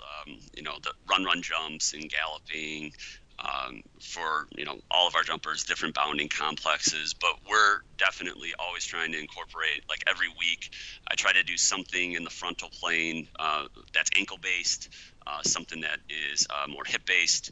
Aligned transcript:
Um, 0.00 0.38
you 0.54 0.62
know, 0.62 0.74
the 0.82 0.92
run, 1.08 1.24
run 1.24 1.42
jumps 1.42 1.92
and 1.94 2.10
galloping, 2.10 2.92
um, 3.38 3.82
for 4.00 4.46
you 4.56 4.64
know 4.64 4.78
all 4.90 5.08
of 5.08 5.14
our 5.14 5.22
jumpers 5.22 5.64
different 5.64 5.94
bounding 5.94 6.28
complexes 6.28 7.14
but 7.14 7.32
we're 7.48 7.80
definitely 7.96 8.50
always 8.58 8.84
trying 8.84 9.10
to 9.10 9.18
incorporate 9.18 9.82
like 9.88 10.02
every 10.06 10.28
week 10.28 10.70
i 11.10 11.14
try 11.14 11.32
to 11.32 11.42
do 11.42 11.56
something 11.56 12.12
in 12.12 12.24
the 12.24 12.30
frontal 12.30 12.68
plane 12.68 13.26
uh, 13.40 13.64
that's 13.92 14.10
ankle 14.16 14.38
based 14.40 14.90
uh, 15.26 15.42
something 15.42 15.80
that 15.80 15.98
is 16.08 16.46
uh, 16.50 16.68
more 16.68 16.84
hip 16.86 17.04
based 17.06 17.50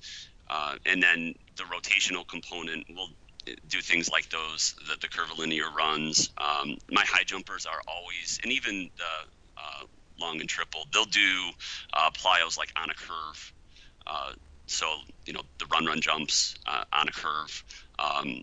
uh, 0.48 0.76
and 0.86 1.02
then 1.02 1.34
the 1.56 1.64
rotational 1.64 2.26
component 2.26 2.84
will 2.94 3.08
do 3.68 3.80
things 3.80 4.10
like 4.10 4.28
those 4.30 4.74
the, 4.88 4.96
the 5.00 5.08
curvilinear 5.08 5.70
runs. 5.70 6.30
Um, 6.38 6.76
my 6.90 7.04
high 7.06 7.24
jumpers 7.24 7.66
are 7.66 7.80
always 7.88 8.38
and 8.42 8.52
even 8.52 8.90
the 8.96 9.30
uh, 9.56 9.84
long 10.20 10.40
and 10.40 10.48
triple 10.48 10.86
they'll 10.92 11.04
do 11.04 11.50
uh, 11.94 12.10
plyos 12.10 12.58
like 12.58 12.72
on 12.76 12.90
a 12.90 12.94
curve 12.94 13.52
so 14.70 14.86
you 15.26 15.32
know 15.32 15.42
the 15.58 15.66
run 15.66 15.84
run 15.84 16.00
jumps 16.00 16.54
uh, 16.66 16.84
on 16.92 17.08
a 17.08 17.12
curve 17.12 17.64
um, 17.98 18.42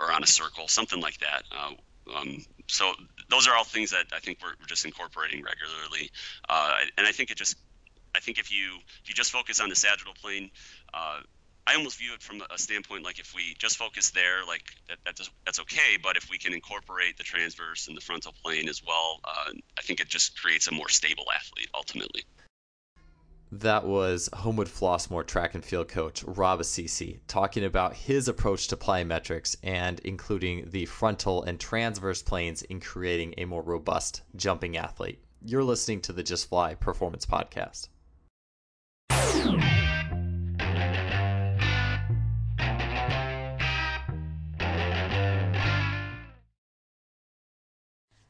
or 0.00 0.10
on 0.10 0.22
a 0.22 0.26
circle, 0.26 0.68
something 0.68 1.00
like 1.00 1.18
that. 1.18 1.42
Uh, 1.52 2.16
um, 2.16 2.44
so 2.66 2.92
those 3.28 3.46
are 3.46 3.54
all 3.54 3.64
things 3.64 3.90
that 3.90 4.06
I 4.12 4.20
think 4.20 4.38
we're, 4.42 4.54
just 4.66 4.84
incorporating 4.84 5.44
regularly, 5.44 6.10
uh, 6.48 6.76
and 6.96 7.06
I 7.06 7.12
think 7.12 7.30
it 7.30 7.36
just 7.36 7.56
I 8.14 8.20
think 8.20 8.38
if 8.38 8.50
you 8.50 8.78
if 9.02 9.08
you 9.08 9.14
just 9.14 9.30
focus 9.30 9.60
on 9.60 9.68
the 9.68 9.76
sagittal 9.76 10.14
plane. 10.14 10.50
I 11.66 11.74
almost 11.74 11.98
view 11.98 12.14
it 12.14 12.22
from 12.22 12.42
a 12.48 12.58
standpoint 12.58 13.02
like 13.02 13.18
if 13.18 13.34
we 13.34 13.56
just 13.58 13.76
focus 13.76 14.10
there, 14.10 14.44
like 14.46 14.62
that, 14.88 14.98
that's 15.04 15.28
that's 15.44 15.58
okay. 15.60 15.98
But 16.00 16.16
if 16.16 16.30
we 16.30 16.38
can 16.38 16.52
incorporate 16.52 17.16
the 17.16 17.24
transverse 17.24 17.88
and 17.88 17.96
the 17.96 18.00
frontal 18.00 18.32
plane 18.42 18.68
as 18.68 18.82
well, 18.86 19.20
uh, 19.24 19.52
I 19.76 19.82
think 19.82 20.00
it 20.00 20.08
just 20.08 20.40
creates 20.40 20.68
a 20.68 20.72
more 20.72 20.88
stable 20.88 21.24
athlete 21.34 21.68
ultimately. 21.74 22.22
That 23.52 23.84
was 23.84 24.28
Homewood 24.32 24.68
Flossmoor 24.68 25.24
track 25.24 25.54
and 25.54 25.64
field 25.64 25.88
coach 25.88 26.22
Rob 26.24 26.60
Assise 26.60 27.18
talking 27.28 27.64
about 27.64 27.94
his 27.94 28.28
approach 28.28 28.66
to 28.68 28.76
plyometrics 28.76 29.56
and 29.62 30.00
including 30.00 30.70
the 30.70 30.86
frontal 30.86 31.44
and 31.44 31.58
transverse 31.58 32.22
planes 32.22 32.62
in 32.62 32.80
creating 32.80 33.34
a 33.38 33.44
more 33.44 33.62
robust 33.62 34.22
jumping 34.34 34.76
athlete. 34.76 35.22
You're 35.44 35.64
listening 35.64 36.00
to 36.02 36.12
the 36.12 36.24
Just 36.24 36.48
Fly 36.48 36.74
Performance 36.74 37.24
Podcast. 37.24 37.88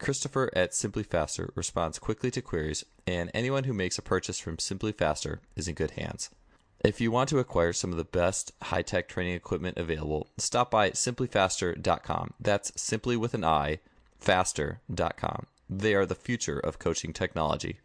Christopher 0.00 0.50
at 0.56 0.70
SimpliFaster 0.70 1.50
responds 1.54 1.98
quickly 1.98 2.30
to 2.30 2.40
queries, 2.40 2.86
and 3.06 3.30
anyone 3.34 3.64
who 3.64 3.74
makes 3.74 3.98
a 3.98 4.02
purchase 4.02 4.38
from 4.38 4.56
SimpliFaster 4.56 5.40
is 5.56 5.68
in 5.68 5.74
good 5.74 5.90
hands. 5.90 6.30
If 6.82 7.02
you 7.02 7.10
want 7.10 7.28
to 7.28 7.38
acquire 7.38 7.74
some 7.74 7.90
of 7.90 7.98
the 7.98 8.04
best 8.04 8.52
high 8.62 8.80
tech 8.80 9.08
training 9.08 9.34
equipment 9.34 9.76
available, 9.76 10.28
stop 10.38 10.70
by 10.70 10.92
simplifaster.com. 10.92 12.32
That's 12.40 12.72
simply 12.80 13.18
with 13.18 13.34
an 13.34 13.44
I, 13.44 13.80
faster.com. 14.18 15.46
They 15.68 15.94
are 15.94 16.06
the 16.06 16.14
future 16.14 16.58
of 16.58 16.78
coaching 16.78 17.12
technology. 17.12 17.80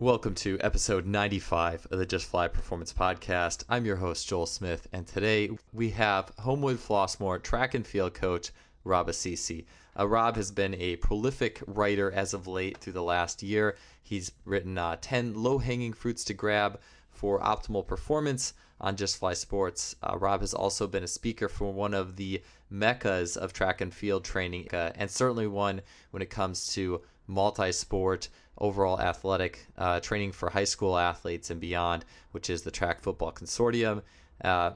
Welcome 0.00 0.34
to 0.34 0.58
episode 0.60 1.06
95 1.06 1.86
of 1.92 2.00
the 2.00 2.04
Just 2.04 2.26
Fly 2.26 2.48
Performance 2.48 2.92
Podcast. 2.92 3.62
I'm 3.68 3.86
your 3.86 3.96
host, 3.96 4.26
Joel 4.26 4.46
Smith, 4.46 4.88
and 4.92 5.06
today 5.06 5.50
we 5.72 5.90
have 5.90 6.32
Homewood 6.40 6.78
Flossmoor 6.78 7.40
track 7.40 7.74
and 7.74 7.86
field 7.86 8.14
coach 8.14 8.50
Rob 8.82 9.08
Assise. 9.08 9.62
Uh, 9.98 10.08
Rob 10.08 10.36
has 10.36 10.50
been 10.50 10.74
a 10.74 10.96
prolific 10.96 11.62
writer 11.66 12.10
as 12.10 12.34
of 12.34 12.46
late 12.46 12.78
through 12.78 12.94
the 12.94 13.02
last 13.02 13.42
year. 13.42 13.76
He's 14.02 14.32
written 14.44 14.76
uh, 14.76 14.96
10 15.00 15.34
low 15.34 15.58
hanging 15.58 15.92
fruits 15.92 16.24
to 16.24 16.34
grab 16.34 16.80
for 17.10 17.40
optimal 17.40 17.86
performance 17.86 18.54
on 18.80 18.96
Just 18.96 19.16
Fly 19.18 19.34
Sports. 19.34 19.96
Uh, 20.02 20.18
Rob 20.18 20.40
has 20.40 20.52
also 20.52 20.86
been 20.86 21.04
a 21.04 21.08
speaker 21.08 21.48
for 21.48 21.72
one 21.72 21.94
of 21.94 22.16
the 22.16 22.42
meccas 22.70 23.36
of 23.36 23.52
track 23.52 23.80
and 23.80 23.94
field 23.94 24.24
training, 24.24 24.68
uh, 24.72 24.92
and 24.96 25.10
certainly 25.10 25.46
one 25.46 25.80
when 26.10 26.22
it 26.22 26.30
comes 26.30 26.72
to 26.74 27.00
multi 27.26 27.72
sport, 27.72 28.28
overall 28.58 29.00
athletic 29.00 29.66
uh, 29.78 30.00
training 30.00 30.32
for 30.32 30.50
high 30.50 30.64
school 30.64 30.98
athletes 30.98 31.50
and 31.50 31.60
beyond, 31.60 32.04
which 32.32 32.50
is 32.50 32.62
the 32.62 32.70
Track 32.70 33.00
Football 33.00 33.32
Consortium. 33.32 34.02
Uh, 34.42 34.72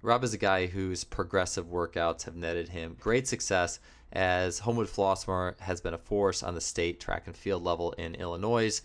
Rob 0.00 0.24
is 0.24 0.34
a 0.34 0.38
guy 0.38 0.66
whose 0.66 1.04
progressive 1.04 1.66
workouts 1.66 2.24
have 2.24 2.34
netted 2.34 2.70
him 2.70 2.96
great 2.98 3.28
success 3.28 3.78
as 4.12 4.60
Homewood 4.60 4.88
Flossmoor 4.88 5.58
has 5.60 5.80
been 5.80 5.94
a 5.94 5.98
force 5.98 6.42
on 6.42 6.54
the 6.54 6.60
state 6.60 7.00
track 7.00 7.24
and 7.26 7.36
field 7.36 7.64
level 7.64 7.92
in 7.92 8.14
Illinois, 8.14 8.80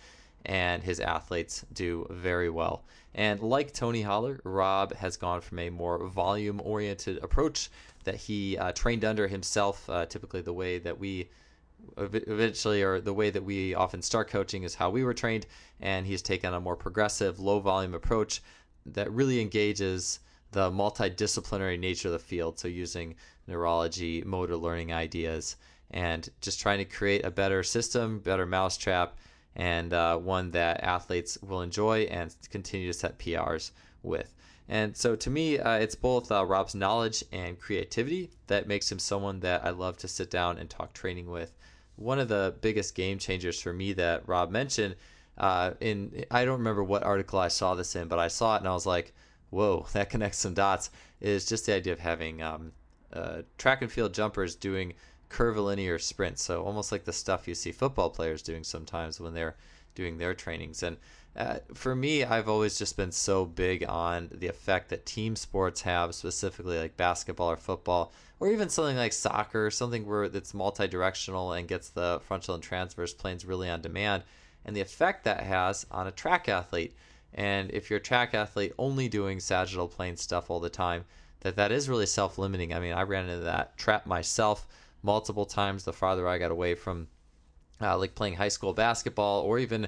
and 0.46 0.84
his 0.84 1.00
athletes 1.00 1.66
do 1.74 2.08
very 2.10 2.50
well. 2.50 2.84
And 3.14 3.42
like 3.42 3.74
Tony 3.74 4.04
Holler, 4.04 4.40
Rob 4.44 4.94
has 4.96 5.18
gone 5.18 5.42
from 5.42 5.60
a 5.60 5.70
more 5.70 6.08
volume 6.08 6.62
oriented 6.64 7.18
approach 7.24 7.70
that 8.06 8.16
he 8.16 8.58
uh, 8.58 8.72
trained 8.72 9.04
under 9.04 9.28
himself, 9.28 9.90
uh, 9.90 10.06
typically 10.06 10.42
the 10.42 10.54
way 10.54 10.80
that 10.80 10.98
we 10.98 11.30
eventually 11.98 12.82
or 12.82 13.00
the 13.00 13.14
way 13.14 13.30
that 13.30 13.44
we 13.44 13.74
often 13.74 14.02
start 14.02 14.30
coaching 14.30 14.64
is 14.64 14.76
how 14.76 14.90
we 14.90 15.04
were 15.04 15.14
trained 15.14 15.46
and 15.80 16.08
he's 16.08 16.22
taken 16.22 16.54
a 16.54 16.60
more 16.60 16.76
progressive 16.76 17.40
low 17.40 17.60
volume 17.60 17.94
approach 17.94 18.42
that 18.86 19.12
really 19.12 19.40
engages 19.40 20.20
the 20.52 20.72
multidisciplinary 20.72 21.80
nature 21.80 22.08
of 22.08 22.14
the 22.14 22.20
field 22.20 22.60
so 22.60 22.68
using 22.68 23.16
neurology, 23.48 24.24
motor 24.26 24.58
learning 24.58 24.94
ideas, 24.94 25.56
and 25.92 26.30
just 26.42 26.60
trying 26.60 26.80
to 26.80 26.86
create 26.86 27.26
a 27.26 27.32
better 27.32 27.64
system, 27.64 28.20
better 28.20 28.46
mousetrap, 28.46 29.18
and 29.56 29.94
uh, 29.94 30.18
one 30.18 30.52
that 30.52 30.84
athletes 30.84 31.38
will 31.42 31.62
enjoy 31.62 32.02
and 32.04 32.36
continue 32.50 32.88
to 32.88 32.98
set 32.98 33.18
PRs 33.18 33.72
with. 34.04 34.34
And 34.70 34.96
so 34.98 35.16
to 35.16 35.30
me, 35.30 35.60
uh, 35.60 35.78
it's 35.78 35.96
both 35.96 36.32
uh, 36.32 36.46
Rob's 36.46 36.76
knowledge 36.76 37.24
and 37.32 37.60
creativity 37.60 38.32
that 38.48 38.68
makes 38.68 38.92
him 38.92 39.00
someone 39.00 39.40
that 39.40 39.66
I 39.66 39.70
love 39.70 39.98
to 39.98 40.08
sit 40.08 40.30
down 40.30 40.58
and 40.58 40.70
talk 40.70 40.94
training 40.94 41.30
with. 41.30 41.58
One 41.96 42.20
of 42.20 42.28
the 42.28 42.56
biggest 42.62 42.94
game 42.94 43.18
changers 43.18 43.62
for 43.62 43.74
me 43.74 43.94
that 43.94 44.28
Rob 44.28 44.52
mentioned, 44.52 44.96
uh, 45.38 45.72
in 45.80 46.26
I 46.30 46.44
don't 46.46 46.60
remember 46.60 46.84
what 46.84 47.04
article 47.04 47.40
I 47.40 47.48
saw 47.48 47.76
this 47.76 47.96
in, 47.96 48.08
but 48.08 48.20
I 48.20 48.28
saw 48.28 48.56
it 48.56 48.60
and 48.60 48.68
I 48.68 48.74
was 48.74 48.86
like, 48.86 49.14
whoa, 49.50 49.86
that 49.94 50.10
connects 50.10 50.40
some 50.40 50.54
dots. 50.54 50.90
Is 51.20 51.46
just 51.46 51.66
the 51.66 51.74
idea 51.74 51.94
of 51.94 52.00
having 52.00 52.44
um, 52.44 52.72
uh, 53.12 53.42
track 53.58 53.82
and 53.82 53.92
field 53.92 54.14
jumpers 54.14 54.56
doing 54.56 54.94
curvilinear 55.30 56.00
sprints. 56.00 56.44
So 56.44 56.64
almost 56.64 56.92
like 56.92 57.06
the 57.06 57.14
stuff 57.14 57.48
you 57.48 57.56
see 57.56 57.72
football 57.72 58.10
players 58.10 58.42
doing 58.42 58.64
sometimes 58.64 59.20
when 59.20 59.34
they're 59.34 59.56
doing 59.96 60.18
their 60.18 60.34
trainings. 60.34 60.84
And 60.84 60.98
uh, 61.36 61.58
for 61.74 61.96
me, 61.96 62.24
I've 62.24 62.50
always 62.50 62.78
just 62.78 62.98
been 62.98 63.12
so 63.12 63.46
big 63.46 63.86
on 63.88 64.30
the 64.32 64.48
effect 64.48 64.90
that 64.90 65.06
team 65.06 65.36
sports 65.36 65.82
have, 65.82 66.16
specifically 66.16 66.80
like 66.80 66.98
basketball 66.98 67.52
or 67.52 67.58
football, 67.58 68.12
or 68.40 68.50
even 68.50 68.70
something 68.70 68.98
like 68.98 69.14
soccer, 69.14 69.70
something 69.70 70.06
where 70.06 70.30
that's 70.30 70.54
multi-directional 70.54 71.54
and 71.54 71.68
gets 71.68 71.90
the 71.90 72.22
frontal 72.24 72.56
and 72.56 72.64
transverse 72.64 73.14
planes 73.14 73.46
really 73.46 73.70
on 73.70 73.82
demand, 73.82 74.24
and 74.66 74.76
the 74.76 74.82
effect 74.82 75.24
that 75.26 75.42
has 75.42 75.86
on 75.92 76.08
a 76.08 76.12
track 76.12 76.50
athlete. 76.50 76.96
And 77.38 77.70
if 77.72 77.90
you're 77.90 78.00
a 78.00 78.04
track 78.04 78.34
athlete 78.34 78.74
only 78.80 79.08
doing 79.08 79.40
sagittal 79.40 79.88
plane 79.88 80.18
stuff 80.18 80.50
all 80.50 80.60
the 80.60 80.72
time, 80.72 81.06
that 81.42 81.56
that 81.56 81.72
is 81.72 81.88
really 81.88 82.08
self-limiting. 82.08 82.74
I 82.74 82.80
mean, 82.80 82.94
I 82.94 83.04
ran 83.04 83.30
into 83.30 83.44
that 83.44 83.78
trap 83.78 84.08
myself 84.08 84.68
multiple 85.04 85.46
times. 85.46 85.84
The 85.84 85.94
farther 85.94 86.28
I 86.28 86.40
got 86.40 86.50
away 86.50 86.74
from 86.74 87.08
uh, 87.80 87.96
like 87.96 88.16
playing 88.16 88.36
high 88.36 88.48
school 88.48 88.74
basketball 88.74 89.42
or 89.42 89.60
even 89.60 89.88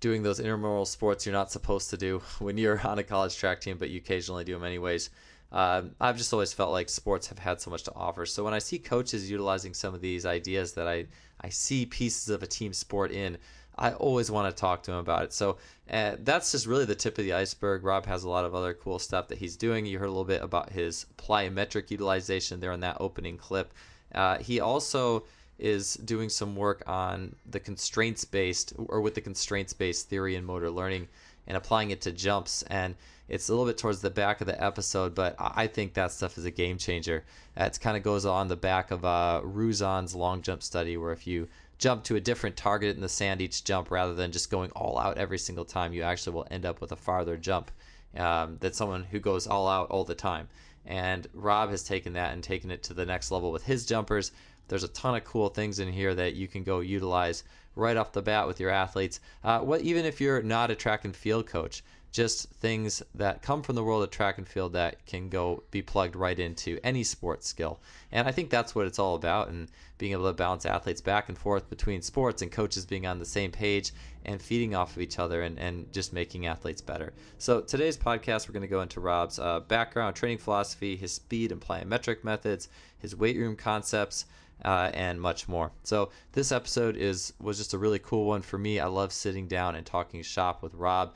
doing 0.00 0.24
those 0.24 0.40
intramural 0.40 0.84
sports 0.84 1.24
you're 1.24 1.32
not 1.32 1.52
supposed 1.52 1.90
to 1.90 1.96
do 1.96 2.18
when 2.40 2.58
you're 2.58 2.84
on 2.84 2.98
a 2.98 3.04
college 3.04 3.36
track 3.36 3.60
team, 3.60 3.78
but 3.78 3.90
you 3.90 3.98
occasionally 3.98 4.42
do 4.42 4.54
them 4.54 4.64
anyways. 4.64 5.10
Uh, 5.52 5.82
I've 6.00 6.16
just 6.16 6.32
always 6.32 6.52
felt 6.52 6.72
like 6.72 6.88
sports 6.88 7.28
have 7.28 7.38
had 7.38 7.60
so 7.60 7.70
much 7.70 7.84
to 7.84 7.94
offer. 7.94 8.26
So 8.26 8.42
when 8.42 8.54
I 8.54 8.58
see 8.58 8.78
coaches 8.78 9.30
utilizing 9.30 9.74
some 9.74 9.94
of 9.94 10.00
these 10.00 10.26
ideas 10.26 10.72
that 10.72 10.88
I, 10.88 11.06
I 11.40 11.50
see 11.50 11.86
pieces 11.86 12.30
of 12.30 12.42
a 12.42 12.46
team 12.46 12.72
sport 12.72 13.12
in, 13.12 13.38
I 13.80 13.92
always 13.92 14.30
want 14.30 14.54
to 14.54 14.60
talk 14.60 14.82
to 14.84 14.92
him 14.92 14.98
about 14.98 15.24
it. 15.24 15.32
So 15.32 15.56
uh, 15.90 16.16
that's 16.20 16.52
just 16.52 16.66
really 16.66 16.84
the 16.84 16.94
tip 16.94 17.18
of 17.18 17.24
the 17.24 17.32
iceberg. 17.32 17.82
Rob 17.82 18.04
has 18.06 18.24
a 18.24 18.28
lot 18.28 18.44
of 18.44 18.54
other 18.54 18.74
cool 18.74 18.98
stuff 18.98 19.28
that 19.28 19.38
he's 19.38 19.56
doing. 19.56 19.86
You 19.86 19.98
heard 19.98 20.04
a 20.04 20.10
little 20.10 20.24
bit 20.24 20.42
about 20.42 20.70
his 20.70 21.06
plyometric 21.16 21.90
utilization 21.90 22.60
there 22.60 22.72
in 22.72 22.80
that 22.80 22.98
opening 23.00 23.38
clip. 23.38 23.72
Uh, 24.14 24.38
he 24.38 24.60
also 24.60 25.24
is 25.58 25.94
doing 25.94 26.28
some 26.28 26.56
work 26.56 26.82
on 26.86 27.34
the 27.50 27.60
constraints 27.60 28.24
based 28.24 28.74
or 28.76 29.00
with 29.00 29.14
the 29.14 29.20
constraints 29.20 29.72
based 29.72 30.08
theory 30.08 30.36
in 30.36 30.44
motor 30.44 30.70
learning 30.70 31.08
and 31.46 31.56
applying 31.56 31.90
it 31.90 32.02
to 32.02 32.12
jumps. 32.12 32.62
And 32.64 32.94
it's 33.28 33.48
a 33.48 33.52
little 33.52 33.66
bit 33.66 33.78
towards 33.78 34.00
the 34.00 34.10
back 34.10 34.40
of 34.40 34.46
the 34.46 34.62
episode, 34.62 35.14
but 35.14 35.36
I 35.38 35.68
think 35.68 35.94
that 35.94 36.12
stuff 36.12 36.36
is 36.36 36.44
a 36.44 36.50
game 36.50 36.78
changer. 36.78 37.24
It 37.56 37.78
kind 37.80 37.96
of 37.96 38.02
goes 38.02 38.26
on 38.26 38.48
the 38.48 38.56
back 38.56 38.90
of 38.90 39.04
uh, 39.04 39.40
Ruzon's 39.44 40.14
long 40.14 40.42
jump 40.42 40.62
study, 40.62 40.96
where 40.96 41.12
if 41.12 41.26
you 41.26 41.48
jump 41.80 42.04
to 42.04 42.16
a 42.16 42.20
different 42.20 42.56
target 42.56 42.94
in 42.94 43.02
the 43.02 43.08
sand 43.08 43.40
each 43.40 43.64
jump 43.64 43.90
rather 43.90 44.14
than 44.14 44.30
just 44.30 44.50
going 44.50 44.70
all 44.72 44.98
out 44.98 45.18
every 45.18 45.38
single 45.38 45.64
time, 45.64 45.92
you 45.92 46.02
actually 46.02 46.34
will 46.34 46.46
end 46.50 46.66
up 46.66 46.80
with 46.80 46.92
a 46.92 46.96
farther 46.96 47.36
jump 47.36 47.70
um, 48.16 48.58
than 48.60 48.72
someone 48.72 49.02
who 49.02 49.18
goes 49.18 49.46
all 49.46 49.66
out 49.66 49.90
all 49.90 50.04
the 50.04 50.14
time. 50.14 50.48
And 50.84 51.26
Rob 51.34 51.70
has 51.70 51.82
taken 51.82 52.12
that 52.12 52.34
and 52.34 52.44
taken 52.44 52.70
it 52.70 52.82
to 52.84 52.94
the 52.94 53.06
next 53.06 53.30
level 53.30 53.50
with 53.50 53.64
his 53.64 53.86
jumpers. 53.86 54.32
There's 54.68 54.84
a 54.84 54.88
ton 54.88 55.16
of 55.16 55.24
cool 55.24 55.48
things 55.48 55.78
in 55.78 55.92
here 55.92 56.14
that 56.14 56.34
you 56.34 56.46
can 56.46 56.62
go 56.62 56.80
utilize 56.80 57.44
right 57.74 57.96
off 57.96 58.12
the 58.12 58.22
bat 58.22 58.46
with 58.46 58.60
your 58.60 58.70
athletes. 58.70 59.20
Uh, 59.42 59.60
what 59.60 59.80
even 59.80 60.04
if 60.04 60.20
you're 60.20 60.42
not 60.42 60.70
a 60.70 60.74
track 60.74 61.04
and 61.04 61.16
field 61.16 61.46
coach, 61.46 61.82
just 62.12 62.50
things 62.54 63.02
that 63.14 63.42
come 63.42 63.62
from 63.62 63.76
the 63.76 63.84
world 63.84 64.02
of 64.02 64.10
track 64.10 64.38
and 64.38 64.48
field 64.48 64.72
that 64.72 65.04
can 65.06 65.28
go 65.28 65.62
be 65.70 65.80
plugged 65.80 66.16
right 66.16 66.38
into 66.38 66.78
any 66.82 67.04
sports 67.04 67.46
skill. 67.46 67.80
And 68.10 68.26
I 68.26 68.32
think 68.32 68.50
that's 68.50 68.74
what 68.74 68.86
it's 68.86 68.98
all 68.98 69.14
about 69.14 69.48
and 69.48 69.68
being 69.98 70.12
able 70.12 70.26
to 70.26 70.32
balance 70.32 70.66
athletes 70.66 71.00
back 71.00 71.28
and 71.28 71.38
forth 71.38 71.70
between 71.70 72.02
sports 72.02 72.42
and 72.42 72.50
coaches 72.50 72.84
being 72.84 73.06
on 73.06 73.18
the 73.18 73.24
same 73.24 73.52
page 73.52 73.92
and 74.24 74.42
feeding 74.42 74.74
off 74.74 74.96
of 74.96 75.02
each 75.02 75.18
other 75.18 75.42
and, 75.42 75.58
and 75.58 75.92
just 75.92 76.12
making 76.12 76.46
athletes 76.46 76.80
better. 76.80 77.12
So 77.38 77.60
today's 77.60 77.96
podcast, 77.96 78.48
we're 78.48 78.54
going 78.54 78.62
to 78.62 78.68
go 78.68 78.82
into 78.82 79.00
Rob's 79.00 79.38
uh, 79.38 79.60
background, 79.60 80.16
training 80.16 80.38
philosophy, 80.38 80.96
his 80.96 81.12
speed 81.12 81.52
and 81.52 81.60
plyometric 81.60 82.24
methods, 82.24 82.68
his 82.98 83.14
weight 83.14 83.36
room 83.36 83.56
concepts, 83.56 84.24
uh, 84.64 84.90
and 84.92 85.20
much 85.20 85.48
more. 85.48 85.70
So 85.84 86.10
this 86.32 86.52
episode 86.52 86.96
is 86.96 87.32
was 87.40 87.58
just 87.58 87.74
a 87.74 87.78
really 87.78 87.98
cool 87.98 88.26
one 88.26 88.42
for 88.42 88.58
me. 88.58 88.78
I 88.78 88.86
love 88.86 89.12
sitting 89.12 89.46
down 89.46 89.74
and 89.74 89.86
talking 89.86 90.22
shop 90.22 90.62
with 90.62 90.74
Rob. 90.74 91.14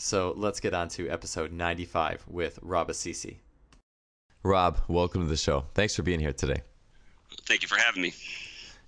So 0.00 0.32
let's 0.34 0.60
get 0.60 0.72
on 0.72 0.88
to 0.90 1.10
episode 1.10 1.52
95 1.52 2.24
with 2.26 2.58
Rob 2.62 2.88
Assise. 2.88 3.36
Rob, 4.42 4.80
welcome 4.88 5.20
to 5.20 5.26
the 5.26 5.36
show. 5.36 5.66
Thanks 5.74 5.94
for 5.94 6.02
being 6.02 6.20
here 6.20 6.32
today. 6.32 6.62
Thank 7.44 7.60
you 7.60 7.68
for 7.68 7.76
having 7.76 8.00
me. 8.00 8.14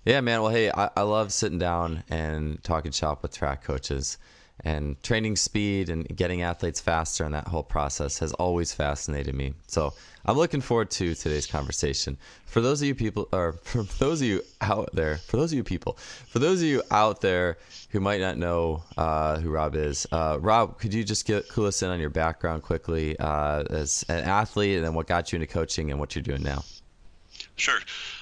Yeah, 0.05 0.21
man. 0.21 0.41
Well, 0.41 0.49
hey, 0.51 0.71
I, 0.71 0.89
I 0.97 1.03
love 1.03 1.31
sitting 1.31 1.59
down 1.59 2.03
and 2.09 2.63
talking 2.63 2.91
shop 2.91 3.21
with 3.21 3.31
track 3.31 3.63
coaches 3.63 4.17
and 4.65 5.01
training 5.03 5.35
speed 5.35 5.89
and 5.89 6.07
getting 6.15 6.41
athletes 6.41 6.79
faster 6.79 7.23
and 7.23 7.33
that 7.33 7.47
whole 7.47 7.63
process 7.63 8.19
has 8.19 8.33
always 8.33 8.73
fascinated 8.73 9.35
me. 9.35 9.53
So 9.67 9.93
I'm 10.25 10.37
looking 10.37 10.61
forward 10.61 10.89
to 10.91 11.15
today's 11.15 11.45
conversation. 11.45 12.17
For 12.45 12.61
those 12.61 12.81
of 12.81 12.87
you 12.87 12.95
people, 12.95 13.27
or 13.33 13.53
for 13.63 13.83
those 13.83 14.21
of 14.21 14.27
you 14.27 14.41
out 14.61 14.89
there, 14.93 15.17
for 15.17 15.37
those 15.37 15.51
of 15.51 15.57
you 15.57 15.63
people, 15.63 15.93
for 16.27 16.39
those 16.39 16.61
of 16.61 16.67
you 16.67 16.81
out 16.91 17.19
there 17.19 17.57
who 17.89 17.99
might 17.99 18.21
not 18.21 18.37
know 18.37 18.83
uh, 18.97 19.39
who 19.39 19.49
Rob 19.49 19.75
is, 19.75 20.07
uh, 20.11 20.37
Rob, 20.39 20.79
could 20.79 20.93
you 20.93 21.03
just 21.03 21.25
get 21.25 21.49
clue 21.49 21.67
us 21.67 21.81
in 21.83 21.89
on 21.89 21.99
your 21.99 22.09
background 22.09 22.63
quickly 22.63 23.19
uh, 23.19 23.63
as 23.69 24.05
an 24.07 24.23
athlete, 24.23 24.77
and 24.77 24.85
then 24.85 24.93
what 24.93 25.07
got 25.07 25.31
you 25.31 25.37
into 25.37 25.47
coaching 25.47 25.91
and 25.91 25.99
what 25.99 26.15
you're 26.15 26.23
doing 26.23 26.43
now? 26.43 26.63
Sure. 27.55 27.79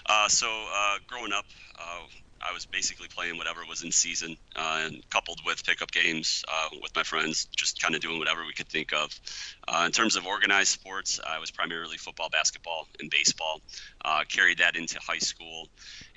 Uh, 0.08 0.28
so 0.28 0.48
uh, 0.48 0.98
growing 1.08 1.32
up, 1.32 1.46
uh, 1.80 2.02
I 2.48 2.54
was 2.54 2.66
basically 2.66 3.08
playing 3.08 3.38
whatever 3.38 3.62
was 3.68 3.84
in 3.84 3.92
season, 3.92 4.38
uh, 4.56 4.84
and 4.86 5.10
coupled 5.10 5.40
with 5.46 5.66
pickup 5.66 5.92
games 5.92 6.44
uh, 6.48 6.70
with 6.82 6.96
my 6.96 7.04
friends, 7.04 7.46
just 7.56 7.82
kind 7.82 7.96
of 7.96 8.02
doing 8.02 8.20
whatever 8.20 8.46
we 8.46 8.54
could 8.54 8.68
think 8.68 8.94
of. 8.94 9.18
Uh, 9.68 9.84
in 9.86 9.92
terms 9.92 10.16
of 10.16 10.26
organized 10.26 10.70
sports, 10.70 11.20
I 11.26 11.40
was 11.40 11.52
primarily 11.52 11.98
football, 11.98 12.30
basketball, 12.30 12.88
and 13.00 13.10
baseball. 13.10 13.62
Uh, 14.04 14.24
carried 14.28 14.60
that 14.60 14.76
into 14.76 15.00
high 15.00 15.20
school, 15.20 15.68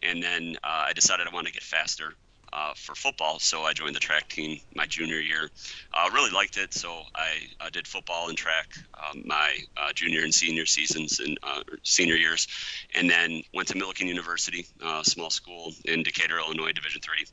and 0.03 0.23
then 0.23 0.57
uh, 0.65 0.85
I 0.89 0.93
decided 0.93 1.27
I 1.27 1.35
wanted 1.35 1.49
to 1.49 1.55
get 1.55 1.63
faster 1.63 2.15
uh, 2.55 2.73
for 2.77 2.95
football, 2.95 3.41
so 3.41 3.63
I 3.63 3.73
joined 3.73 3.97
the 3.97 4.01
track 4.01 4.29
team 4.29 4.61
my 4.75 4.87
junior 4.87 5.19
year. 5.19 5.51
Uh, 5.93 6.09
really 6.15 6.31
liked 6.31 6.57
it, 6.57 6.73
so 6.73 7.03
I 7.15 7.33
uh, 7.61 7.71
did 7.71 7.89
football 7.89 8.29
and 8.29 8.39
track 8.39 8.69
um, 8.95 9.25
my 9.27 9.59
uh, 9.77 9.93
junior 9.93 10.23
and 10.23 10.33
senior 10.33 10.65
seasons 10.65 11.19
and 11.19 11.37
uh, 11.43 11.63
senior 11.83 12.15
years, 12.15 12.47
and 12.95 13.11
then 13.11 13.43
went 13.53 13.69
to 13.69 13.75
Millikin 13.75 14.07
University, 14.07 14.67
uh, 14.83 15.03
small 15.03 15.31
school 15.31 15.73
in 15.85 16.05
Decatur, 16.05 16.39
Illinois, 16.39 16.73
Division 16.73 17.01
three. 17.03 17.27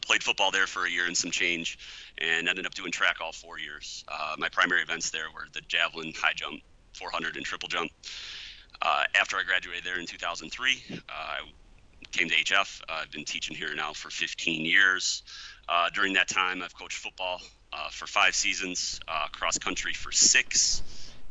played 0.00 0.22
football 0.22 0.50
there 0.50 0.66
for 0.66 0.86
a 0.86 0.90
year 0.90 1.06
and 1.06 1.16
some 1.16 1.30
change, 1.30 1.78
and 2.18 2.48
ended 2.48 2.64
up 2.64 2.74
doing 2.74 2.90
track 2.90 3.16
all 3.20 3.32
four 3.32 3.58
years. 3.58 4.04
my 4.38 4.48
primary 4.48 4.80
events 4.80 5.10
there 5.10 5.30
were 5.34 5.46
the 5.52 5.60
javelin, 5.68 6.12
high 6.16 6.32
jump, 6.34 6.60
400, 6.94 7.36
and 7.36 7.44
triple 7.44 7.68
jump. 7.68 7.90
after 8.82 9.36
I 9.36 9.42
graduated 9.42 9.84
there 9.84 10.00
in 10.00 10.06
2003, 10.06 11.00
I 11.10 11.40
came 12.12 12.28
to 12.28 12.34
HF. 12.36 12.82
Uh, 12.82 13.00
I've 13.02 13.10
been 13.10 13.24
teaching 13.24 13.56
here 13.56 13.74
now 13.74 13.92
for 13.92 14.10
15 14.10 14.64
years. 14.64 15.22
Uh, 15.68 15.88
during 15.94 16.14
that 16.14 16.28
time, 16.28 16.62
I've 16.62 16.76
coached 16.76 16.98
football 16.98 17.40
uh, 17.72 17.88
for 17.90 18.06
five 18.06 18.34
seasons, 18.34 19.00
uh, 19.08 19.26
cross 19.32 19.58
country 19.58 19.94
for 19.94 20.12
six, 20.12 20.82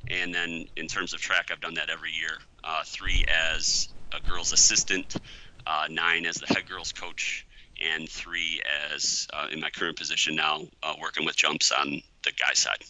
and 0.07 0.33
then 0.33 0.65
in 0.75 0.87
terms 0.87 1.13
of 1.13 1.21
track, 1.21 1.49
I've 1.51 1.61
done 1.61 1.75
that 1.75 1.89
every 1.89 2.11
year. 2.11 2.37
Uh, 2.63 2.83
three 2.85 3.23
as 3.27 3.89
a 4.11 4.19
girls' 4.27 4.51
assistant, 4.51 5.15
uh, 5.67 5.85
nine 5.89 6.25
as 6.25 6.35
the 6.35 6.47
head 6.47 6.67
girls' 6.67 6.91
coach, 6.91 7.45
and 7.81 8.09
three 8.09 8.61
as 8.93 9.27
in 9.51 9.59
my 9.59 9.69
current 9.69 9.97
position 9.97 10.35
now, 10.35 10.61
working 10.99 11.25
with 11.25 11.35
jumps 11.35 11.71
on 11.71 12.01
the 12.23 12.31
guy 12.31 12.53
side. 12.53 12.83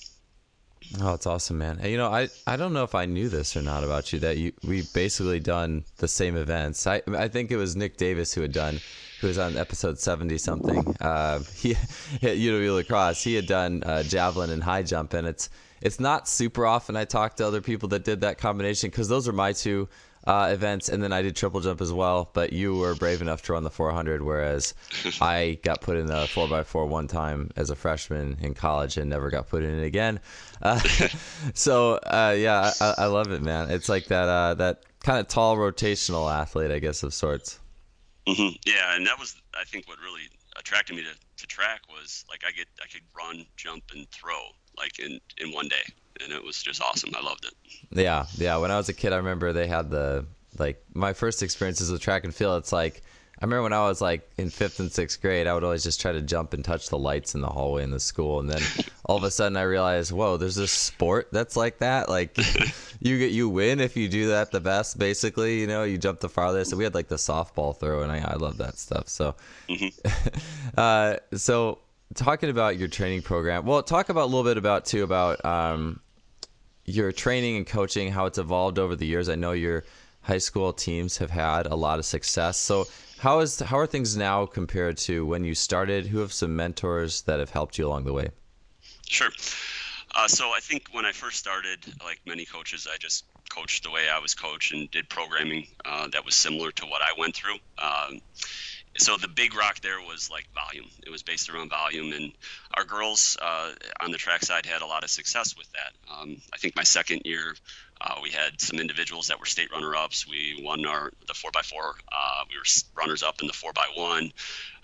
Oh, 0.99 1.13
it's 1.13 1.25
awesome, 1.25 1.57
man. 1.57 1.79
you 1.83 1.97
know, 1.97 2.11
I, 2.11 2.29
I 2.45 2.57
don't 2.57 2.73
know 2.73 2.83
if 2.83 2.95
I 2.95 3.05
knew 3.05 3.29
this 3.29 3.55
or 3.55 3.61
not 3.61 3.83
about 3.83 4.11
you 4.11 4.19
that 4.19 4.37
you 4.37 4.51
we 4.67 4.81
basically 4.93 5.39
done 5.39 5.85
the 5.97 6.07
same 6.07 6.35
events. 6.35 6.85
I 6.85 7.01
I 7.15 7.27
think 7.27 7.51
it 7.51 7.57
was 7.57 7.75
Nick 7.75 7.97
Davis 7.97 8.33
who 8.33 8.41
had 8.41 8.51
done 8.51 8.79
who 9.21 9.27
was 9.27 9.37
on 9.37 9.55
episode 9.55 9.99
70 9.99 10.37
something. 10.37 10.95
Uh, 10.99 11.39
he 11.55 11.75
you 12.21 12.51
know 12.51 12.73
lacrosse. 12.73 13.23
He 13.23 13.35
had 13.35 13.47
done 13.47 13.83
uh, 13.83 14.03
javelin 14.03 14.49
and 14.49 14.63
high 14.63 14.83
jump, 14.83 15.13
and 15.13 15.27
it's 15.27 15.49
it's 15.81 15.99
not 15.99 16.27
super 16.27 16.65
often 16.65 16.95
I 16.95 17.05
talk 17.05 17.35
to 17.37 17.47
other 17.47 17.61
people 17.61 17.89
that 17.89 18.03
did 18.03 18.21
that 18.21 18.37
combination 18.37 18.89
because 18.89 19.07
those 19.07 19.27
are 19.27 19.33
my 19.33 19.53
two 19.53 19.87
uh, 20.25 20.49
events, 20.51 20.89
and 20.89 21.01
then 21.01 21.11
I 21.11 21.21
did 21.21 21.35
triple 21.35 21.61
jump 21.61 21.81
as 21.81 21.91
well. 21.91 22.29
But 22.33 22.53
you 22.53 22.75
were 22.77 22.95
brave 22.95 23.21
enough 23.21 23.41
to 23.43 23.53
run 23.53 23.63
the 23.63 23.69
400, 23.69 24.21
whereas 24.21 24.73
I 25.21 25.59
got 25.63 25.81
put 25.81 25.97
in 25.97 26.05
the 26.05 26.25
4x4 26.25 26.87
one 26.87 27.07
time 27.07 27.51
as 27.55 27.69
a 27.69 27.75
freshman 27.75 28.37
in 28.41 28.53
college 28.53 28.97
and 28.97 29.09
never 29.09 29.29
got 29.29 29.49
put 29.49 29.63
in 29.63 29.79
it 29.79 29.83
again. 29.83 30.19
Uh, 30.61 30.79
so 31.53 31.93
uh, 32.03 32.35
yeah, 32.37 32.71
I, 32.79 32.93
I, 32.99 33.05
love 33.05 33.31
it, 33.31 33.41
man. 33.41 33.71
It's 33.71 33.89
like 33.89 34.05
that 34.05 34.27
uh, 34.27 34.53
that 34.55 34.83
kind 35.03 35.19
of 35.19 35.27
tall 35.27 35.57
rotational 35.57 36.31
athlete, 36.31 36.71
I 36.71 36.79
guess, 36.79 37.03
of 37.03 37.13
sorts. 37.13 37.59
Mm-hmm. 38.27 38.55
Yeah, 38.65 38.95
and 38.95 39.07
that 39.07 39.19
was 39.19 39.35
I 39.59 39.63
think 39.63 39.87
what 39.87 39.97
really 39.99 40.29
attracted 40.59 40.95
me 40.95 41.03
to, 41.03 41.13
to 41.37 41.47
track 41.47 41.81
was 41.89 42.23
like 42.29 42.43
I 42.47 42.51
get 42.51 42.67
I 42.83 42.87
could 42.87 43.01
run, 43.17 43.45
jump, 43.57 43.83
and 43.93 44.07
throw 44.11 44.39
like 44.77 44.99
in 44.99 45.19
in 45.39 45.51
one 45.51 45.67
day 45.67 45.83
and 46.23 46.33
it 46.33 46.43
was 46.43 46.61
just 46.61 46.81
awesome. 46.81 47.11
I 47.15 47.21
loved 47.21 47.45
it. 47.45 47.53
Yeah, 47.91 48.25
yeah. 48.35 48.57
When 48.57 48.71
I 48.71 48.77
was 48.77 48.89
a 48.89 48.93
kid, 48.93 49.13
I 49.13 49.17
remember 49.17 49.53
they 49.53 49.67
had 49.67 49.89
the 49.89 50.25
like 50.57 50.83
my 50.93 51.13
first 51.13 51.43
experiences 51.43 51.91
with 51.91 52.01
track 52.01 52.23
and 52.23 52.33
field. 52.33 52.59
It's 52.59 52.71
like 52.71 53.01
I 53.41 53.45
remember 53.45 53.63
when 53.63 53.73
I 53.73 53.87
was 53.87 54.01
like 54.01 54.29
in 54.37 54.51
fifth 54.51 54.79
and 54.79 54.91
sixth 54.91 55.19
grade, 55.19 55.47
I 55.47 55.55
would 55.55 55.63
always 55.63 55.83
just 55.83 55.99
try 55.99 56.11
to 56.11 56.21
jump 56.21 56.53
and 56.53 56.63
touch 56.63 56.89
the 56.89 56.99
lights 56.99 57.33
in 57.33 57.41
the 57.41 57.47
hallway 57.47 57.83
in 57.83 57.89
the 57.89 57.99
school, 57.99 58.39
and 58.39 58.47
then 58.47 58.61
all 59.05 59.17
of 59.17 59.23
a 59.23 59.31
sudden 59.31 59.57
I 59.57 59.63
realized, 59.63 60.11
whoa, 60.11 60.37
there's 60.37 60.55
this 60.55 60.71
sport 60.71 61.29
that's 61.31 61.55
like 61.55 61.79
that. 61.79 62.07
Like 62.07 62.37
you 62.99 63.17
get 63.17 63.31
you 63.31 63.49
win 63.49 63.79
if 63.79 63.97
you 63.97 64.07
do 64.07 64.27
that 64.27 64.51
the 64.51 64.59
best. 64.59 64.99
Basically, 64.99 65.59
you 65.59 65.65
know, 65.65 65.83
you 65.83 65.97
jump 65.97 66.19
the 66.19 66.29
farthest. 66.29 66.69
So 66.69 66.77
we 66.77 66.83
had 66.83 66.93
like 66.93 67.07
the 67.07 67.15
softball 67.15 67.75
throw, 67.75 68.03
and 68.03 68.11
I, 68.11 68.19
I 68.19 68.35
love 68.35 68.57
that 68.57 68.77
stuff. 68.77 69.09
So, 69.09 69.35
mm-hmm. 69.67 70.39
uh, 70.77 71.15
so 71.33 71.79
talking 72.13 72.51
about 72.51 72.77
your 72.77 72.89
training 72.89 73.23
program. 73.23 73.65
Well, 73.65 73.81
talk 73.81 74.09
about 74.09 74.25
a 74.25 74.25
little 74.25 74.43
bit 74.43 74.57
about 74.57 74.85
too 74.85 75.03
about 75.03 75.43
um, 75.43 75.99
your 76.85 77.11
training 77.11 77.57
and 77.57 77.67
coaching, 77.67 78.11
how 78.11 78.25
it's 78.25 78.37
evolved 78.37 78.79
over 78.79 78.95
the 78.95 79.05
years. 79.05 79.29
I 79.29 79.35
know 79.35 79.51
your 79.51 79.83
high 80.21 80.37
school 80.37 80.73
teams 80.73 81.17
have 81.17 81.31
had 81.31 81.65
a 81.65 81.75
lot 81.75 81.99
of 81.99 82.05
success. 82.05 82.57
So 82.57 82.87
how 83.19 83.39
is 83.39 83.59
how 83.59 83.77
are 83.77 83.87
things 83.87 84.17
now 84.17 84.45
compared 84.45 84.97
to 84.97 85.25
when 85.25 85.43
you 85.43 85.55
started? 85.55 86.07
Who 86.07 86.19
have 86.19 86.33
some 86.33 86.55
mentors 86.55 87.23
that 87.23 87.39
have 87.39 87.49
helped 87.49 87.77
you 87.77 87.87
along 87.87 88.05
the 88.05 88.13
way? 88.13 88.29
Sure. 89.07 89.29
Uh, 90.15 90.27
so 90.27 90.49
I 90.49 90.59
think 90.59 90.87
when 90.91 91.05
I 91.05 91.11
first 91.11 91.37
started, 91.37 91.79
like 92.03 92.19
many 92.25 92.45
coaches, 92.45 92.87
I 92.91 92.97
just 92.97 93.25
coached 93.49 93.83
the 93.83 93.91
way 93.91 94.09
I 94.09 94.19
was 94.19 94.33
coached 94.33 94.73
and 94.73 94.89
did 94.91 95.09
programming 95.09 95.67
uh, 95.85 96.07
that 96.09 96.25
was 96.25 96.35
similar 96.35 96.71
to 96.71 96.85
what 96.85 97.01
I 97.01 97.17
went 97.17 97.35
through. 97.35 97.57
Um, 97.77 98.21
so 99.01 99.17
the 99.17 99.27
big 99.27 99.55
rock 99.55 99.81
there 99.81 99.99
was 99.99 100.29
like 100.29 100.47
volume. 100.53 100.85
It 101.05 101.09
was 101.09 101.23
based 101.23 101.49
around 101.49 101.69
volume, 101.69 102.13
and 102.13 102.31
our 102.75 102.83
girls 102.83 103.35
uh, 103.41 103.71
on 103.99 104.11
the 104.11 104.17
track 104.17 104.43
side 104.43 104.65
had 104.65 104.81
a 104.83 104.85
lot 104.85 105.03
of 105.03 105.09
success 105.09 105.57
with 105.57 105.67
that. 105.73 105.93
Um, 106.13 106.37
I 106.53 106.57
think 106.57 106.75
my 106.75 106.83
second 106.83 107.23
year, 107.25 107.55
uh, 107.99 108.15
we 108.21 108.29
had 108.29 108.61
some 108.61 108.79
individuals 108.79 109.27
that 109.27 109.39
were 109.39 109.47
state 109.47 109.71
runner-ups. 109.71 110.27
We 110.27 110.61
won 110.63 110.85
our 110.85 111.11
the 111.27 111.33
four 111.33 111.51
x 111.57 111.69
four. 111.69 111.95
Uh, 112.11 112.43
we 112.49 112.57
were 112.57 112.63
runners-up 112.95 113.41
in 113.41 113.47
the 113.47 113.53
four 113.53 113.71
x 113.71 113.89
one. 113.95 114.31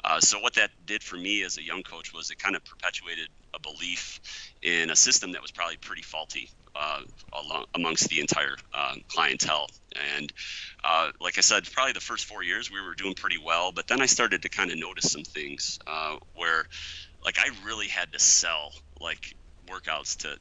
Uh, 0.03 0.19
so 0.19 0.39
what 0.39 0.53
that 0.55 0.71
did 0.85 1.03
for 1.03 1.15
me 1.15 1.43
as 1.43 1.57
a 1.57 1.63
young 1.63 1.83
coach 1.83 2.13
was 2.13 2.31
it 2.31 2.39
kind 2.39 2.55
of 2.55 2.65
perpetuated 2.65 3.29
a 3.57 3.59
belief 3.59 4.19
in 4.61 4.89
a 4.89 4.95
system 4.95 5.31
that 5.33 5.41
was 5.41 5.51
probably 5.51 5.77
pretty 5.77 6.03
faulty 6.03 6.49
uh, 6.75 7.01
along, 7.33 7.65
amongst 7.75 8.07
the 8.09 8.19
entire 8.19 8.55
uh, 8.73 8.95
clientele. 9.09 9.67
And 10.17 10.31
uh, 10.83 11.09
like 11.19 11.37
I 11.37 11.41
said, 11.41 11.69
probably 11.71 11.93
the 11.93 11.99
first 11.99 12.25
four 12.25 12.43
years 12.43 12.71
we 12.71 12.81
were 12.81 12.95
doing 12.95 13.15
pretty 13.15 13.39
well, 13.43 13.71
but 13.71 13.87
then 13.87 14.01
I 14.01 14.05
started 14.05 14.43
to 14.43 14.49
kind 14.49 14.71
of 14.71 14.77
notice 14.77 15.11
some 15.11 15.23
things 15.23 15.79
uh, 15.87 16.17
where, 16.35 16.65
like, 17.25 17.37
I 17.39 17.49
really 17.65 17.87
had 17.87 18.13
to 18.13 18.19
sell 18.19 18.71
like 18.99 19.35
workouts 19.67 20.17
to 20.17 20.37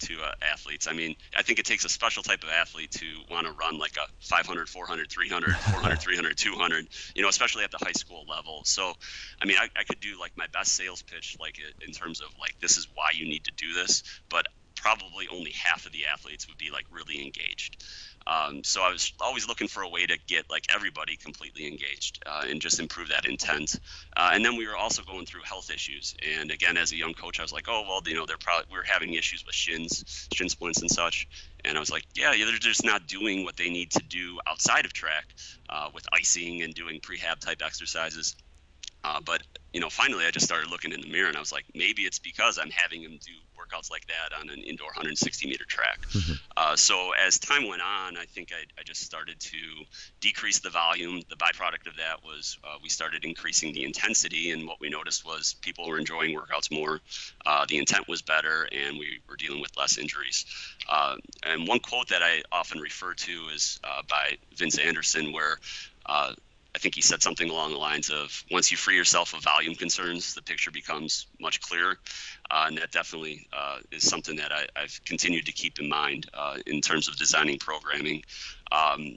to 0.00 0.20
uh, 0.22 0.32
athletes. 0.42 0.86
I 0.88 0.92
mean, 0.92 1.16
I 1.36 1.42
think 1.42 1.58
it 1.58 1.66
takes 1.66 1.84
a 1.84 1.88
special 1.88 2.22
type 2.22 2.42
of 2.42 2.50
athlete 2.50 2.90
to 2.92 3.06
want 3.30 3.46
to 3.46 3.52
run 3.52 3.78
like 3.78 3.96
a 3.96 4.06
500, 4.20 4.68
400, 4.68 5.10
300, 5.10 5.56
400, 5.56 5.96
300, 6.00 6.36
200, 6.36 6.88
you 7.14 7.22
know, 7.22 7.28
especially 7.28 7.64
at 7.64 7.70
the 7.70 7.78
high 7.78 7.92
school 7.92 8.24
level. 8.28 8.62
So, 8.64 8.92
I 9.40 9.46
mean, 9.46 9.56
I, 9.58 9.68
I 9.76 9.84
could 9.84 10.00
do 10.00 10.18
like 10.18 10.32
my 10.36 10.46
best 10.52 10.72
sales 10.72 11.02
pitch, 11.02 11.36
like 11.40 11.58
in 11.86 11.92
terms 11.92 12.20
of 12.20 12.28
like, 12.40 12.54
this 12.60 12.76
is 12.76 12.88
why 12.94 13.10
you 13.14 13.26
need 13.26 13.44
to 13.44 13.52
do 13.56 13.72
this. 13.72 14.02
But 14.28 14.46
probably 14.80 15.26
only 15.28 15.50
half 15.52 15.86
of 15.86 15.92
the 15.92 16.06
athletes 16.06 16.46
would 16.48 16.58
be 16.58 16.70
like 16.70 16.84
really 16.90 17.22
engaged. 17.22 17.84
Um, 18.28 18.62
so 18.62 18.82
I 18.82 18.92
was 18.92 19.12
always 19.20 19.48
looking 19.48 19.68
for 19.68 19.82
a 19.82 19.88
way 19.88 20.04
to 20.04 20.18
get 20.26 20.50
like 20.50 20.66
everybody 20.74 21.16
completely 21.16 21.66
engaged 21.66 22.22
uh, 22.26 22.44
and 22.46 22.60
just 22.60 22.78
improve 22.78 23.08
that 23.08 23.24
intent. 23.24 23.80
Uh, 24.14 24.30
and 24.34 24.44
then 24.44 24.56
we 24.56 24.68
were 24.68 24.76
also 24.76 25.02
going 25.02 25.24
through 25.24 25.40
health 25.44 25.70
issues. 25.70 26.14
And 26.38 26.50
again, 26.50 26.76
as 26.76 26.92
a 26.92 26.96
young 26.96 27.14
coach, 27.14 27.40
I 27.40 27.42
was 27.42 27.52
like, 27.52 27.66
oh 27.68 27.84
well, 27.88 28.02
you 28.04 28.14
know, 28.14 28.26
they're 28.26 28.36
probably 28.36 28.66
we 28.70 28.78
are 28.78 28.82
having 28.82 29.14
issues 29.14 29.46
with 29.46 29.54
shins, 29.54 30.28
shin 30.34 30.50
splints, 30.50 30.82
and 30.82 30.90
such. 30.90 31.26
And 31.64 31.78
I 31.78 31.80
was 31.80 31.90
like, 31.90 32.04
yeah, 32.14 32.32
they're 32.32 32.58
just 32.58 32.84
not 32.84 33.06
doing 33.06 33.44
what 33.44 33.56
they 33.56 33.70
need 33.70 33.90
to 33.92 34.02
do 34.02 34.38
outside 34.46 34.84
of 34.84 34.92
track 34.92 35.24
uh, 35.70 35.88
with 35.94 36.06
icing 36.12 36.62
and 36.62 36.74
doing 36.74 37.00
prehab 37.00 37.40
type 37.40 37.62
exercises. 37.64 38.36
Uh, 39.04 39.20
but 39.24 39.42
you 39.72 39.80
know, 39.80 39.88
finally, 39.88 40.26
I 40.26 40.30
just 40.30 40.44
started 40.44 40.70
looking 40.70 40.92
in 40.92 41.00
the 41.00 41.08
mirror, 41.08 41.28
and 41.28 41.36
I 41.36 41.40
was 41.40 41.52
like, 41.52 41.64
maybe 41.74 42.02
it's 42.02 42.18
because 42.18 42.58
I'm 42.58 42.70
having 42.70 43.02
them 43.02 43.18
do 43.24 43.32
workouts 43.68 43.90
like 43.90 44.06
that 44.06 44.38
on 44.38 44.48
an 44.50 44.62
indoor 44.62 44.88
160 44.88 45.48
meter 45.48 45.64
track. 45.64 46.00
Mm-hmm. 46.08 46.32
Uh, 46.56 46.76
so 46.76 47.12
as 47.12 47.38
time 47.38 47.68
went 47.68 47.82
on, 47.82 48.16
I 48.16 48.24
think 48.24 48.50
I, 48.52 48.64
I, 48.78 48.82
just 48.84 49.02
started 49.02 49.38
to 49.40 49.58
decrease 50.20 50.60
the 50.60 50.70
volume. 50.70 51.20
The 51.28 51.36
byproduct 51.36 51.86
of 51.86 51.96
that 51.96 52.24
was 52.24 52.58
uh, 52.64 52.76
we 52.82 52.88
started 52.88 53.24
increasing 53.24 53.72
the 53.72 53.84
intensity, 53.84 54.50
and 54.50 54.66
what 54.66 54.80
we 54.80 54.88
noticed 54.88 55.26
was 55.26 55.54
people 55.60 55.88
were 55.88 55.98
enjoying 55.98 56.36
workouts 56.36 56.70
more. 56.70 57.00
Uh, 57.44 57.66
the 57.68 57.78
intent 57.78 58.08
was 58.08 58.22
better, 58.22 58.68
and 58.72 58.98
we 58.98 59.20
were 59.28 59.36
dealing 59.36 59.60
with 59.60 59.76
less 59.76 59.98
injuries. 59.98 60.46
Uh, 60.88 61.16
and 61.42 61.68
one 61.68 61.80
quote 61.80 62.08
that 62.08 62.22
I 62.22 62.42
often 62.50 62.80
refer 62.80 63.14
to 63.14 63.48
is 63.54 63.78
uh, 63.84 64.02
by 64.08 64.36
Vince 64.56 64.78
Anderson, 64.78 65.32
where 65.32 65.58
uh, 66.06 66.32
I 66.74 66.78
think 66.78 66.94
he 66.94 67.00
said 67.00 67.22
something 67.22 67.48
along 67.48 67.72
the 67.72 67.78
lines 67.78 68.10
of 68.10 68.44
once 68.50 68.70
you 68.70 68.76
free 68.76 68.94
yourself 68.94 69.34
of 69.34 69.42
volume 69.42 69.74
concerns, 69.74 70.34
the 70.34 70.42
picture 70.42 70.70
becomes 70.70 71.26
much 71.40 71.60
clearer. 71.60 71.98
Uh, 72.50 72.64
and 72.68 72.78
that 72.78 72.92
definitely 72.92 73.48
uh, 73.52 73.78
is 73.90 74.08
something 74.08 74.36
that 74.36 74.52
I, 74.52 74.66
have 74.80 75.04
continued 75.04 75.46
to 75.46 75.52
keep 75.52 75.80
in 75.80 75.88
mind 75.88 76.28
uh, 76.34 76.58
in 76.66 76.80
terms 76.80 77.08
of 77.08 77.16
designing 77.16 77.58
programming. 77.58 78.22
Um, 78.70 79.16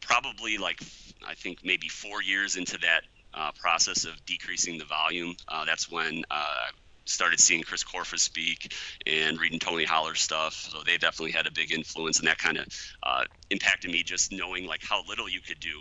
probably 0.00 0.56
like, 0.56 0.80
I 1.26 1.34
think 1.34 1.64
maybe 1.64 1.88
four 1.88 2.22
years 2.22 2.56
into 2.56 2.78
that 2.78 3.02
uh, 3.34 3.50
process 3.52 4.04
of 4.04 4.24
decreasing 4.24 4.78
the 4.78 4.84
volume, 4.84 5.34
uh, 5.48 5.64
that's 5.64 5.90
when 5.90 6.24
uh, 6.30 6.34
I 6.34 6.70
started 7.06 7.40
seeing 7.40 7.62
Chris 7.64 7.82
Korfist 7.82 8.20
speak 8.20 8.72
and 9.06 9.38
reading 9.38 9.58
Tony 9.58 9.84
Holler's 9.84 10.20
stuff. 10.20 10.54
So 10.54 10.82
they 10.84 10.96
definitely 10.96 11.32
had 11.32 11.46
a 11.46 11.52
big 11.52 11.72
influence, 11.72 12.20
and 12.20 12.28
that 12.28 12.38
kind 12.38 12.58
of 12.58 12.66
uh, 13.02 13.24
impacted 13.50 13.90
me 13.90 14.04
just 14.04 14.32
knowing 14.32 14.66
like 14.66 14.82
how 14.82 15.02
little 15.06 15.28
you 15.28 15.40
could 15.40 15.58
do 15.58 15.80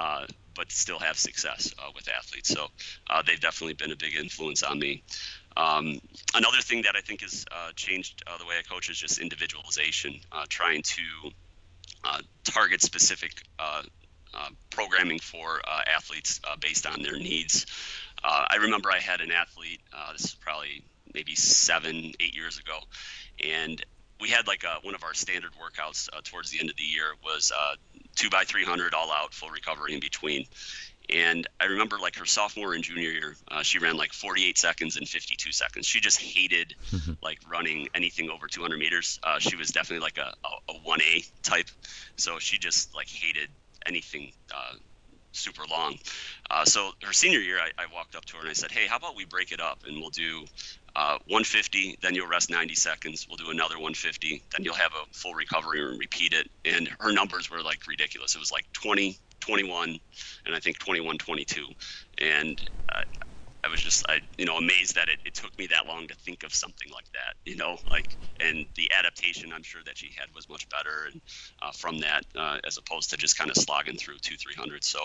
uh, 0.00 0.26
but 0.56 0.72
still 0.72 0.98
have 0.98 1.18
success 1.18 1.74
uh, 1.78 1.90
with 1.94 2.08
athletes. 2.08 2.48
So 2.48 2.68
uh, 3.10 3.22
they've 3.26 3.40
definitely 3.40 3.74
been 3.74 3.92
a 3.92 3.96
big 3.96 4.16
influence 4.16 4.62
on 4.62 4.78
me. 4.78 5.02
Um, 5.58 6.00
another 6.34 6.62
thing 6.62 6.82
that 6.82 6.96
I 6.96 7.02
think 7.02 7.20
has 7.20 7.44
uh, 7.52 7.72
changed 7.76 8.22
uh, 8.26 8.38
the 8.38 8.46
way 8.46 8.54
I 8.58 8.62
coach 8.62 8.88
is 8.88 8.98
just 8.98 9.18
individualization, 9.18 10.20
trying 10.48 10.82
to 10.82 11.02
target 12.44 12.80
specific 12.80 13.32
programming 14.70 15.18
for 15.18 15.60
athletes 15.86 16.40
based 16.60 16.86
on 16.86 17.02
their 17.02 17.18
needs. 17.18 17.66
I 18.24 18.56
remember 18.62 18.90
I 18.90 19.00
had 19.00 19.20
an 19.20 19.32
athlete, 19.32 19.80
this 20.12 20.24
is 20.24 20.34
probably 20.34 20.82
maybe 21.12 21.34
seven, 21.34 22.12
eight 22.20 22.34
years 22.34 22.58
ago, 22.58 22.78
and 23.44 23.84
we 24.20 24.28
had 24.28 24.46
like 24.46 24.64
a, 24.64 24.78
one 24.82 24.94
of 24.94 25.02
our 25.02 25.14
standard 25.14 25.52
workouts 25.52 26.08
uh, 26.12 26.20
towards 26.22 26.50
the 26.50 26.60
end 26.60 26.70
of 26.70 26.76
the 26.76 26.82
year 26.82 27.14
was 27.24 27.52
uh, 27.56 27.74
two 28.16 28.30
by 28.30 28.44
300 28.44 28.94
all 28.94 29.10
out 29.12 29.34
full 29.34 29.50
recovery 29.50 29.94
in 29.94 30.00
between 30.00 30.46
and 31.08 31.46
i 31.58 31.64
remember 31.64 31.98
like 31.98 32.16
her 32.16 32.26
sophomore 32.26 32.74
and 32.74 32.84
junior 32.84 33.10
year 33.10 33.36
uh, 33.48 33.62
she 33.62 33.78
ran 33.78 33.96
like 33.96 34.12
48 34.12 34.58
seconds 34.58 34.96
and 34.96 35.08
52 35.08 35.52
seconds 35.52 35.86
she 35.86 36.00
just 36.00 36.20
hated 36.20 36.74
mm-hmm. 36.90 37.12
like 37.22 37.38
running 37.50 37.88
anything 37.94 38.30
over 38.30 38.46
200 38.46 38.78
meters 38.78 39.18
uh, 39.22 39.38
she 39.38 39.56
was 39.56 39.68
definitely 39.70 40.02
like 40.02 40.18
a, 40.18 40.34
a, 40.44 40.72
a, 40.72 40.78
1a 40.88 41.30
type 41.42 41.68
so 42.16 42.38
she 42.38 42.58
just 42.58 42.94
like 42.94 43.08
hated 43.08 43.48
anything 43.86 44.32
uh, 44.54 44.74
super 45.32 45.62
long. 45.70 45.96
Uh, 46.50 46.64
so 46.64 46.90
her 47.02 47.12
senior 47.12 47.38
year, 47.38 47.58
I, 47.58 47.82
I, 47.82 47.86
walked 47.92 48.16
up 48.16 48.24
to 48.26 48.36
her 48.36 48.40
and 48.40 48.50
I 48.50 48.52
said, 48.52 48.70
"Hey, 48.70 48.86
how 48.86 48.96
about 48.96 49.16
we 49.16 49.24
break 49.24 49.52
it 49.52 49.60
up 49.60 49.84
and 49.86 49.98
we'll 50.00 50.10
do 50.10 50.44
uh, 50.96 51.18
150, 51.26 51.98
then 52.02 52.14
you'll 52.14 52.28
rest 52.28 52.50
90 52.50 52.74
seconds. 52.74 53.26
We'll 53.28 53.36
do 53.36 53.50
another 53.50 53.76
150, 53.76 54.42
then 54.56 54.64
you'll 54.64 54.74
have 54.74 54.92
a 54.92 55.12
full 55.12 55.34
recovery 55.34 55.80
and 55.84 55.98
repeat 55.98 56.32
it." 56.32 56.48
And 56.64 56.88
her 57.00 57.12
numbers 57.12 57.50
were 57.50 57.62
like 57.62 57.86
ridiculous. 57.86 58.34
It 58.34 58.38
was 58.38 58.52
like 58.52 58.66
20, 58.72 59.18
21, 59.40 59.98
and 60.46 60.54
I 60.54 60.60
think 60.60 60.78
21, 60.78 61.18
22. 61.18 61.66
And 62.18 62.60
uh, 62.94 63.00
I 63.62 63.68
was 63.68 63.80
just, 63.80 64.04
I, 64.08 64.20
you 64.38 64.46
know, 64.46 64.56
amazed 64.56 64.94
that 64.94 65.08
it, 65.08 65.18
it 65.24 65.34
took 65.34 65.56
me 65.58 65.66
that 65.68 65.86
long 65.86 66.08
to 66.08 66.14
think 66.14 66.44
of 66.44 66.54
something 66.54 66.90
like 66.92 67.04
that, 67.12 67.34
you 67.44 67.56
know, 67.56 67.76
like, 67.90 68.16
and 68.40 68.66
the 68.76 68.90
adaptation 68.98 69.52
I'm 69.52 69.62
sure 69.62 69.82
that 69.84 69.98
she 69.98 70.10
had 70.16 70.28
was 70.34 70.48
much 70.48 70.68
better 70.70 71.08
and 71.12 71.20
uh, 71.60 71.70
from 71.72 71.98
that, 71.98 72.24
uh, 72.36 72.58
as 72.66 72.78
opposed 72.78 73.10
to 73.10 73.16
just 73.16 73.36
kind 73.36 73.50
of 73.50 73.56
slogging 73.56 73.96
through 73.96 74.18
two, 74.22 74.36
300. 74.36 74.82
So 74.82 74.98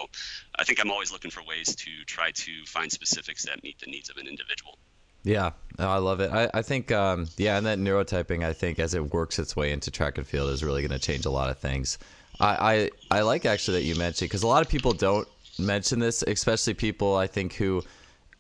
I 0.58 0.64
think 0.64 0.80
I'm 0.80 0.92
always 0.92 1.12
looking 1.12 1.32
for 1.32 1.44
ways 1.44 1.76
to 1.76 1.92
try 2.06 2.32
to 2.32 2.52
find 2.66 2.92
specifics 2.92 3.46
that 3.46 3.62
meet 3.64 3.80
the 3.80 3.92
needs 3.92 4.10
of 4.10 4.18
an 4.18 4.28
individual. 4.28 4.78
Yeah, 5.26 5.52
I 5.78 5.98
love 5.98 6.22
it. 6.22 6.32
I, 6.32 6.50
I 6.54 6.62
think, 6.62 6.92
um, 6.92 7.28
yeah, 7.36 7.58
and 7.58 7.66
that 7.66 7.80
neurotyping, 7.80 8.46
I 8.46 8.54
think, 8.54 8.80
as 8.80 8.94
it 8.94 9.14
works 9.14 9.40
its 9.40 9.56
way 9.56 9.72
into 9.72 9.92
track 9.92 10.18
and 10.18 10.26
field, 10.26 10.52
is 10.52 10.64
really 10.64 10.82
going 10.82 10.98
to 10.98 11.06
change 11.06 11.26
a 11.26 11.32
lot 11.32 11.50
of 11.50 11.58
things. 11.58 11.98
I, 12.40 12.90
I, 13.12 13.18
I 13.20 13.22
like 13.22 13.46
actually 13.46 13.80
that 13.80 13.86
you 13.86 13.96
mentioned 13.96 14.30
because 14.30 14.44
a 14.44 14.48
lot 14.48 14.62
of 14.62 14.70
people 14.70 14.94
don't 14.94 15.28
mention 15.60 16.00
this, 16.00 16.22
especially 16.22 16.76
people 16.76 17.16
I 17.16 17.28
think 17.28 17.54
who 17.54 17.82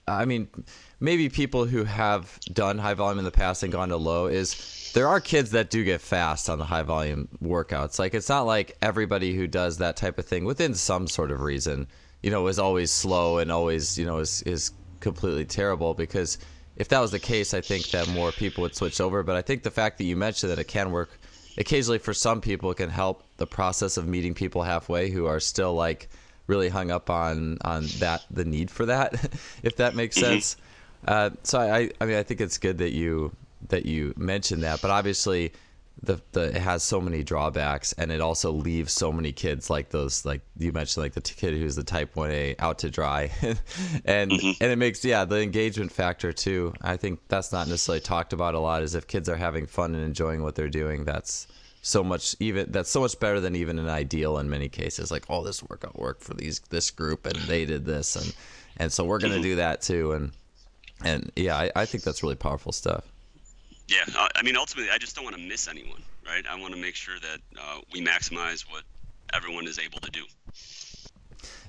I 0.08 0.25
mean, 0.25 0.48
maybe 1.00 1.30
people 1.30 1.65
who 1.65 1.84
have 1.84 2.39
done 2.54 2.77
high 2.77 2.94
volume 2.94 3.20
in 3.20 3.25
the 3.25 3.32
past 3.32 3.63
and 3.63 3.72
gone 3.72 3.89
to 3.89 3.98
low 3.98 4.27
is 4.27 4.92
there 4.94 5.08
are 5.08 5.20
kids 5.20 5.51
that 5.51 5.70
do 5.70 5.84
get 5.84 6.01
fast 6.01 6.50
on 6.50 6.60
the 6.60 6.65
high 6.65 6.84
volume 6.84 7.27
workouts. 7.44 7.98
Like 7.98 8.13
it's 8.13 8.30
not 8.30 8.44
like 8.44 8.77
everybody 8.82 9.34
who 9.34 9.48
does 9.48 9.77
that 9.80 9.98
type 9.98 10.20
of 10.20 10.25
thing 10.25 10.46
within 10.46 10.75
some 10.75 11.08
sort 11.08 11.32
of 11.32 11.42
reason, 11.42 11.88
you 12.22 12.30
know, 12.30 12.48
is 12.48 12.60
always 12.60 12.92
slow 12.92 13.39
and 13.39 13.51
always, 13.51 13.98
you 13.98 14.06
know, 14.06 14.20
is 14.20 14.42
is 14.44 14.72
completely 15.00 15.46
terrible 15.46 15.94
because 15.94 16.38
if 16.77 16.89
that 16.89 17.00
was 17.00 17.12
the 17.12 17.20
case, 17.20 17.53
I 17.53 17.62
think 17.62 17.89
that 17.91 18.08
more 18.10 18.32
people 18.32 18.62
would 18.63 18.75
switch 18.75 19.00
over. 19.00 19.24
But 19.24 19.36
I 19.36 19.41
think 19.41 19.63
the 19.63 19.72
fact 19.72 19.98
that 19.98 20.03
you 20.03 20.15
mentioned 20.15 20.51
that 20.51 20.60
it 20.60 20.67
can 20.67 20.91
work 20.91 21.10
occasionally 21.58 22.00
for 22.00 22.13
some 22.13 22.41
people, 22.41 22.72
it 22.72 22.75
can 22.75 22.89
help 22.89 23.24
the 23.38 23.48
process 23.48 23.98
of 23.98 24.08
meeting 24.08 24.34
people 24.34 24.63
halfway 24.63 25.10
who 25.10 25.25
are 25.25 25.39
still 25.39 25.74
like 25.74 26.10
really 26.48 26.70
hung 26.70 26.91
up 26.91 27.10
on 27.10 27.58
on 27.62 27.88
that 28.00 28.24
the 28.29 28.46
need 28.46 28.70
for 28.70 28.86
that, 28.88 29.13
if 29.63 29.77
that 29.77 29.96
makes 29.96 30.17
mm-hmm. 30.17 30.34
sense. 30.34 30.58
Uh, 31.08 31.29
so 31.44 31.60
I 31.60 31.91
I 32.01 32.05
mean 32.05 32.17
I 32.17 32.24
think 32.24 32.41
it's 32.41 32.58
good 32.58 32.79
that 32.79 32.91
you 32.91 33.32
that 33.70 33.86
you 33.86 34.13
mentioned 34.17 34.63
that, 34.63 34.82
but 34.82 34.91
obviously. 34.91 35.53
The, 36.05 36.21
the 36.31 36.55
it 36.55 36.62
has 36.62 36.83
so 36.83 37.01
many 37.01 37.24
drawbacks 37.24 37.93
and 37.93 38.12
it 38.12 38.21
also 38.21 38.51
leaves 38.51 38.93
so 38.93 39.12
many 39.12 39.31
kids 39.31 39.69
like 39.69 39.89
those 39.89 40.25
like 40.25 40.41
you 40.57 40.71
mentioned 40.71 41.03
like 41.03 41.13
the 41.13 41.21
kid 41.21 41.53
who's 41.53 41.75
the 41.75 41.83
type 41.83 42.13
1a 42.15 42.55
out 42.59 42.79
to 42.79 42.89
dry. 42.89 43.31
And 44.05 44.31
mm-hmm. 44.31 44.63
and 44.63 44.71
it 44.71 44.77
makes 44.77 45.03
yeah 45.03 45.25
the 45.25 45.41
engagement 45.41 45.91
factor 45.91 46.31
too. 46.31 46.74
I 46.81 46.97
think 46.97 47.19
that's 47.27 47.51
not 47.51 47.67
necessarily 47.67 48.01
talked 48.01 48.33
about 48.33 48.55
a 48.55 48.59
lot 48.59 48.83
is 48.83 48.95
if 48.95 49.07
kids 49.07 49.29
are 49.29 49.35
having 49.35 49.65
fun 49.65 49.95
and 49.95 50.03
enjoying 50.03 50.43
what 50.43 50.55
they're 50.55 50.69
doing 50.69 51.05
that's 51.05 51.47
so 51.81 52.03
much 52.03 52.35
even 52.39 52.71
that's 52.71 52.89
so 52.89 53.01
much 53.01 53.19
better 53.19 53.39
than 53.39 53.55
even 53.55 53.79
an 53.79 53.89
ideal 53.89 54.38
in 54.38 54.50
many 54.50 54.69
cases. 54.69 55.12
Like 55.12 55.25
oh 55.29 55.43
this 55.43 55.63
workout 55.63 55.97
worked 55.97 56.24
for 56.24 56.33
these 56.33 56.59
this 56.69 56.91
group 56.91 57.25
and 57.25 57.35
they 57.43 57.65
did 57.65 57.85
this 57.85 58.15
and 58.15 58.35
and 58.77 58.93
so 58.93 59.03
we're 59.05 59.19
gonna 59.19 59.41
do 59.41 59.55
that 59.55 59.81
too. 59.81 60.12
And 60.12 60.31
and 61.03 61.31
yeah 61.35 61.55
I, 61.55 61.71
I 61.75 61.85
think 61.85 62.03
that's 62.03 62.24
really 62.24 62.35
powerful 62.35 62.71
stuff 62.71 63.03
yeah 63.88 64.04
uh, 64.18 64.27
i 64.36 64.42
mean 64.42 64.56
ultimately 64.56 64.92
i 64.92 64.98
just 64.98 65.15
don't 65.15 65.25
want 65.25 65.36
to 65.36 65.42
miss 65.42 65.68
anyone 65.68 66.01
right 66.25 66.46
i 66.50 66.60
want 66.60 66.74
to 66.74 66.80
make 66.80 66.96
sure 66.96 67.15
that 67.20 67.39
uh, 67.60 67.80
we 67.94 68.04
maximize 68.04 68.65
what 68.72 68.84
everyone 69.34 69.68
is 69.68 69.80
able 69.80 70.00
to 70.00 70.12
do 70.12 70.24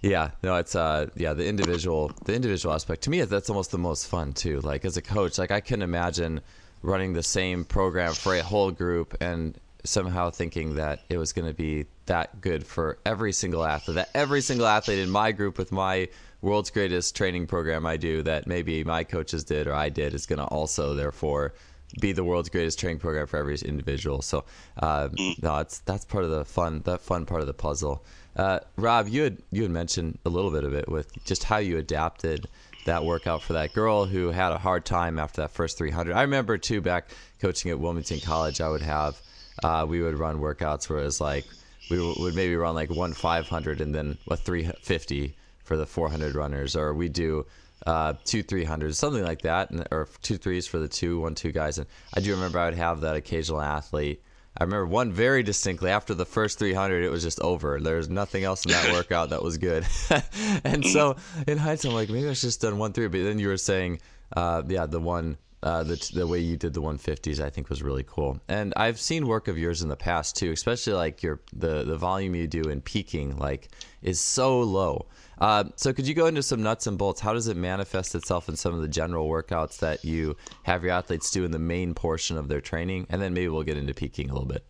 Yeah, 0.02 0.30
no, 0.42 0.56
it's 0.56 0.76
uh, 0.76 1.08
yeah, 1.16 1.32
the 1.32 1.46
individual, 1.46 2.12
the 2.25 2.35
individual 2.35 2.75
aspect. 2.75 3.02
To 3.02 3.11
me, 3.11 3.23
that's 3.23 3.50
almost 3.50 3.70
the 3.70 3.78
most 3.78 4.06
fun 4.06 4.32
too. 4.32 4.61
Like 4.61 4.85
as 4.85 4.96
a 4.96 5.02
coach, 5.02 5.38
like 5.38 5.50
I 5.50 5.61
can 5.61 5.82
imagine 5.82 6.40
running 6.82 7.12
the 7.12 7.23
same 7.23 7.64
program 7.64 8.12
for 8.12 8.35
a 8.35 8.42
whole 8.42 8.70
group 8.70 9.16
and 9.20 9.58
somehow 9.85 10.30
thinking 10.30 10.75
that 10.76 11.00
it 11.08 11.18
was 11.18 11.32
going 11.32 11.49
to 11.49 11.54
be 11.54 11.87
that 12.06 12.40
good 12.40 12.66
for 12.66 12.99
every 13.04 13.32
single 13.32 13.64
athlete. 13.64 13.96
That 13.96 14.11
every 14.14 14.40
single 14.40 14.66
athlete 14.66 14.99
in 14.99 15.11
my 15.11 15.32
group 15.32 15.58
with 15.58 15.73
my 15.73 16.08
world's 16.42 16.70
greatest 16.70 17.16
training 17.16 17.46
program 17.46 17.87
I 17.87 17.96
do 17.96 18.23
that 18.23 18.46
maybe 18.46 18.85
my 18.85 19.02
coaches 19.02 19.42
did 19.42 19.66
or 19.66 19.75
I 19.75 19.88
did 19.88 20.14
is 20.14 20.26
going 20.26 20.38
to 20.38 20.44
also 20.44 20.94
therefore 20.94 21.54
be 22.00 22.12
the 22.12 22.24
world's 22.24 22.48
greatest 22.48 22.78
training 22.78 22.98
program 22.98 23.26
for 23.26 23.38
every 23.38 23.56
individual. 23.56 24.22
So 24.22 24.44
uh, 24.78 25.08
no, 25.42 25.58
it's 25.58 25.80
that's 25.80 26.04
part 26.04 26.24
of 26.24 26.30
the 26.30 26.44
fun 26.44 26.82
that 26.84 27.00
fun 27.00 27.26
part 27.26 27.40
of 27.40 27.46
the 27.46 27.54
puzzle. 27.54 28.04
Uh, 28.36 28.60
Rob, 28.76 29.08
you 29.08 29.22
had 29.22 29.38
you 29.50 29.62
had 29.62 29.70
mentioned 29.70 30.18
a 30.24 30.28
little 30.28 30.50
bit 30.50 30.64
of 30.64 30.74
it 30.74 30.88
with 30.88 31.12
just 31.24 31.44
how 31.44 31.58
you 31.58 31.78
adapted 31.78 32.46
that 32.84 33.04
workout 33.04 33.42
for 33.42 33.54
that 33.54 33.72
girl 33.72 34.04
who 34.04 34.30
had 34.30 34.52
a 34.52 34.58
hard 34.58 34.84
time 34.84 35.18
after 35.18 35.42
that 35.42 35.50
first 35.50 35.76
300. 35.78 36.14
I 36.14 36.22
remember 36.22 36.56
too 36.56 36.80
back 36.80 37.10
coaching 37.40 37.70
at 37.70 37.80
Wilmington 37.80 38.20
College, 38.20 38.60
I 38.60 38.68
would 38.68 38.82
have 38.82 39.20
uh, 39.62 39.86
we 39.88 40.02
would 40.02 40.18
run 40.18 40.38
workouts 40.38 40.88
where 40.88 41.00
it 41.00 41.04
was 41.04 41.20
like 41.20 41.44
we 41.90 42.00
would 42.00 42.34
maybe 42.34 42.56
run 42.56 42.74
like 42.74 42.90
one 42.90 43.12
500 43.12 43.80
and 43.80 43.94
then 43.94 44.18
a 44.30 44.36
350 44.36 45.34
for 45.64 45.76
the 45.76 45.86
400 45.86 46.34
runners, 46.34 46.76
or 46.76 46.94
we 46.94 47.08
do 47.08 47.46
uh, 47.86 48.14
two 48.24 48.44
300s, 48.44 48.96
something 48.96 49.24
like 49.24 49.42
that, 49.42 49.70
and, 49.70 49.86
or 49.90 50.08
two 50.22 50.36
threes 50.36 50.66
for 50.66 50.78
the 50.78 50.88
two 50.88 51.20
one 51.20 51.34
two 51.34 51.52
guys. 51.52 51.78
And 51.78 51.86
I 52.14 52.20
do 52.20 52.32
remember 52.32 52.58
I 52.58 52.66
would 52.66 52.74
have 52.74 53.00
that 53.00 53.16
occasional 53.16 53.62
athlete 53.62 54.22
I 54.58 54.64
remember 54.64 54.86
one 54.86 55.12
very 55.12 55.42
distinctly. 55.42 55.90
After 55.90 56.14
the 56.14 56.24
first 56.24 56.58
300, 56.58 57.04
it 57.04 57.10
was 57.10 57.22
just 57.22 57.40
over. 57.40 57.78
There 57.78 57.96
was 57.96 58.08
nothing 58.08 58.44
else 58.44 58.64
in 58.64 58.72
that 58.72 58.90
workout 58.92 59.30
that 59.30 59.42
was 59.42 59.58
good. 59.58 59.86
and 60.64 60.84
so, 60.84 61.16
in 61.46 61.58
hindsight, 61.58 61.90
I'm 61.90 61.94
like, 61.94 62.08
maybe 62.08 62.28
I 62.28 62.32
should 62.32 62.48
just 62.48 62.62
done 62.62 62.78
one 62.78 62.92
three. 62.92 63.06
But 63.08 63.22
then 63.22 63.38
you 63.38 63.48
were 63.48 63.58
saying, 63.58 64.00
uh, 64.34 64.62
yeah, 64.66 64.86
the 64.86 65.00
one, 65.00 65.36
uh, 65.62 65.82
the 65.82 66.10
the 66.14 66.26
way 66.26 66.38
you 66.38 66.56
did 66.56 66.75
the 66.75 66.82
150s, 66.82 67.40
I 67.40 67.50
think 67.50 67.68
was 67.68 67.82
really 67.82 68.04
cool. 68.06 68.40
And 68.48 68.72
I've 68.76 69.00
seen 69.00 69.26
work 69.26 69.48
of 69.48 69.58
yours 69.58 69.82
in 69.82 69.88
the 69.88 69.96
past 69.96 70.36
too, 70.36 70.52
especially 70.52 70.92
like 70.92 71.22
your 71.22 71.40
the 71.52 71.82
the 71.84 71.96
volume 71.96 72.34
you 72.34 72.46
do 72.46 72.62
in 72.62 72.80
peaking, 72.80 73.38
like 73.38 73.68
is 74.02 74.20
so 74.20 74.60
low. 74.60 75.06
Uh, 75.38 75.64
so 75.76 75.92
could 75.92 76.06
you 76.06 76.14
go 76.14 76.26
into 76.26 76.42
some 76.42 76.62
nuts 76.62 76.86
and 76.86 76.96
bolts? 76.96 77.20
How 77.20 77.32
does 77.32 77.48
it 77.48 77.56
manifest 77.56 78.14
itself 78.14 78.48
in 78.48 78.56
some 78.56 78.75
of 78.75 78.80
the 78.80 78.88
general 78.88 79.28
workouts 79.28 79.78
that 79.80 80.04
you 80.04 80.36
have 80.62 80.82
your 80.82 80.92
athletes 80.92 81.30
do 81.30 81.44
in 81.44 81.50
the 81.50 81.58
main 81.58 81.94
portion 81.94 82.38
of 82.38 82.48
their 82.48 82.60
training, 82.60 83.06
and 83.10 83.20
then 83.20 83.34
maybe 83.34 83.48
we'll 83.48 83.62
get 83.62 83.76
into 83.76 83.94
peaking 83.94 84.30
a 84.30 84.32
little 84.32 84.48
bit. 84.48 84.64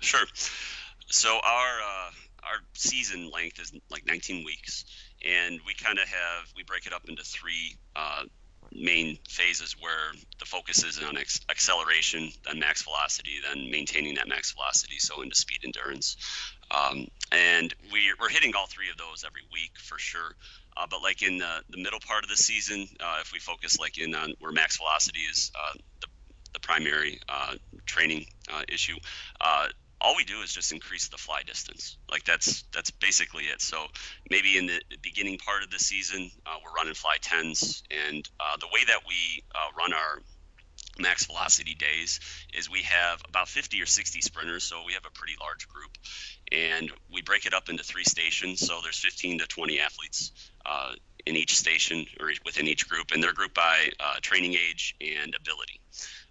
Sure. 0.00 0.26
So 1.06 1.38
our 1.44 1.80
uh, 1.82 2.10
our 2.44 2.60
season 2.74 3.30
length 3.30 3.60
is 3.60 3.72
like 3.90 4.06
19 4.06 4.44
weeks, 4.44 4.84
and 5.24 5.60
we 5.66 5.74
kind 5.74 5.98
of 5.98 6.08
have 6.08 6.52
we 6.56 6.62
break 6.62 6.86
it 6.86 6.92
up 6.92 7.08
into 7.08 7.22
three 7.22 7.76
uh, 7.96 8.24
main 8.74 9.18
phases 9.28 9.76
where 9.80 10.12
the 10.38 10.44
focus 10.44 10.84
is 10.84 11.00
on 11.02 11.16
ex- 11.16 11.40
acceleration, 11.48 12.30
then 12.44 12.58
max 12.58 12.82
velocity, 12.82 13.36
then 13.46 13.70
maintaining 13.70 14.14
that 14.16 14.28
max 14.28 14.52
velocity, 14.52 14.98
so 14.98 15.22
into 15.22 15.34
speed 15.34 15.60
endurance. 15.64 16.16
Um, 16.70 17.06
and 17.30 17.74
we, 17.92 18.12
are 18.20 18.28
hitting 18.28 18.54
all 18.56 18.66
three 18.66 18.90
of 18.90 18.96
those 18.96 19.24
every 19.24 19.42
week 19.52 19.72
for 19.78 19.98
sure. 19.98 20.34
Uh, 20.76 20.86
but 20.90 21.02
like 21.02 21.22
in 21.22 21.38
the, 21.38 21.62
the 21.70 21.76
middle 21.76 22.00
part 22.00 22.24
of 22.24 22.30
the 22.30 22.36
season, 22.36 22.88
uh, 23.00 23.18
if 23.20 23.32
we 23.32 23.38
focus 23.38 23.78
like 23.78 23.98
in 23.98 24.14
on 24.14 24.34
where 24.40 24.52
max 24.52 24.76
velocity 24.78 25.20
is 25.20 25.52
uh, 25.54 25.78
the, 26.00 26.06
the 26.52 26.60
primary 26.60 27.20
uh, 27.28 27.54
training 27.86 28.26
uh, 28.52 28.62
issue, 28.68 28.96
uh, 29.40 29.68
all 30.04 30.14
we 30.16 30.24
do 30.24 30.42
is 30.42 30.52
just 30.52 30.70
increase 30.70 31.08
the 31.08 31.16
fly 31.16 31.42
distance. 31.46 31.96
Like 32.10 32.24
that's 32.24 32.64
that's 32.74 32.90
basically 32.90 33.44
it. 33.44 33.62
So 33.62 33.86
maybe 34.30 34.58
in 34.58 34.66
the 34.66 34.80
beginning 35.02 35.38
part 35.38 35.62
of 35.62 35.70
the 35.70 35.78
season, 35.78 36.30
we're 36.62 36.72
running 36.76 36.94
fly 36.94 37.16
tens, 37.20 37.82
and 37.90 38.28
the 38.60 38.66
way 38.66 38.80
that 38.86 39.00
we 39.08 39.42
run 39.78 39.94
our 39.94 40.20
max 40.98 41.26
velocity 41.26 41.74
days 41.74 42.20
is 42.52 42.70
we 42.70 42.82
have 42.82 43.20
about 43.28 43.48
50 43.48 43.80
or 43.82 43.86
60 43.86 44.20
sprinters 44.20 44.62
so 44.62 44.82
we 44.86 44.92
have 44.92 45.04
a 45.06 45.10
pretty 45.10 45.34
large 45.40 45.68
group 45.68 45.90
and 46.52 46.92
we 47.12 47.22
break 47.22 47.46
it 47.46 47.54
up 47.54 47.68
into 47.68 47.82
three 47.82 48.04
stations 48.04 48.60
so 48.60 48.78
there's 48.82 48.98
15 48.98 49.40
to 49.40 49.46
20 49.46 49.80
athletes 49.80 50.30
uh, 50.66 50.92
in 51.26 51.36
each 51.36 51.56
station 51.56 52.06
or 52.20 52.30
within 52.44 52.68
each 52.68 52.88
group 52.88 53.10
and 53.12 53.22
they're 53.22 53.32
grouped 53.32 53.54
by 53.54 53.88
uh, 53.98 54.16
training 54.20 54.52
age 54.52 54.94
and 55.00 55.34
ability 55.34 55.80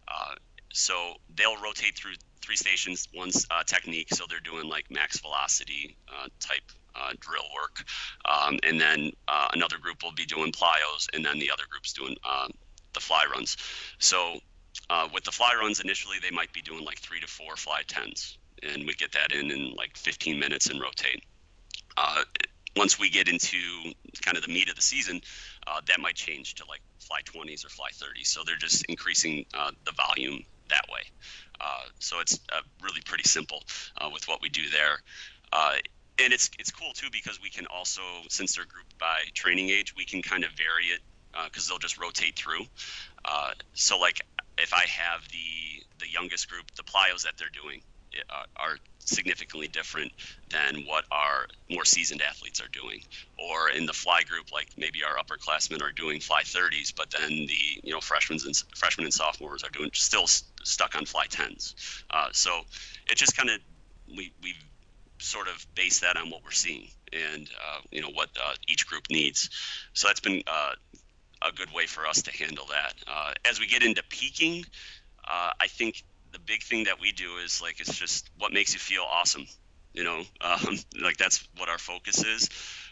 uh, 0.07 0.35
so 0.73 1.13
they'll 1.35 1.61
rotate 1.61 1.95
through 1.95 2.13
three 2.41 2.57
stations 2.57 3.07
one's 3.15 3.47
uh, 3.49 3.63
technique 3.63 4.09
so 4.13 4.25
they're 4.29 4.39
doing 4.39 4.67
like 4.67 4.85
max 4.91 5.19
velocity 5.19 5.95
uh, 6.09 6.27
type 6.39 6.63
uh, 6.95 7.11
drill 7.19 7.45
work 7.55 7.83
um, 8.29 8.59
and 8.63 8.79
then 8.79 9.11
another 9.53 9.77
group 9.77 10.03
will 10.03 10.11
be 10.11 10.25
doing 10.25 10.51
plyos 10.51 11.07
and 11.13 11.23
then 11.25 11.39
the 11.39 11.49
other 11.49 11.63
group's 11.69 11.93
doing 11.93 12.15
the 12.93 12.99
fly 12.99 13.23
runs 13.33 13.57
so 13.97 14.37
uh, 14.89 15.07
with 15.13 15.23
the 15.23 15.31
fly 15.31 15.55
runs 15.59 15.79
initially, 15.79 16.17
they 16.21 16.31
might 16.31 16.51
be 16.53 16.61
doing 16.61 16.83
like 16.83 16.99
three 16.99 17.19
to 17.19 17.27
four 17.27 17.55
fly 17.55 17.81
tens, 17.87 18.37
and 18.61 18.85
we 18.85 18.93
get 18.93 19.11
that 19.13 19.31
in 19.31 19.51
in 19.51 19.73
like 19.75 19.95
15 19.97 20.39
minutes 20.39 20.67
and 20.69 20.81
rotate. 20.81 21.23
Uh, 21.95 22.23
once 22.75 22.99
we 22.99 23.09
get 23.09 23.27
into 23.27 23.57
kind 24.21 24.35
of 24.35 24.43
the 24.43 24.51
meat 24.51 24.69
of 24.69 24.75
the 24.75 24.81
season, 24.81 25.21
uh, 25.67 25.79
that 25.87 25.99
might 25.99 26.15
change 26.15 26.55
to 26.55 26.65
like 26.67 26.81
fly 26.99 27.19
20s 27.21 27.65
or 27.65 27.69
fly 27.69 27.89
30s. 27.91 28.27
So 28.27 28.41
they're 28.45 28.55
just 28.55 28.83
increasing 28.85 29.45
uh, 29.53 29.71
the 29.85 29.91
volume 29.91 30.43
that 30.73 30.85
way. 30.91 31.01
Uh, 31.61 31.85
so 31.99 32.19
it's 32.19 32.39
uh, 32.51 32.61
really 32.81 33.01
pretty 33.05 33.23
simple 33.23 33.63
with 34.11 34.27
what 34.27 34.41
we 34.41 34.49
do 34.49 34.69
there 34.69 34.99
and 36.19 36.33
it's 36.33 36.51
it's 36.59 36.71
cool 36.71 36.91
too 36.93 37.07
because 37.11 37.41
we 37.41 37.49
can 37.49 37.65
also 37.67 38.01
since 38.29 38.55
they're 38.55 38.65
grouped 38.65 38.97
by 38.99 39.19
training 39.33 39.69
age 39.69 39.95
we 39.95 40.05
can 40.05 40.21
kind 40.21 40.43
of 40.43 40.51
vary 40.51 40.85
it 40.85 40.99
because 41.45 41.67
uh, 41.67 41.69
they'll 41.69 41.79
just 41.79 41.99
rotate 41.99 42.35
through 42.35 42.65
uh, 43.25 43.51
so 43.73 43.97
like 43.97 44.21
if 44.57 44.73
I 44.73 44.85
have 44.87 45.21
the 45.29 45.83
the 45.99 46.11
youngest 46.11 46.49
group, 46.49 46.65
the 46.75 46.83
plyos 46.83 47.23
that 47.23 47.33
they're 47.37 47.47
doing 47.53 47.81
uh, 47.81 47.92
are 48.57 48.77
significantly 49.05 49.67
different 49.67 50.11
than 50.49 50.83
what 50.85 51.05
our 51.11 51.47
more 51.69 51.85
seasoned 51.85 52.21
athletes 52.21 52.61
are 52.61 52.69
doing. 52.69 53.01
Or 53.37 53.69
in 53.69 53.85
the 53.85 53.93
fly 53.93 54.21
group, 54.23 54.51
like 54.51 54.69
maybe 54.77 54.99
our 55.03 55.15
upperclassmen 55.21 55.81
are 55.81 55.91
doing 55.91 56.19
fly 56.19 56.43
30s, 56.43 56.93
but 56.95 57.11
then 57.11 57.29
the 57.29 57.81
you 57.83 57.91
know 57.91 58.01
freshmen 58.01 58.39
and 58.45 58.55
freshmen 58.75 59.05
and 59.05 59.13
sophomores 59.13 59.63
are 59.63 59.69
doing 59.69 59.91
still 59.93 60.27
stuck 60.27 60.95
on 60.95 61.05
fly 61.05 61.27
10s. 61.27 62.03
Uh, 62.09 62.27
so 62.31 62.61
it 63.07 63.17
just 63.17 63.35
kind 63.35 63.49
of 63.49 63.59
we 64.15 64.33
we 64.41 64.55
sort 65.19 65.47
of 65.47 65.65
base 65.75 65.99
that 66.01 66.17
on 66.17 66.29
what 66.29 66.43
we're 66.43 66.51
seeing 66.51 66.87
and 67.13 67.49
uh, 67.49 67.79
you 67.91 68.01
know 68.01 68.09
what 68.09 68.29
uh, 68.43 68.53
each 68.67 68.87
group 68.87 69.03
needs. 69.09 69.49
So 69.93 70.07
that's 70.07 70.19
been 70.19 70.43
uh, 70.47 70.73
a 71.41 71.51
good 71.51 71.71
way 71.73 71.85
for 71.85 72.05
us 72.05 72.21
to 72.23 72.31
handle 72.31 72.65
that. 72.67 72.93
Uh, 73.07 73.33
as 73.45 73.59
we 73.59 73.67
get 73.67 73.83
into 73.83 74.03
peaking, 74.09 74.65
uh, 75.27 75.51
I 75.59 75.67
think 75.67 76.03
the 76.33 76.39
big 76.39 76.63
thing 76.63 76.85
that 76.85 76.99
we 76.99 77.11
do 77.11 77.37
is 77.37 77.61
like 77.61 77.79
it's 77.79 77.97
just 77.97 78.29
what 78.37 78.51
makes 78.51 78.73
you 78.73 78.79
feel 78.79 79.03
awesome. 79.09 79.45
You 79.93 80.03
know, 80.03 80.23
um, 80.41 80.77
like 81.01 81.17
that's 81.17 81.47
what 81.57 81.69
our 81.69 81.77
focus 81.77 82.23
is. 82.23 82.49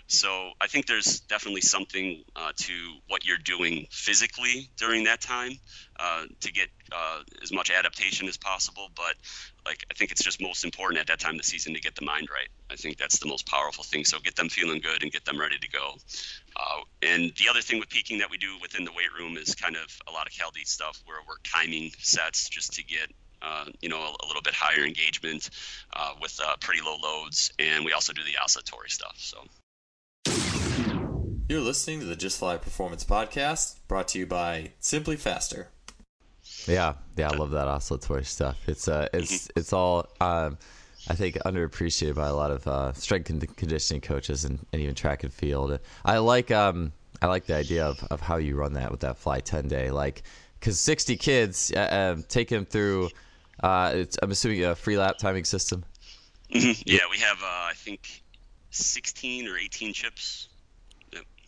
So 0.07 0.51
I 0.59 0.67
think 0.67 0.87
there's 0.87 1.21
definitely 1.21 1.61
something 1.61 2.23
uh, 2.35 2.51
to 2.53 2.73
what 3.07 3.25
you're 3.25 3.37
doing 3.37 3.87
physically 3.91 4.69
during 4.75 5.05
that 5.05 5.21
time 5.21 5.53
uh, 5.97 6.25
to 6.41 6.51
get 6.51 6.67
uh, 6.91 7.19
as 7.41 7.53
much 7.53 7.71
adaptation 7.71 8.27
as 8.27 8.35
possible. 8.35 8.89
But 8.93 9.15
like 9.65 9.85
I 9.89 9.93
think 9.93 10.11
it's 10.11 10.21
just 10.21 10.41
most 10.41 10.65
important 10.65 10.99
at 10.99 11.07
that 11.07 11.21
time 11.21 11.35
of 11.35 11.37
the 11.37 11.45
season 11.45 11.73
to 11.75 11.79
get 11.79 11.95
the 11.95 12.05
mind 12.05 12.27
right. 12.29 12.49
I 12.69 12.75
think 12.75 12.97
that's 12.97 13.19
the 13.19 13.27
most 13.27 13.47
powerful 13.47 13.85
thing. 13.85 14.03
So 14.03 14.19
get 14.19 14.35
them 14.35 14.49
feeling 14.49 14.81
good 14.81 15.01
and 15.01 15.11
get 15.11 15.23
them 15.23 15.39
ready 15.39 15.57
to 15.57 15.69
go. 15.69 15.93
Uh, 16.57 16.81
and 17.01 17.31
the 17.37 17.49
other 17.49 17.61
thing 17.61 17.79
with 17.79 17.89
peaking 17.89 18.19
that 18.19 18.29
we 18.29 18.37
do 18.37 18.57
within 18.61 18.83
the 18.83 18.91
weight 18.91 19.13
room 19.17 19.37
is 19.37 19.55
kind 19.55 19.77
of 19.77 19.97
a 20.09 20.11
lot 20.11 20.27
of 20.27 20.33
Cal 20.33 20.51
Dietz 20.51 20.71
stuff 20.71 21.01
where 21.05 21.19
we're 21.25 21.39
timing 21.45 21.91
sets 21.99 22.49
just 22.49 22.73
to 22.73 22.83
get 22.83 23.09
uh, 23.41 23.65
you 23.81 23.89
know, 23.89 23.99
a, 23.99 24.15
a, 24.23 24.25
little 24.27 24.41
bit 24.41 24.53
higher 24.53 24.85
engagement 24.85 25.49
uh, 25.95 26.13
with 26.21 26.39
uh, 26.43 26.55
pretty 26.59 26.81
low 26.81 26.97
loads, 27.01 27.51
and 27.59 27.85
we 27.85 27.93
also 27.93 28.13
do 28.13 28.21
the 28.23 28.37
oscillatory 28.41 28.89
stuff. 28.89 29.15
So. 29.17 29.43
You're 31.49 31.59
listening 31.59 31.99
to 31.99 32.05
the 32.05 32.15
Just 32.15 32.39
Fly 32.39 32.55
Performance 32.55 33.03
Podcast, 33.03 33.75
brought 33.89 34.07
to 34.09 34.19
you 34.19 34.25
by 34.25 34.71
SimpliFaster. 34.81 35.65
Yeah, 36.65 36.93
yeah, 37.17 37.29
I 37.29 37.35
love 37.35 37.51
that 37.51 37.67
oscillatory 37.67 38.23
stuff. 38.23 38.57
It's 38.67 38.87
uh, 38.87 39.07
it's 39.13 39.47
mm-hmm. 39.47 39.59
it's 39.59 39.73
all 39.73 40.07
um, 40.21 40.57
I 41.09 41.15
think 41.15 41.35
underappreciated 41.45 42.15
by 42.15 42.27
a 42.27 42.33
lot 42.33 42.51
of 42.51 42.67
uh, 42.67 42.93
strength 42.93 43.29
and 43.29 43.57
conditioning 43.57 44.01
coaches 44.01 44.45
and, 44.45 44.65
and 44.71 44.81
even 44.81 44.95
track 44.95 45.23
and 45.23 45.33
field. 45.33 45.79
I 46.05 46.19
like 46.19 46.51
um, 46.51 46.93
I 47.21 47.27
like 47.27 47.45
the 47.45 47.55
idea 47.55 47.85
of, 47.85 48.01
of 48.11 48.21
how 48.21 48.37
you 48.37 48.55
run 48.55 48.73
that 48.73 48.91
with 48.91 49.01
that 49.01 49.17
fly 49.17 49.39
ten 49.39 49.67
day, 49.67 49.91
like 49.91 50.23
because 50.59 50.79
sixty 50.79 51.17
kids, 51.17 51.71
uh, 51.75 52.13
um, 52.15 52.23
take 52.27 52.49
them 52.49 52.65
through. 52.65 53.09
Uh, 53.61 54.05
I'm 54.21 54.31
assuming 54.31 54.63
a 54.63 54.69
Freelap 54.69 55.17
timing 55.17 55.45
system. 55.45 55.83
Mm-hmm. 56.53 56.81
Yeah, 56.85 56.99
we 57.09 57.17
have 57.19 57.37
uh, 57.37 57.69
I 57.69 57.73
think 57.75 58.23
sixteen 58.69 59.47
or 59.47 59.57
eighteen 59.57 59.93
chips 59.93 60.49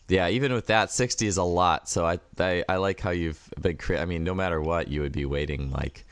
yeah, 0.07 0.29
even 0.29 0.53
with 0.53 0.67
that, 0.67 0.91
60 0.91 1.27
is 1.27 1.37
a 1.37 1.43
lot. 1.43 1.87
So 1.87 2.05
I, 2.05 2.19
I, 2.39 2.63
I 2.67 2.75
like 2.77 2.99
how 2.99 3.11
you've 3.11 3.49
been. 3.59 3.77
Cre- 3.77 3.95
I 3.95 4.05
mean, 4.05 4.23
no 4.23 4.33
matter 4.33 4.61
what, 4.61 4.87
you 4.87 5.01
would 5.01 5.11
be 5.11 5.25
waiting 5.25 5.71
like, 5.71 6.05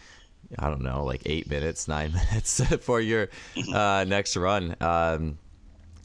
I 0.58 0.70
don't 0.70 0.82
know, 0.82 1.04
like 1.04 1.24
eight 1.26 1.50
minutes, 1.50 1.88
nine 1.88 2.14
minutes 2.32 2.62
for 2.82 3.02
your 3.02 3.30
uh, 3.74 4.06
next 4.08 4.38
run. 4.38 4.76
Um, 4.80 5.38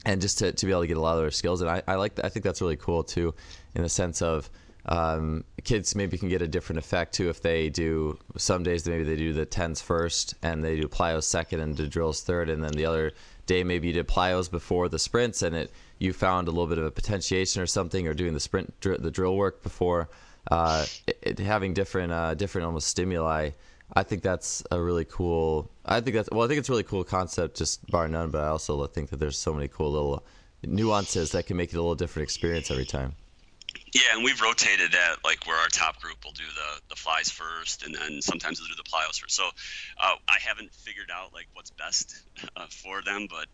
and 0.05 0.21
just 0.21 0.39
to, 0.39 0.53
to 0.53 0.67
be 0.67 0.73
able 0.73 0.83
to 0.83 0.87
get 0.87 0.97
a 0.97 1.01
lot 1.01 1.17
of 1.17 1.23
their 1.23 1.31
skills. 1.31 1.61
And 1.61 1.71
I, 1.71 1.83
I 1.87 1.95
like 1.95 2.21
I 2.23 2.29
think 2.29 2.45
that's 2.45 2.61
really 2.61 2.77
cool 2.77 3.03
too, 3.03 3.35
in 3.75 3.83
the 3.83 3.89
sense 3.89 4.23
of 4.23 4.51
um, 4.87 5.45
kids 5.65 5.95
maybe 5.95 6.17
can 6.17 6.29
get 6.29 6.43
a 6.43 6.49
different 6.49 6.79
effect 6.79 7.15
too 7.15 7.29
if 7.29 7.43
they 7.43 7.69
do 7.69 8.19
some 8.37 8.63
days 8.63 8.87
maybe 8.87 9.03
they 9.03 9.17
do 9.17 9.33
the 9.33 9.45
tens 9.45 9.81
first 9.81 10.35
and 10.43 10.65
they 10.65 10.77
do 10.77 10.87
plyos 10.87 11.25
second 11.25 11.61
and 11.61 11.77
the 11.77 11.87
drills 11.87 12.23
third, 12.23 12.49
and 12.49 12.63
then 12.63 12.73
the 12.73 12.87
other 12.87 13.13
day 13.47 13.65
maybe 13.65 13.89
you 13.89 13.93
did 13.93 14.09
plyos 14.09 14.51
before 14.51 14.89
the 14.89 14.99
sprints 14.99 15.43
and 15.43 15.55
it 15.55 15.71
you 15.99 16.13
found 16.13 16.47
a 16.47 16.51
little 16.51 16.67
bit 16.67 16.79
of 16.79 16.85
a 16.85 16.91
potentiation 16.91 17.63
or 17.63 17.67
something 17.67 18.07
or 18.07 18.15
doing 18.15 18.35
the 18.35 18.41
sprint 18.41 18.79
dr- 18.81 19.03
the 19.03 19.11
drill 19.11 19.37
work 19.37 19.63
before 19.63 20.09
uh, 20.51 20.85
it, 21.07 21.19
it, 21.23 21.39
having 21.39 21.75
different 21.75 22.13
uh, 22.13 22.35
different 22.35 22.65
almost 22.65 22.87
stimuli 22.87 23.51
I 23.95 24.03
think 24.03 24.23
that's 24.23 24.65
a 24.71 24.81
really 24.81 25.05
cool. 25.05 25.71
I 25.85 26.01
think 26.01 26.17
that's 26.17 26.29
well. 26.33 26.45
I 26.45 26.49
think 26.49 26.59
it's 26.59 26.69
a 26.69 26.73
really 26.73 26.83
cool 26.83 27.05
concept, 27.05 27.57
just 27.57 27.87
bar 27.89 28.09
none. 28.09 28.31
But 28.31 28.43
I 28.43 28.49
also 28.49 28.85
think 28.87 29.11
that 29.11 29.19
there's 29.19 29.39
so 29.39 29.53
many 29.53 29.69
cool 29.69 29.93
little 29.93 30.25
nuances 30.65 31.33
that 31.33 31.47
can 31.47 31.57
make 31.57 31.73
it 31.73 31.77
a 31.77 31.81
little 31.81 31.95
different 31.95 32.25
experience 32.25 32.71
every 32.71 32.85
time. 32.85 33.15
Yeah, 33.97 34.13
and 34.15 34.23
we've 34.23 34.43
rotated 34.43 34.93
that, 34.93 35.25
like 35.25 35.47
where 35.47 35.57
our 35.57 35.69
top 35.69 36.03
group 36.03 36.23
will 36.23 36.33
do 36.33 36.45
the 36.45 36.83
the 36.91 36.97
flies 36.97 37.31
first, 37.31 37.83
and 37.83 37.95
then 37.95 38.21
sometimes 38.21 38.59
they'll 38.59 38.69
do 38.69 38.75
the 38.77 38.83
plyos 38.83 39.19
first. 39.19 39.35
So 39.35 39.47
uh, 39.47 40.17
I 40.29 40.37
haven't 40.39 40.71
figured 40.75 41.09
out 41.11 41.33
like 41.33 41.47
what's 41.55 41.71
best 41.71 42.15
uh, 42.57 42.67
for 42.69 43.01
them, 43.01 43.27
but 43.31 43.47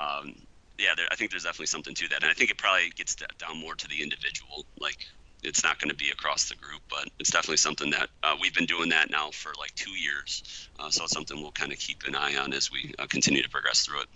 um, 0.00 0.34
yeah, 0.78 0.94
there, 0.96 1.06
I 1.10 1.16
think 1.16 1.32
there's 1.32 1.42
definitely 1.42 1.66
something 1.66 1.96
to 1.96 2.08
that, 2.10 2.22
and 2.22 2.30
I 2.30 2.34
think 2.34 2.52
it 2.52 2.58
probably 2.58 2.90
gets 2.94 3.16
down 3.16 3.58
more 3.58 3.74
to 3.74 3.88
the 3.88 4.00
individual, 4.00 4.66
like 4.78 4.98
it's 5.42 5.64
not 5.64 5.80
going 5.80 5.90
to 5.90 5.96
be 5.96 6.10
across 6.10 6.48
the 6.48 6.54
group, 6.54 6.82
but 6.88 7.08
it's 7.18 7.32
definitely 7.32 7.56
something 7.56 7.90
that 7.90 8.08
uh, 8.22 8.36
we've 8.40 8.54
been 8.54 8.66
doing 8.66 8.90
that 8.90 9.10
now 9.10 9.30
for 9.32 9.52
like 9.58 9.74
two 9.74 9.98
years. 9.98 10.68
Uh, 10.78 10.90
so 10.90 11.04
it's 11.04 11.12
something 11.12 11.40
we'll 11.42 11.50
kind 11.50 11.72
of 11.72 11.78
keep 11.78 12.04
an 12.06 12.14
eye 12.14 12.36
on 12.36 12.52
as 12.52 12.70
we 12.70 12.94
uh, 13.00 13.06
continue 13.08 13.42
to 13.42 13.48
progress 13.48 13.84
through 13.84 14.02
it. 14.02 14.08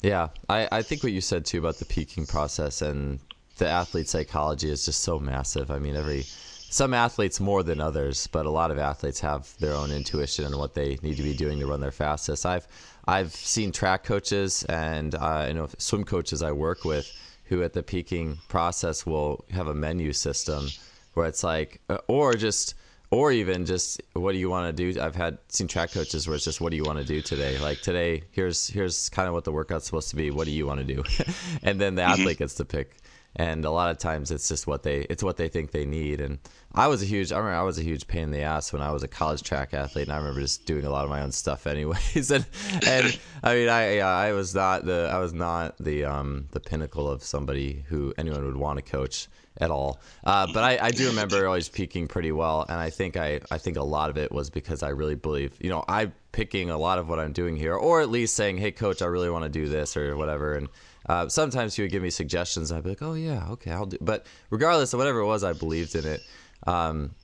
Yeah, 0.00 0.28
I, 0.48 0.68
I 0.72 0.82
think 0.82 1.02
what 1.02 1.12
you 1.12 1.20
said 1.20 1.44
too 1.44 1.58
about 1.58 1.76
the 1.76 1.84
peaking 1.84 2.26
process 2.26 2.80
and 2.80 3.18
the 3.58 3.68
athlete 3.68 4.08
psychology 4.08 4.70
is 4.70 4.84
just 4.84 5.02
so 5.02 5.18
massive. 5.18 5.70
I 5.70 5.78
mean, 5.78 5.96
every 5.96 6.24
some 6.70 6.92
athletes 6.92 7.40
more 7.40 7.62
than 7.62 7.80
others, 7.80 8.26
but 8.26 8.44
a 8.44 8.50
lot 8.50 8.70
of 8.70 8.78
athletes 8.78 9.20
have 9.20 9.56
their 9.58 9.72
own 9.72 9.90
intuition 9.90 10.44
and 10.44 10.58
what 10.58 10.74
they 10.74 10.98
need 11.02 11.16
to 11.16 11.22
be 11.22 11.34
doing 11.34 11.58
to 11.60 11.66
run 11.66 11.80
their 11.80 11.90
fastest. 11.90 12.46
I've 12.46 12.66
I've 13.06 13.32
seen 13.32 13.72
track 13.72 14.04
coaches 14.04 14.64
and 14.64 15.14
uh, 15.14 15.46
you 15.48 15.54
know 15.54 15.68
swim 15.78 16.04
coaches 16.04 16.42
I 16.42 16.52
work 16.52 16.84
with 16.84 17.10
who 17.48 17.62
at 17.62 17.72
the 17.72 17.82
peaking 17.82 18.38
process 18.48 19.06
will 19.06 19.44
have 19.50 19.68
a 19.68 19.74
menu 19.74 20.12
system 20.12 20.68
where 21.14 21.26
it's 21.26 21.42
like, 21.42 21.80
uh, 21.88 21.98
or 22.06 22.34
just, 22.34 22.74
or 23.10 23.32
even 23.32 23.64
just, 23.64 24.02
what 24.12 24.32
do 24.32 24.38
you 24.38 24.50
want 24.50 24.76
to 24.76 24.92
do? 24.92 25.00
I've 25.00 25.16
had 25.16 25.38
seen 25.48 25.66
track 25.66 25.92
coaches 25.92 26.28
where 26.28 26.36
it's 26.36 26.44
just, 26.44 26.60
what 26.60 26.70
do 26.70 26.76
you 26.76 26.84
want 26.84 26.98
to 26.98 27.04
do 27.04 27.22
today? 27.22 27.58
Like 27.58 27.80
today, 27.80 28.22
here's 28.32 28.68
here's 28.68 29.08
kind 29.08 29.28
of 29.28 29.34
what 29.34 29.44
the 29.44 29.52
workout's 29.52 29.86
supposed 29.86 30.10
to 30.10 30.16
be. 30.16 30.30
What 30.30 30.44
do 30.44 30.50
you 30.50 30.66
want 30.66 30.86
to 30.86 30.94
do? 30.94 31.02
and 31.62 31.80
then 31.80 31.94
the 31.94 32.02
mm-hmm. 32.02 32.20
athlete 32.20 32.38
gets 32.38 32.54
to 32.56 32.66
pick. 32.66 32.98
And 33.36 33.64
a 33.64 33.70
lot 33.70 33.90
of 33.90 33.98
times, 33.98 34.30
it's 34.30 34.48
just 34.48 34.66
what 34.66 34.82
they 34.82 35.00
it's 35.02 35.22
what 35.22 35.36
they 35.36 35.48
think 35.48 35.70
they 35.70 35.84
need. 35.84 36.20
And 36.20 36.38
I 36.74 36.88
was 36.88 37.02
a 37.02 37.06
huge. 37.06 37.32
I 37.32 37.38
remember 37.38 37.58
I 37.58 37.62
was 37.62 37.78
a 37.78 37.82
huge 37.82 38.06
pain 38.06 38.24
in 38.24 38.30
the 38.30 38.42
ass 38.42 38.72
when 38.72 38.82
I 38.82 38.90
was 38.90 39.02
a 39.02 39.08
college 39.08 39.42
track 39.42 39.74
athlete, 39.74 40.08
and 40.08 40.12
I 40.12 40.16
remember 40.16 40.40
just 40.40 40.66
doing 40.66 40.84
a 40.84 40.90
lot 40.90 41.04
of 41.04 41.10
my 41.10 41.22
own 41.22 41.32
stuff, 41.32 41.66
anyways. 41.66 42.30
and 42.32 42.44
and 42.86 43.18
I 43.42 43.54
mean, 43.54 43.68
I 43.68 43.96
yeah, 43.96 44.08
I 44.08 44.32
was 44.32 44.54
not 44.54 44.84
the 44.84 45.10
I 45.12 45.18
was 45.18 45.32
not 45.32 45.76
the 45.78 46.04
um 46.04 46.46
the 46.50 46.60
pinnacle 46.60 47.08
of 47.08 47.22
somebody 47.22 47.84
who 47.88 48.12
anyone 48.18 48.44
would 48.44 48.56
want 48.56 48.78
to 48.78 48.82
coach 48.82 49.28
at 49.60 49.70
all. 49.70 50.00
Uh, 50.24 50.46
but 50.52 50.64
I, 50.64 50.86
I 50.86 50.90
do 50.90 51.08
remember 51.08 51.46
always 51.46 51.68
peaking 51.68 52.08
pretty 52.08 52.32
well, 52.32 52.64
and 52.68 52.78
I 52.78 52.90
think 52.90 53.16
I 53.16 53.40
I 53.50 53.58
think 53.58 53.76
a 53.76 53.82
lot 53.82 54.10
of 54.10 54.16
it 54.16 54.32
was 54.32 54.50
because 54.50 54.82
I 54.82 54.90
really 54.90 55.14
believe 55.14 55.56
you 55.60 55.70
know 55.70 55.84
I 55.88 56.12
picking 56.32 56.70
a 56.70 56.78
lot 56.78 56.98
of 56.98 57.08
what 57.08 57.18
I'm 57.18 57.32
doing 57.32 57.56
here, 57.56 57.74
or 57.74 58.00
at 58.00 58.10
least 58.10 58.36
saying, 58.36 58.58
hey, 58.58 58.70
coach, 58.70 59.02
I 59.02 59.06
really 59.06 59.30
want 59.30 59.44
to 59.44 59.48
do 59.48 59.68
this 59.68 59.96
or 59.96 60.16
whatever, 60.16 60.54
and. 60.54 60.68
Uh, 61.08 61.28
sometimes 61.28 61.74
he 61.74 61.82
would 61.82 61.90
give 61.90 62.02
me 62.02 62.10
suggestions, 62.10 62.70
I'd 62.70 62.82
be 62.82 62.90
like, 62.90 63.02
"Oh 63.02 63.14
yeah, 63.14 63.48
okay, 63.50 63.70
I'll 63.70 63.86
do." 63.86 63.96
But 64.00 64.26
regardless 64.50 64.92
of 64.92 64.98
whatever 64.98 65.20
it 65.20 65.26
was, 65.26 65.42
I 65.42 65.52
believed 65.54 65.94
in 65.94 66.06
it, 66.06 66.20
um, 66.66 67.14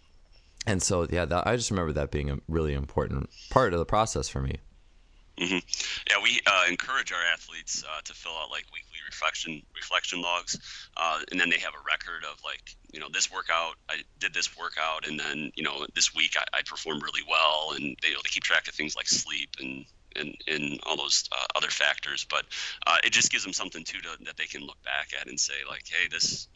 and 0.66 0.83
so, 0.83 1.07
yeah, 1.11 1.25
that, 1.27 1.47
I 1.47 1.57
just 1.57 1.70
remember 1.70 1.92
that 1.92 2.11
being 2.11 2.31
a 2.31 2.38
really 2.49 2.73
important 2.73 3.29
part 3.51 3.73
of 3.73 3.79
the 3.79 3.85
process 3.85 4.29
for 4.29 4.40
me. 4.40 4.57
Mm-hmm. 5.38 5.59
Yeah, 6.09 6.23
we 6.23 6.40
uh, 6.47 6.64
encourage 6.68 7.12
our 7.12 7.23
athletes 7.33 7.83
uh, 7.85 8.01
to 8.05 8.14
fill 8.14 8.33
out 8.33 8.51
like 8.51 8.64
weekly 8.73 8.99
reflection 9.05 9.62
reflection 9.75 10.23
logs, 10.23 10.57
uh, 10.97 11.20
and 11.31 11.40
then 11.40 11.51
they 11.51 11.59
have 11.59 11.75
a 11.75 11.85
record 11.85 12.25
of 12.25 12.38
like 12.44 12.77
you 12.92 13.01
know 13.01 13.09
this 13.12 13.33
workout 13.33 13.75
I 13.88 14.03
did 14.20 14.33
this 14.33 14.57
workout, 14.57 15.09
and 15.09 15.18
then 15.18 15.51
you 15.57 15.64
know 15.64 15.87
this 15.94 16.14
week 16.14 16.37
I, 16.38 16.59
I 16.59 16.62
performed 16.62 17.03
really 17.03 17.25
well, 17.29 17.73
and 17.75 17.97
they, 18.01 18.11
they 18.11 18.31
keep 18.31 18.44
track 18.44 18.68
of 18.68 18.75
things 18.75 18.94
like 18.94 19.09
sleep 19.09 19.51
and 19.59 19.85
and, 20.16 20.37
and 20.46 20.81
all 20.85 20.96
those 20.96 21.29
uh, 21.33 21.46
other 21.55 21.68
factors. 21.68 22.27
But 22.29 22.44
uh, 22.87 22.98
it 23.05 23.12
just 23.12 23.31
gives 23.31 23.44
them 23.44 23.53
something 23.53 23.85
too 23.85 24.00
to, 24.00 24.24
that 24.24 24.37
they 24.37 24.46
can 24.46 24.62
look 24.62 24.83
back 24.85 25.11
at 25.18 25.29
and 25.29 25.38
say 25.38 25.55
like, 25.68 25.85
hey, 25.87 26.09
this 26.11 26.48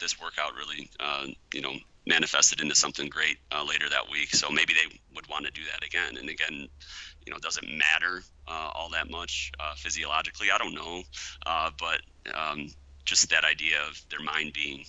this 0.00 0.20
workout 0.20 0.52
really 0.54 0.90
uh, 1.00 1.26
you 1.52 1.60
know 1.60 1.74
manifested 2.06 2.60
into 2.60 2.74
something 2.74 3.08
great 3.08 3.38
uh, 3.52 3.64
later 3.64 3.88
that 3.88 4.10
week. 4.10 4.34
So 4.34 4.48
maybe 4.50 4.72
they 4.72 4.98
would 5.14 5.28
want 5.28 5.44
to 5.44 5.50
do 5.50 5.62
that 5.70 5.84
again. 5.84 6.16
And 6.16 6.30
again, 6.30 6.68
you 7.26 7.32
know, 7.32 7.38
doesn't 7.38 7.68
matter 7.68 8.22
uh, 8.46 8.70
all 8.74 8.88
that 8.90 9.10
much 9.10 9.52
uh, 9.60 9.74
physiologically? 9.76 10.48
I 10.50 10.56
don't 10.56 10.74
know, 10.74 11.02
but 11.44 12.00
um, 12.34 12.68
just 13.04 13.28
that 13.30 13.44
idea 13.44 13.82
of 13.88 14.00
their 14.08 14.22
mind 14.22 14.54
being, 14.54 14.86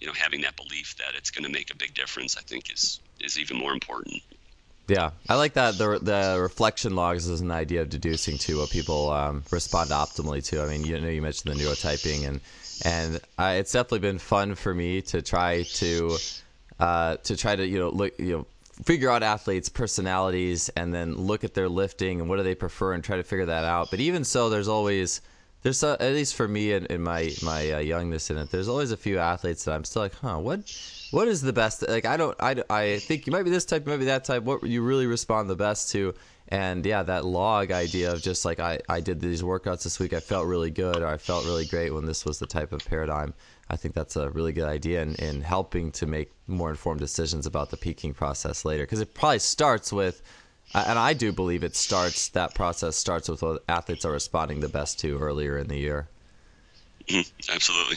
you 0.00 0.06
know, 0.08 0.12
having 0.14 0.40
that 0.40 0.56
belief 0.56 0.96
that 0.96 1.14
it's 1.14 1.30
going 1.30 1.44
to 1.44 1.50
make 1.50 1.72
a 1.72 1.76
big 1.76 1.94
difference, 1.94 2.36
I 2.36 2.40
think 2.40 2.72
is 2.72 2.98
is 3.20 3.38
even 3.38 3.56
more 3.56 3.72
important. 3.72 4.20
Yeah, 4.88 5.10
I 5.28 5.36
like 5.36 5.54
that. 5.54 5.78
The 5.78 5.98
the 6.00 6.38
reflection 6.40 6.94
logs 6.94 7.28
is 7.28 7.40
an 7.40 7.50
idea 7.50 7.82
of 7.82 7.88
deducing 7.88 8.36
to 8.38 8.58
what 8.58 8.70
people 8.70 9.10
um, 9.10 9.44
respond 9.50 9.90
optimally 9.90 10.44
to. 10.46 10.60
I 10.62 10.66
mean, 10.66 10.84
you 10.84 11.00
know, 11.00 11.08
you 11.08 11.22
mentioned 11.22 11.54
the 11.54 11.62
neurotyping 11.62 12.26
and 12.26 12.40
and 12.84 13.20
it's 13.38 13.72
definitely 13.72 14.00
been 14.00 14.18
fun 14.18 14.54
for 14.54 14.74
me 14.74 15.00
to 15.02 15.22
try 15.22 15.62
to 15.62 16.16
uh, 16.80 17.16
to 17.18 17.36
try 17.36 17.54
to 17.54 17.66
you 17.66 17.78
know 17.78 17.90
look 17.90 18.18
you 18.18 18.38
know 18.38 18.46
figure 18.84 19.08
out 19.08 19.22
athletes' 19.22 19.68
personalities 19.68 20.68
and 20.70 20.92
then 20.92 21.14
look 21.14 21.44
at 21.44 21.54
their 21.54 21.68
lifting 21.68 22.20
and 22.20 22.28
what 22.28 22.36
do 22.36 22.42
they 22.42 22.54
prefer 22.54 22.92
and 22.94 23.04
try 23.04 23.16
to 23.16 23.22
figure 23.22 23.46
that 23.46 23.64
out. 23.64 23.90
But 23.90 24.00
even 24.00 24.24
so, 24.24 24.50
there's 24.50 24.68
always 24.68 25.20
there's 25.62 25.82
a, 25.84 25.96
at 26.00 26.12
least 26.12 26.34
for 26.34 26.48
me 26.48 26.72
in, 26.72 26.86
in 26.86 27.02
my 27.02 27.32
my 27.42 27.72
uh, 27.72 27.78
youngness 27.78 28.30
in 28.30 28.36
it, 28.36 28.50
there's 28.50 28.68
always 28.68 28.90
a 28.90 28.96
few 28.96 29.18
athletes 29.18 29.64
that 29.64 29.74
I'm 29.74 29.84
still 29.84 30.02
like, 30.02 30.14
huh, 30.14 30.38
what 30.38 30.60
what 31.12 31.28
is 31.28 31.40
the 31.40 31.52
best? 31.52 31.88
Like 31.88 32.06
I 32.06 32.16
don't 32.16 32.36
I, 32.40 32.62
I 32.68 32.98
think 32.98 33.26
you 33.26 33.32
might 33.32 33.44
be 33.44 33.50
this 33.50 33.64
type, 33.64 33.86
maybe 33.86 34.06
that 34.06 34.24
type. 34.24 34.42
What 34.42 34.64
you 34.64 34.82
really 34.82 35.06
respond 35.06 35.48
the 35.48 35.56
best 35.56 35.92
to? 35.92 36.14
and 36.52 36.84
yeah 36.84 37.02
that 37.02 37.24
log 37.24 37.72
idea 37.72 38.12
of 38.12 38.20
just 38.20 38.44
like 38.44 38.60
I, 38.60 38.78
I 38.88 39.00
did 39.00 39.20
these 39.20 39.42
workouts 39.42 39.84
this 39.84 39.98
week 39.98 40.12
i 40.12 40.20
felt 40.20 40.46
really 40.46 40.70
good 40.70 40.98
or 40.98 41.06
i 41.06 41.16
felt 41.16 41.46
really 41.46 41.64
great 41.64 41.94
when 41.94 42.04
this 42.04 42.26
was 42.26 42.38
the 42.38 42.46
type 42.46 42.72
of 42.72 42.84
paradigm 42.84 43.32
i 43.70 43.76
think 43.76 43.94
that's 43.94 44.16
a 44.16 44.28
really 44.30 44.52
good 44.52 44.68
idea 44.68 45.00
in, 45.00 45.14
in 45.14 45.40
helping 45.40 45.90
to 45.92 46.06
make 46.06 46.30
more 46.46 46.68
informed 46.68 47.00
decisions 47.00 47.46
about 47.46 47.70
the 47.70 47.76
peaking 47.76 48.12
process 48.12 48.66
later 48.66 48.82
because 48.82 49.00
it 49.00 49.14
probably 49.14 49.38
starts 49.38 49.92
with 49.92 50.20
and 50.74 50.98
i 50.98 51.14
do 51.14 51.32
believe 51.32 51.64
it 51.64 51.74
starts 51.74 52.28
that 52.28 52.54
process 52.54 52.96
starts 52.96 53.30
with 53.30 53.42
what 53.42 53.64
athletes 53.68 54.04
are 54.04 54.12
responding 54.12 54.60
the 54.60 54.68
best 54.68 55.00
to 55.00 55.18
earlier 55.18 55.56
in 55.56 55.68
the 55.68 55.78
year 55.78 56.06
mm-hmm. 57.08 57.54
absolutely 57.54 57.96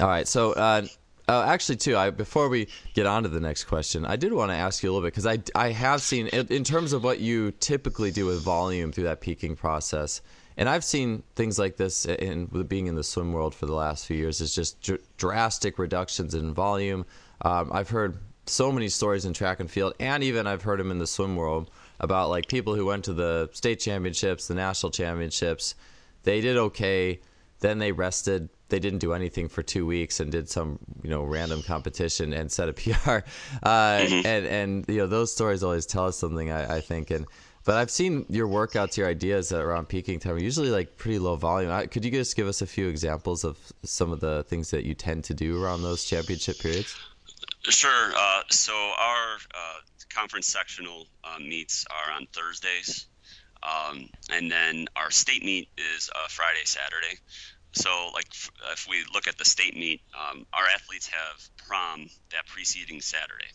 all 0.00 0.08
right 0.08 0.26
so 0.26 0.52
uh, 0.54 0.84
uh, 1.28 1.42
actually, 1.46 1.76
too, 1.76 1.96
I, 1.96 2.10
before 2.10 2.48
we 2.48 2.68
get 2.92 3.06
on 3.06 3.22
to 3.22 3.28
the 3.28 3.40
next 3.40 3.64
question, 3.64 4.04
I 4.04 4.16
did 4.16 4.32
want 4.32 4.50
to 4.50 4.56
ask 4.56 4.82
you 4.82 4.90
a 4.90 4.92
little 4.92 5.06
bit 5.06 5.14
because 5.14 5.26
I, 5.26 5.38
I 5.54 5.70
have 5.70 6.02
seen, 6.02 6.26
in 6.28 6.64
terms 6.64 6.92
of 6.92 7.02
what 7.02 7.20
you 7.20 7.52
typically 7.52 8.10
do 8.10 8.26
with 8.26 8.42
volume 8.42 8.92
through 8.92 9.04
that 9.04 9.20
peaking 9.20 9.56
process, 9.56 10.20
and 10.56 10.68
I've 10.68 10.84
seen 10.84 11.22
things 11.34 11.58
like 11.58 11.76
this 11.76 12.06
in 12.06 12.46
being 12.68 12.86
in 12.86 12.94
the 12.94 13.02
swim 13.02 13.32
world 13.32 13.54
for 13.54 13.66
the 13.66 13.74
last 13.74 14.06
few 14.06 14.16
years, 14.16 14.40
is 14.40 14.54
just 14.54 14.80
dr- 14.82 15.00
drastic 15.16 15.78
reductions 15.78 16.34
in 16.34 16.52
volume. 16.52 17.06
Um, 17.42 17.70
I've 17.72 17.88
heard 17.88 18.18
so 18.46 18.70
many 18.70 18.88
stories 18.88 19.24
in 19.24 19.32
track 19.32 19.60
and 19.60 19.70
field, 19.70 19.94
and 19.98 20.22
even 20.22 20.46
I've 20.46 20.62
heard 20.62 20.78
them 20.78 20.90
in 20.90 20.98
the 20.98 21.06
swim 21.06 21.36
world 21.36 21.70
about 22.00 22.28
like 22.28 22.48
people 22.48 22.74
who 22.74 22.86
went 22.86 23.04
to 23.04 23.14
the 23.14 23.48
state 23.52 23.80
championships, 23.80 24.46
the 24.46 24.54
national 24.54 24.92
championships, 24.92 25.74
they 26.22 26.40
did 26.40 26.56
okay, 26.56 27.20
then 27.60 27.78
they 27.78 27.92
rested 27.92 28.48
they 28.68 28.78
didn't 28.78 28.98
do 28.98 29.12
anything 29.12 29.48
for 29.48 29.62
two 29.62 29.86
weeks 29.86 30.20
and 30.20 30.32
did 30.32 30.48
some 30.48 30.78
you 31.02 31.10
know 31.10 31.22
random 31.22 31.62
competition 31.62 32.32
and 32.32 32.50
set 32.50 32.68
a 32.68 32.72
PR. 32.72 33.20
Uh, 33.62 33.98
mm-hmm. 33.98 34.26
And 34.26 34.46
and 34.46 34.84
you 34.88 34.98
know 34.98 35.06
those 35.06 35.32
stories 35.32 35.62
always 35.62 35.86
tell 35.86 36.06
us 36.06 36.18
something. 36.18 36.50
I, 36.50 36.76
I, 36.76 36.80
think 36.80 37.10
and. 37.10 37.26
But 37.66 37.76
I've 37.76 37.90
seen 37.90 38.26
your 38.28 38.46
workouts, 38.46 38.98
your 38.98 39.08
ideas 39.08 39.50
around 39.50 39.88
peaking 39.88 40.20
time 40.20 40.34
are 40.34 40.38
usually 40.38 40.68
like 40.68 40.98
pretty 40.98 41.18
low 41.18 41.34
volume. 41.34 41.70
I, 41.70 41.86
could 41.86 42.04
you 42.04 42.10
just 42.10 42.36
give 42.36 42.46
us 42.46 42.60
a 42.60 42.66
few 42.66 42.88
examples 42.88 43.42
of 43.42 43.56
some 43.82 44.12
of 44.12 44.20
the 44.20 44.44
things 44.44 44.70
that 44.72 44.84
you 44.84 44.92
tend 44.92 45.24
to 45.24 45.34
do 45.34 45.64
around 45.64 45.80
those 45.82 46.04
championship 46.04 46.58
periods? 46.58 46.94
Sure. 47.62 48.12
Uh, 48.14 48.42
so 48.50 48.74
our 48.74 49.36
uh, 49.54 49.78
conference 50.14 50.46
sectional 50.46 51.06
uh, 51.24 51.38
meets 51.38 51.86
are 51.90 52.12
on 52.12 52.26
Thursdays, 52.34 53.06
um, 53.62 54.10
and 54.30 54.50
then 54.50 54.86
our 54.94 55.10
state 55.10 55.42
meet 55.42 55.68
is 55.78 56.10
uh, 56.14 56.28
Friday, 56.28 56.64
Saturday. 56.64 57.18
So, 57.74 58.10
like, 58.14 58.26
if 58.72 58.86
we 58.88 59.04
look 59.12 59.26
at 59.26 59.36
the 59.36 59.44
state 59.44 59.74
meet, 59.74 60.00
um, 60.18 60.46
our 60.52 60.64
athletes 60.74 61.08
have 61.08 61.48
prom 61.66 62.08
that 62.30 62.46
preceding 62.46 63.00
Saturday. 63.00 63.50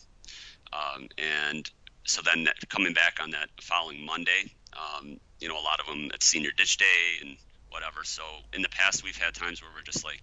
Um, 0.72 1.08
and 1.18 1.68
so 2.06 2.22
then 2.22 2.46
coming 2.68 2.92
back 2.92 3.18
on 3.20 3.30
that 3.30 3.48
following 3.60 4.04
Monday, 4.04 4.52
um, 4.74 5.18
you 5.40 5.48
know, 5.48 5.58
a 5.58 5.64
lot 5.64 5.80
of 5.80 5.86
them 5.86 6.10
at 6.12 6.22
senior 6.22 6.50
ditch 6.56 6.76
day 6.76 7.18
and 7.22 7.36
whatever. 7.70 8.04
So 8.04 8.22
in 8.52 8.62
the 8.62 8.68
past, 8.68 9.02
we've 9.02 9.16
had 9.16 9.34
times 9.34 9.62
where 9.62 9.70
we're 9.74 9.82
just 9.82 10.04
like, 10.04 10.22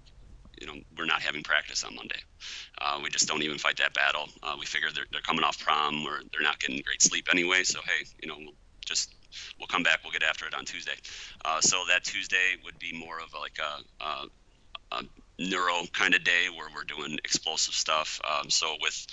you 0.60 0.68
know, 0.68 0.74
we're 0.98 1.06
not 1.06 1.22
having 1.22 1.44
practice 1.44 1.84
on 1.84 1.96
Monday. 1.96 2.20
Uh, 2.80 3.00
we 3.04 3.10
just 3.10 3.28
don't 3.28 3.44
even 3.44 3.58
fight 3.58 3.78
that 3.78 3.94
battle. 3.94 4.28
Uh, 4.42 4.56
we 4.60 4.66
figure 4.66 4.90
they're, 4.94 5.06
they're 5.12 5.22
coming 5.22 5.44
off 5.44 5.60
prom 5.60 6.06
or 6.06 6.22
they're 6.32 6.42
not 6.42 6.60
getting 6.60 6.82
great 6.84 7.02
sleep 7.02 7.28
anyway. 7.32 7.64
So 7.64 7.80
hey, 7.82 8.08
you 8.22 8.28
know, 8.28 8.36
we'll 8.38 8.56
just 8.86 9.14
we'll 9.60 9.68
come 9.68 9.84
back. 9.84 10.00
We'll 10.04 10.14
get 10.14 10.24
after 10.24 10.46
it 10.46 10.54
on 10.54 10.66
Tuesday. 10.66 10.96
Uh, 11.44 11.62
so 11.62 11.84
that 11.90 12.04
Tuesday 12.04 12.56
would 12.64 12.78
be 12.80 12.98
more 12.98 13.20
of 13.20 13.34
like 13.34 13.58
a, 13.60 14.04
a, 14.04 14.98
a 14.98 15.04
neuro 15.40 15.84
kind 15.94 16.16
of 16.16 16.24
day 16.24 16.48
where 16.56 16.68
we're 16.74 16.84
doing 16.84 17.18
explosive 17.24 17.74
stuff. 17.74 18.20
Um, 18.28 18.50
so 18.50 18.76
with 18.82 19.06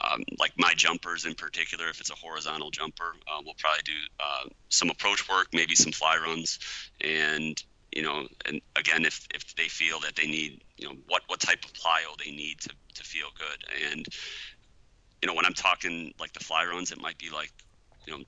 um, 0.00 0.22
like 0.38 0.52
my 0.56 0.74
jumpers 0.74 1.24
in 1.24 1.34
particular, 1.34 1.88
if 1.88 2.00
it's 2.00 2.10
a 2.10 2.16
horizontal 2.16 2.70
jumper, 2.70 3.14
uh, 3.26 3.40
we'll 3.44 3.54
probably 3.58 3.82
do 3.84 3.92
uh, 4.18 4.48
some 4.68 4.90
approach 4.90 5.28
work, 5.28 5.48
maybe 5.52 5.74
some 5.74 5.92
fly 5.92 6.16
runs, 6.16 6.58
and 7.00 7.62
you 7.92 8.02
know, 8.02 8.28
and 8.46 8.60
again, 8.76 9.04
if 9.04 9.26
if 9.34 9.54
they 9.56 9.68
feel 9.68 9.98
that 10.00 10.14
they 10.14 10.26
need, 10.26 10.62
you 10.76 10.88
know, 10.88 10.94
what 11.08 11.22
what 11.26 11.40
type 11.40 11.64
of 11.64 11.72
plyo 11.72 12.16
they 12.24 12.30
need 12.30 12.60
to 12.60 12.70
to 12.94 13.02
feel 13.02 13.26
good, 13.36 13.90
and 13.90 14.06
you 15.22 15.26
know, 15.26 15.34
when 15.34 15.44
I'm 15.44 15.54
talking 15.54 16.14
like 16.18 16.32
the 16.32 16.40
fly 16.40 16.64
runs, 16.64 16.92
it 16.92 17.00
might 17.00 17.18
be 17.18 17.30
like, 17.30 17.52
you 18.06 18.16
know, 18.16 18.24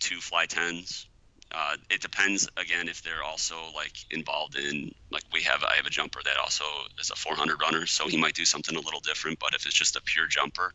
two 0.00 0.20
fly 0.20 0.46
tens, 0.46 1.06
uh, 1.52 1.76
it 1.90 2.00
depends 2.00 2.48
again 2.56 2.88
if 2.88 3.02
they're 3.02 3.24
also 3.24 3.56
like 3.74 3.92
involved 4.10 4.56
in 4.56 4.92
like 5.10 5.24
we 5.32 5.42
have 5.42 5.64
I 5.64 5.74
have 5.76 5.86
a 5.86 5.90
jumper 5.90 6.20
that 6.24 6.36
also 6.38 6.64
is 7.00 7.10
a 7.10 7.16
400 7.16 7.60
runner, 7.60 7.86
so 7.86 8.06
he 8.06 8.16
might 8.16 8.34
do 8.34 8.44
something 8.44 8.76
a 8.76 8.80
little 8.80 9.00
different. 9.00 9.38
But 9.40 9.54
if 9.54 9.66
it's 9.66 9.74
just 9.74 9.96
a 9.96 10.02
pure 10.02 10.26
jumper, 10.28 10.72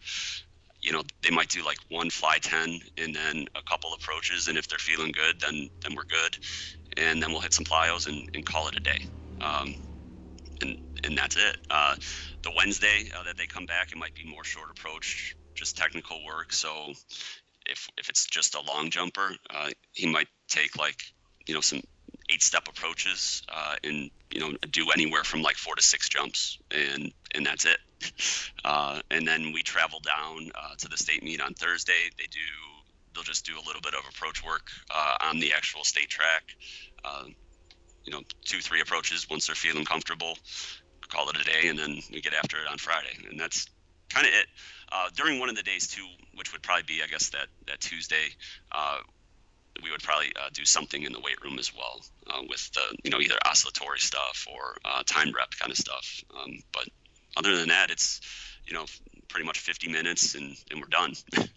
you 0.81 0.91
know 0.91 1.03
they 1.23 1.31
might 1.31 1.49
do 1.49 1.63
like 1.65 1.77
one 1.89 2.09
fly 2.09 2.39
10 2.41 2.79
and 2.97 3.15
then 3.15 3.45
a 3.55 3.61
couple 3.69 3.93
approaches, 3.93 4.47
and 4.49 4.57
if 4.57 4.67
they're 4.67 4.77
feeling 4.79 5.11
good, 5.13 5.39
then 5.39 5.69
then 5.83 5.95
we're 5.95 6.03
good, 6.05 6.37
and 6.97 7.21
then 7.23 7.31
we'll 7.31 7.41
hit 7.41 7.53
some 7.53 7.65
plyos 7.65 8.07
and, 8.07 8.27
and 8.33 8.45
call 8.45 8.67
it 8.67 8.75
a 8.75 8.81
day. 8.81 8.99
Um, 9.41 9.75
and 10.61 10.77
and 11.05 11.17
that's 11.17 11.37
it. 11.37 11.57
Uh, 11.69 11.95
the 12.43 12.51
Wednesday 12.57 13.09
uh, 13.17 13.23
that 13.23 13.37
they 13.37 13.45
come 13.45 13.65
back, 13.65 13.91
it 13.91 13.97
might 13.97 14.13
be 14.15 14.29
more 14.29 14.43
short 14.43 14.69
approach, 14.71 15.37
just 15.55 15.77
technical 15.77 16.23
work. 16.25 16.51
So 16.51 16.93
if 17.65 17.89
if 17.97 18.09
it's 18.09 18.25
just 18.25 18.55
a 18.55 18.61
long 18.61 18.89
jumper, 18.89 19.31
uh, 19.49 19.69
he 19.93 20.07
might 20.07 20.27
take 20.47 20.77
like 20.77 21.01
you 21.47 21.53
know 21.53 21.61
some 21.61 21.81
eight 22.29 22.41
step 22.41 22.67
approaches 22.67 23.43
uh, 23.49 23.75
and 23.83 24.09
you 24.31 24.39
know 24.39 24.51
do 24.71 24.89
anywhere 24.91 25.23
from 25.23 25.41
like 25.41 25.55
four 25.55 25.75
to 25.75 25.81
six 25.81 26.09
jumps 26.09 26.57
and 26.71 27.11
and 27.33 27.45
that's 27.45 27.65
it. 27.65 27.77
Uh, 28.63 28.99
and 29.11 29.27
then 29.27 29.51
we 29.53 29.61
travel 29.61 29.99
down 29.99 30.49
uh, 30.55 30.73
to 30.75 30.87
the 30.87 30.97
state 30.97 31.21
meet 31.23 31.39
on 31.39 31.53
Thursday. 31.53 32.09
They 32.17 32.25
do 32.25 32.39
they'll 33.13 33.23
just 33.23 33.45
do 33.45 33.53
a 33.55 33.63
little 33.65 33.81
bit 33.81 33.93
of 33.93 34.01
approach 34.09 34.43
work 34.43 34.69
uh, 34.89 35.15
on 35.21 35.39
the 35.39 35.53
actual 35.53 35.83
state 35.83 36.09
track. 36.09 36.43
Uh, 37.03 37.25
you 38.05 38.11
know, 38.11 38.21
two 38.43 38.59
three 38.61 38.81
approaches 38.81 39.27
once 39.29 39.45
they're 39.45 39.55
feeling 39.55 39.85
comfortable. 39.85 40.35
Call 41.09 41.29
it 41.29 41.37
a 41.39 41.43
day, 41.43 41.67
and 41.67 41.77
then 41.77 41.99
we 42.11 42.21
get 42.21 42.33
after 42.33 42.57
it 42.57 42.67
on 42.67 42.79
Friday, 42.79 43.15
and 43.29 43.39
that's 43.39 43.67
kind 44.09 44.25
of 44.25 44.33
it. 44.33 44.47
Uh, 44.91 45.09
during 45.15 45.39
one 45.39 45.49
of 45.49 45.55
the 45.55 45.63
days 45.63 45.87
too, 45.87 46.05
which 46.35 46.51
would 46.51 46.61
probably 46.61 46.83
be, 46.83 47.01
I 47.03 47.07
guess, 47.07 47.29
that 47.29 47.47
that 47.67 47.79
Tuesday, 47.79 48.27
uh, 48.71 48.97
we 49.83 49.91
would 49.91 50.03
probably 50.03 50.31
uh, 50.35 50.49
do 50.53 50.65
something 50.65 51.03
in 51.03 51.11
the 51.11 51.19
weight 51.19 51.43
room 51.43 51.59
as 51.59 51.73
well 51.75 52.01
uh, 52.27 52.41
with 52.47 52.71
the, 52.73 52.97
you 53.03 53.11
know, 53.11 53.19
either 53.19 53.35
oscillatory 53.45 53.99
stuff 53.99 54.47
or 54.51 54.77
uh, 54.85 55.03
time 55.05 55.33
rep 55.35 55.51
kind 55.59 55.71
of 55.71 55.77
stuff. 55.77 56.23
Um, 56.37 56.59
but 56.71 56.87
other 57.37 57.57
than 57.57 57.69
that, 57.69 57.91
it's, 57.91 58.21
you 58.65 58.73
know, 58.73 58.85
pretty 59.27 59.45
much 59.45 59.59
50 59.59 59.89
minutes 59.89 60.35
and, 60.35 60.55
and 60.71 60.79
we're 60.79 60.87
done. 60.87 61.13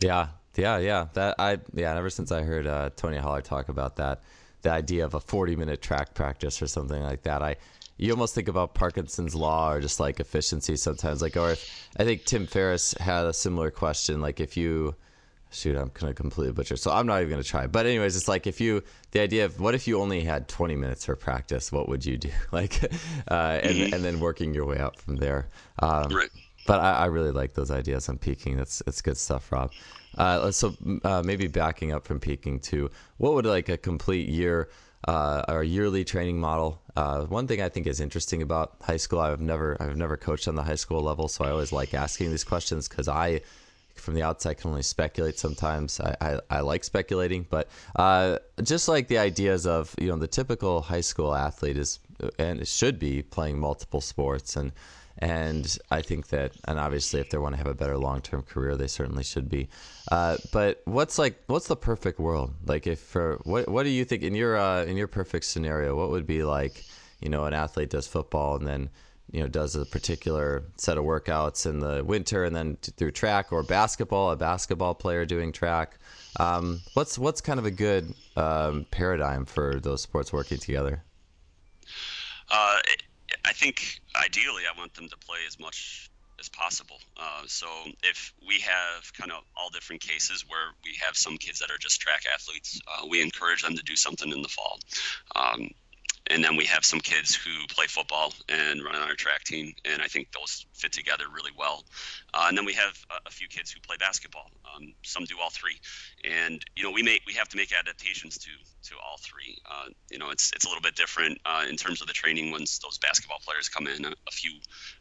yeah, 0.00 0.28
yeah, 0.56 0.78
yeah. 0.78 1.06
That 1.14 1.36
I 1.38 1.58
yeah. 1.74 1.96
Ever 1.96 2.10
since 2.10 2.32
I 2.32 2.42
heard 2.42 2.66
uh, 2.66 2.90
Tony 2.96 3.18
Holler 3.18 3.42
talk 3.42 3.68
about 3.68 3.96
that, 3.96 4.22
the 4.62 4.70
idea 4.70 5.04
of 5.04 5.14
a 5.14 5.20
40 5.20 5.56
minute 5.56 5.80
track 5.80 6.14
practice 6.14 6.60
or 6.60 6.66
something 6.66 7.02
like 7.02 7.22
that, 7.22 7.42
I 7.42 7.56
you 7.98 8.12
almost 8.12 8.34
think 8.34 8.48
about 8.48 8.74
Parkinson's 8.74 9.34
law 9.34 9.72
or 9.72 9.80
just 9.80 10.00
like 10.00 10.20
efficiency 10.20 10.76
sometimes. 10.76 11.22
Like, 11.22 11.36
or 11.36 11.52
if, 11.52 11.88
I 11.96 12.04
think 12.04 12.24
Tim 12.24 12.46
Ferriss 12.46 12.94
had 12.98 13.26
a 13.26 13.32
similar 13.32 13.70
question. 13.70 14.20
Like, 14.20 14.40
if 14.40 14.56
you, 14.56 14.94
shoot, 15.50 15.76
I'm 15.76 15.90
gonna 15.94 16.14
completely 16.14 16.52
butcher, 16.52 16.76
so 16.76 16.90
I'm 16.90 17.06
not 17.06 17.20
even 17.20 17.30
gonna 17.30 17.42
try. 17.42 17.66
But 17.66 17.86
anyways, 17.86 18.16
it's 18.16 18.28
like 18.28 18.46
if 18.46 18.60
you, 18.60 18.82
the 19.12 19.20
idea 19.20 19.44
of 19.44 19.60
what 19.60 19.74
if 19.74 19.86
you 19.86 20.00
only 20.00 20.22
had 20.22 20.48
20 20.48 20.74
minutes 20.76 21.04
for 21.04 21.14
practice, 21.14 21.70
what 21.70 21.88
would 21.88 22.04
you 22.04 22.18
do? 22.18 22.30
Like, 22.52 22.82
uh, 23.30 23.60
and 23.62 23.74
mm-hmm. 23.74 23.94
and 23.94 24.04
then 24.04 24.20
working 24.20 24.52
your 24.52 24.66
way 24.66 24.78
up 24.78 24.98
from 25.00 25.16
there. 25.16 25.48
Um, 25.78 26.08
right. 26.08 26.30
But 26.66 26.80
I, 26.80 26.92
I, 26.92 27.06
really 27.06 27.32
like 27.32 27.54
those 27.54 27.70
ideas 27.70 28.08
on 28.08 28.18
peaking. 28.18 28.56
That's 28.56 28.82
it's 28.86 29.02
good 29.02 29.16
stuff, 29.16 29.50
Rob. 29.50 29.72
Uh, 30.16 30.50
so 30.50 30.76
uh, 31.02 31.22
maybe 31.24 31.48
backing 31.48 31.92
up 31.92 32.06
from 32.06 32.20
peaking 32.20 32.60
to 32.60 32.90
what 33.16 33.32
would 33.34 33.46
like 33.46 33.68
a 33.68 33.76
complete 33.76 34.28
year 34.28 34.68
uh, 35.08 35.42
our 35.48 35.62
yearly 35.62 36.04
training 36.04 36.40
model. 36.40 36.80
Uh, 36.94 37.24
one 37.24 37.46
thing 37.46 37.60
I 37.62 37.68
think 37.68 37.86
is 37.86 38.00
interesting 38.00 38.42
about 38.42 38.76
high 38.82 38.96
school, 38.96 39.20
I've 39.20 39.40
never 39.40 39.76
I've 39.80 39.96
never 39.96 40.16
coached 40.16 40.48
on 40.48 40.54
the 40.54 40.62
high 40.62 40.76
school 40.76 41.02
level, 41.02 41.28
so 41.28 41.44
I 41.44 41.50
always 41.50 41.72
like 41.72 41.94
asking 41.94 42.30
these 42.30 42.44
questions 42.44 42.88
because 42.88 43.08
I, 43.08 43.40
from 43.94 44.14
the 44.14 44.22
outside, 44.22 44.58
can 44.58 44.70
only 44.70 44.82
speculate. 44.82 45.38
Sometimes 45.38 46.00
I, 46.00 46.16
I, 46.20 46.40
I 46.50 46.60
like 46.60 46.84
speculating, 46.84 47.46
but 47.48 47.68
uh, 47.96 48.38
just 48.62 48.88
like 48.88 49.08
the 49.08 49.18
ideas 49.18 49.66
of 49.66 49.94
you 49.98 50.08
know 50.08 50.16
the 50.16 50.28
typical 50.28 50.82
high 50.82 51.00
school 51.00 51.34
athlete 51.34 51.76
is 51.76 51.98
and 52.38 52.60
it 52.60 52.68
should 52.68 52.98
be 52.98 53.22
playing 53.22 53.58
multiple 53.58 54.00
sports 54.00 54.56
and 54.56 54.72
and 55.18 55.78
I 55.90 56.02
think 56.02 56.28
that, 56.28 56.52
and 56.66 56.78
obviously, 56.78 57.20
if 57.20 57.30
they 57.30 57.38
want 57.38 57.54
to 57.54 57.58
have 57.58 57.66
a 57.66 57.74
better 57.74 57.98
long-term 57.98 58.42
career, 58.42 58.76
they 58.76 58.86
certainly 58.86 59.22
should 59.22 59.48
be. 59.48 59.68
Uh, 60.10 60.36
but 60.52 60.82
what's 60.84 61.18
like, 61.18 61.42
what's 61.46 61.68
the 61.68 61.76
perfect 61.76 62.18
world? 62.18 62.54
Like, 62.66 62.86
if 62.86 62.98
for 63.00 63.38
what, 63.44 63.68
what 63.68 63.82
do 63.84 63.90
you 63.90 64.04
think 64.04 64.22
in 64.22 64.34
your 64.34 64.56
uh, 64.56 64.84
in 64.84 64.96
your 64.96 65.08
perfect 65.08 65.44
scenario? 65.44 65.96
What 65.96 66.10
would 66.10 66.26
be 66.26 66.42
like, 66.44 66.84
you 67.20 67.28
know, 67.28 67.44
an 67.44 67.52
athlete 67.52 67.90
does 67.90 68.06
football 68.06 68.56
and 68.56 68.66
then, 68.66 68.90
you 69.30 69.40
know, 69.40 69.48
does 69.48 69.76
a 69.76 69.84
particular 69.84 70.64
set 70.76 70.98
of 70.98 71.04
workouts 71.04 71.66
in 71.66 71.78
the 71.78 72.02
winter 72.04 72.44
and 72.44 72.56
then 72.56 72.76
through 72.96 73.12
track 73.12 73.52
or 73.52 73.62
basketball, 73.62 74.30
a 74.30 74.36
basketball 74.36 74.94
player 74.94 75.24
doing 75.24 75.52
track. 75.52 75.98
Um, 76.40 76.80
what's 76.94 77.18
what's 77.18 77.40
kind 77.40 77.58
of 77.58 77.66
a 77.66 77.70
good 77.70 78.14
um, 78.36 78.86
paradigm 78.90 79.44
for 79.44 79.78
those 79.78 80.02
sports 80.02 80.32
working 80.32 80.58
together? 80.58 81.04
Uh, 82.50 82.78
I 83.52 83.54
think 83.54 84.00
ideally 84.16 84.62
I 84.64 84.78
want 84.78 84.94
them 84.94 85.10
to 85.10 85.16
play 85.18 85.40
as 85.46 85.60
much 85.60 86.10
as 86.40 86.48
possible. 86.48 86.96
Uh, 87.18 87.42
so 87.46 87.66
if 88.02 88.32
we 88.48 88.58
have 88.60 89.12
kind 89.12 89.30
of 89.30 89.42
all 89.58 89.68
different 89.68 90.00
cases 90.00 90.42
where 90.48 90.72
we 90.82 90.96
have 91.04 91.14
some 91.14 91.36
kids 91.36 91.58
that 91.58 91.70
are 91.70 91.76
just 91.76 92.00
track 92.00 92.22
athletes, 92.34 92.80
uh, 92.88 93.06
we 93.06 93.20
encourage 93.20 93.60
them 93.60 93.76
to 93.76 93.82
do 93.82 93.94
something 93.94 94.32
in 94.32 94.40
the 94.40 94.48
fall. 94.48 94.80
Um, 95.36 95.68
and 96.32 96.42
then 96.42 96.56
we 96.56 96.64
have 96.64 96.84
some 96.84 97.00
kids 97.00 97.34
who 97.34 97.50
play 97.68 97.86
football 97.86 98.32
and 98.48 98.82
run 98.82 98.96
on 98.96 99.02
our 99.02 99.14
track 99.14 99.44
team, 99.44 99.74
and 99.84 100.00
I 100.00 100.06
think 100.06 100.32
those 100.32 100.66
fit 100.72 100.90
together 100.90 101.24
really 101.32 101.50
well. 101.56 101.84
Uh, 102.32 102.46
and 102.48 102.56
then 102.56 102.64
we 102.64 102.72
have 102.72 102.98
a, 103.10 103.28
a, 103.28 103.30
few 103.30 103.48
kids 103.48 103.70
who 103.70 103.80
play 103.80 103.96
basketball. 103.98 104.50
Um, 104.74 104.94
some 105.02 105.24
do 105.24 105.34
all 105.42 105.50
three, 105.50 105.76
and 106.24 106.64
you 106.74 106.84
know 106.84 106.90
we 106.90 107.02
make 107.02 107.22
we 107.26 107.34
have 107.34 107.48
to 107.50 107.56
make 107.56 107.72
adaptations 107.72 108.38
to 108.38 108.50
to 108.88 108.94
all 108.96 109.18
three. 109.20 109.58
Uh, 109.70 109.90
you 110.10 110.18
know 110.18 110.30
it's 110.30 110.52
it's 110.54 110.64
a 110.64 110.68
little 110.68 110.82
bit 110.82 110.96
different 110.96 111.38
uh, 111.44 111.64
in 111.68 111.76
terms 111.76 112.00
of 112.00 112.06
the 112.06 112.14
training 112.14 112.50
once 112.50 112.78
those 112.78 112.96
basketball 112.98 113.38
players 113.44 113.68
come 113.68 113.86
in 113.86 114.04
a, 114.04 114.10
a 114.10 114.32
few 114.32 114.52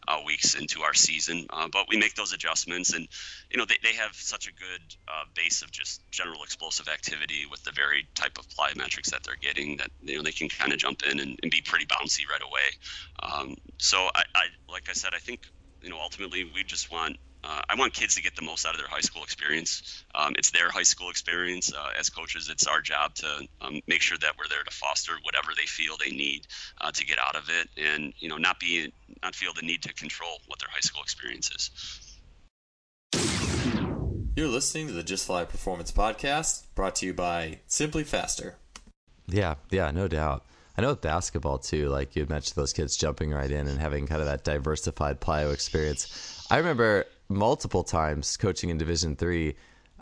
uh, 0.07 0.19
weeks 0.25 0.55
into 0.55 0.81
our 0.81 0.93
season, 0.93 1.45
uh, 1.51 1.67
but 1.71 1.85
we 1.89 1.97
make 1.97 2.15
those 2.15 2.33
adjustments, 2.33 2.93
and 2.93 3.07
you 3.49 3.57
know 3.57 3.65
they, 3.65 3.77
they 3.83 3.93
have 3.93 4.13
such 4.13 4.47
a 4.47 4.53
good 4.53 4.81
uh, 5.07 5.23
base 5.35 5.61
of 5.61 5.71
just 5.71 6.01
general 6.11 6.43
explosive 6.43 6.87
activity 6.87 7.45
with 7.49 7.63
the 7.63 7.71
varied 7.71 8.07
type 8.15 8.37
of 8.37 8.47
plyometrics 8.49 9.11
that 9.11 9.23
they're 9.23 9.35
getting 9.41 9.77
that 9.77 9.89
you 10.01 10.15
know 10.15 10.23
they 10.23 10.31
can 10.31 10.49
kind 10.49 10.73
of 10.73 10.79
jump 10.79 11.03
in 11.03 11.19
and, 11.19 11.39
and, 11.41 11.51
be 11.51 11.61
pretty 11.61 11.85
bouncy 11.85 12.21
right 12.29 12.41
away. 12.41 12.69
Um, 13.23 13.55
so 13.77 14.09
I, 14.15 14.23
I 14.35 14.45
like 14.69 14.89
I 14.89 14.93
said 14.93 15.11
I 15.13 15.19
think 15.19 15.41
you 15.81 15.89
know, 15.89 15.99
ultimately 15.99 16.49
we 16.53 16.63
just 16.63 16.91
want 16.91 17.17
uh, 17.43 17.61
I 17.69 17.75
want 17.75 17.93
kids 17.93 18.15
to 18.15 18.21
get 18.21 18.35
the 18.35 18.43
most 18.43 18.65
out 18.65 18.73
of 18.73 18.79
their 18.79 18.87
high 18.87 19.01
school 19.01 19.23
experience. 19.23 20.03
Um, 20.13 20.33
it's 20.37 20.51
their 20.51 20.69
high 20.69 20.83
school 20.83 21.09
experience. 21.09 21.73
Uh, 21.73 21.89
as 21.97 22.09
coaches, 22.09 22.49
it's 22.49 22.67
our 22.67 22.81
job 22.81 23.15
to 23.15 23.47
um, 23.61 23.81
make 23.87 24.01
sure 24.01 24.17
that 24.19 24.33
we're 24.37 24.47
there 24.47 24.63
to 24.63 24.71
foster 24.71 25.13
whatever 25.23 25.51
they 25.55 25.65
feel 25.65 25.95
they 25.97 26.11
need 26.11 26.45
uh, 26.79 26.91
to 26.91 27.05
get 27.05 27.17
out 27.19 27.35
of 27.35 27.49
it, 27.49 27.69
and 27.77 28.13
you 28.19 28.29
know, 28.29 28.37
not 28.37 28.59
be 28.59 28.93
not 29.23 29.35
feel 29.35 29.53
the 29.53 29.63
need 29.63 29.81
to 29.83 29.93
control 29.93 30.37
what 30.47 30.59
their 30.59 30.69
high 30.69 30.81
school 30.81 31.01
experience 31.01 31.49
is. 31.51 31.71
You're 34.35 34.47
listening 34.47 34.87
to 34.87 34.93
the 34.93 35.03
Just 35.03 35.25
Fly 35.25 35.43
Performance 35.43 35.91
Podcast, 35.91 36.65
brought 36.73 36.95
to 36.95 37.05
you 37.05 37.13
by 37.13 37.59
SimpliFaster. 37.67 38.53
Yeah, 39.27 39.55
yeah, 39.69 39.91
no 39.91 40.07
doubt. 40.07 40.45
I 40.77 40.81
know 40.81 40.89
with 40.89 41.01
basketball 41.01 41.57
too, 41.57 41.89
like 41.89 42.15
you 42.15 42.25
mentioned 42.29 42.55
those 42.55 42.71
kids 42.71 42.95
jumping 42.95 43.31
right 43.31 43.51
in 43.51 43.67
and 43.67 43.79
having 43.79 44.07
kind 44.07 44.21
of 44.21 44.27
that 44.27 44.43
diversified 44.43 45.19
plyo 45.19 45.53
experience. 45.53 46.47
I 46.49 46.57
remember 46.57 47.05
multiple 47.35 47.83
times 47.83 48.37
coaching 48.37 48.69
in 48.69 48.77
Division 48.77 49.15
Three. 49.15 49.55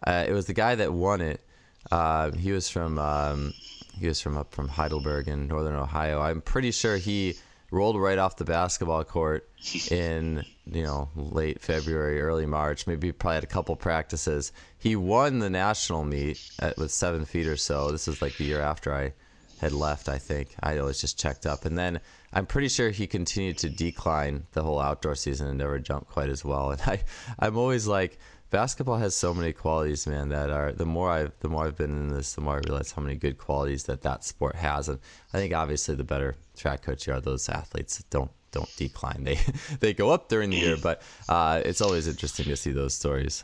Uh, 0.06 0.26
it 0.28 0.32
was 0.32 0.46
the 0.46 0.54
guy 0.54 0.76
that 0.76 0.94
won 0.94 1.22
it. 1.22 1.46
Uh, 1.92 2.32
he 2.32 2.52
was 2.52 2.70
from 2.70 3.00
um, 3.00 3.54
he 4.00 4.08
was 4.08 4.22
from 4.22 4.38
up 4.38 4.54
from 4.54 4.68
Heidelberg 4.68 5.28
in 5.28 5.48
Northern 5.48 5.76
Ohio. 5.76 6.22
I'm 6.22 6.42
pretty 6.42 6.72
sure 6.72 6.98
he 6.98 7.36
rolled 7.72 8.00
right 8.00 8.18
off 8.18 8.38
the 8.38 8.46
basketball 8.46 9.04
court 9.04 9.48
in 9.92 10.44
you 10.66 10.84
know 10.84 11.10
late 11.16 11.62
February, 11.62 12.22
early 12.22 12.46
March. 12.46 12.88
Maybe 12.88 13.12
probably 13.12 13.36
had 13.36 13.44
a 13.44 13.48
couple 13.48 13.76
practices. 13.76 14.52
He 14.78 14.96
won 14.96 15.40
the 15.40 15.50
national 15.50 16.04
meet 16.06 16.40
at, 16.60 16.78
with 16.78 16.92
seven 16.92 17.26
feet 17.26 17.48
or 17.48 17.58
so. 17.58 17.92
This 17.92 18.08
is 18.08 18.22
like 18.22 18.38
the 18.38 18.46
year 18.46 18.62
after 18.62 18.94
I 18.94 19.14
had 19.60 19.74
left. 19.74 20.10
I 20.10 20.18
think 20.18 20.56
I 20.62 20.82
was 20.82 21.02
just 21.02 21.20
checked 21.20 21.46
up, 21.46 21.66
and 21.66 21.78
then 21.78 22.00
I'm 22.34 22.46
pretty 22.46 22.70
sure 22.70 22.90
he 22.90 23.08
continued 23.08 23.58
to 23.60 23.70
decline 23.70 24.46
the 24.52 24.64
whole 24.64 24.80
outdoor 24.80 25.16
season 25.16 25.48
and 25.48 25.58
never 25.58 25.80
jumped 25.80 26.12
quite 26.12 26.30
as 26.30 26.46
well. 26.46 26.72
And 26.80 26.82
I, 26.82 27.04
I'm 27.40 27.58
always 27.58 27.88
like, 27.88 28.20
basketball 28.50 28.98
has 28.98 29.16
so 29.16 29.34
many 29.34 29.54
qualities, 29.54 30.08
man. 30.08 30.30
That 30.30 30.50
are 30.50 30.72
the 30.72 30.86
more 30.86 31.10
I've 31.10 31.34
the 31.40 31.50
more 31.50 31.66
I've 31.66 31.78
been 31.78 31.92
in 31.92 32.08
this, 32.10 32.34
the 32.34 32.42
more 32.42 32.56
I 32.56 32.62
realize 32.68 32.92
how 32.92 33.02
many 33.02 33.16
good 33.16 33.38
qualities 33.38 33.84
that 33.86 34.02
that 34.04 34.24
sport 34.24 34.56
has. 34.56 34.90
And 34.90 35.00
I 35.34 35.38
think 35.38 35.54
obviously 35.54 35.96
the 35.96 36.04
better 36.04 36.36
track 36.56 36.84
coach 36.84 37.08
you 37.08 37.14
are, 37.14 37.22
those 37.22 37.50
athletes 37.50 38.04
don't 38.10 38.32
don't 38.52 38.74
decline. 38.78 39.24
They 39.24 39.40
they 39.80 39.94
go 39.94 40.12
up 40.12 40.30
during 40.30 40.50
the 40.50 40.58
year, 40.58 40.78
but 40.82 41.02
uh, 41.28 41.62
it's 41.66 41.82
always 41.82 42.08
interesting 42.08 42.46
to 42.46 42.56
see 42.56 42.72
those 42.72 42.94
stories. 42.94 43.44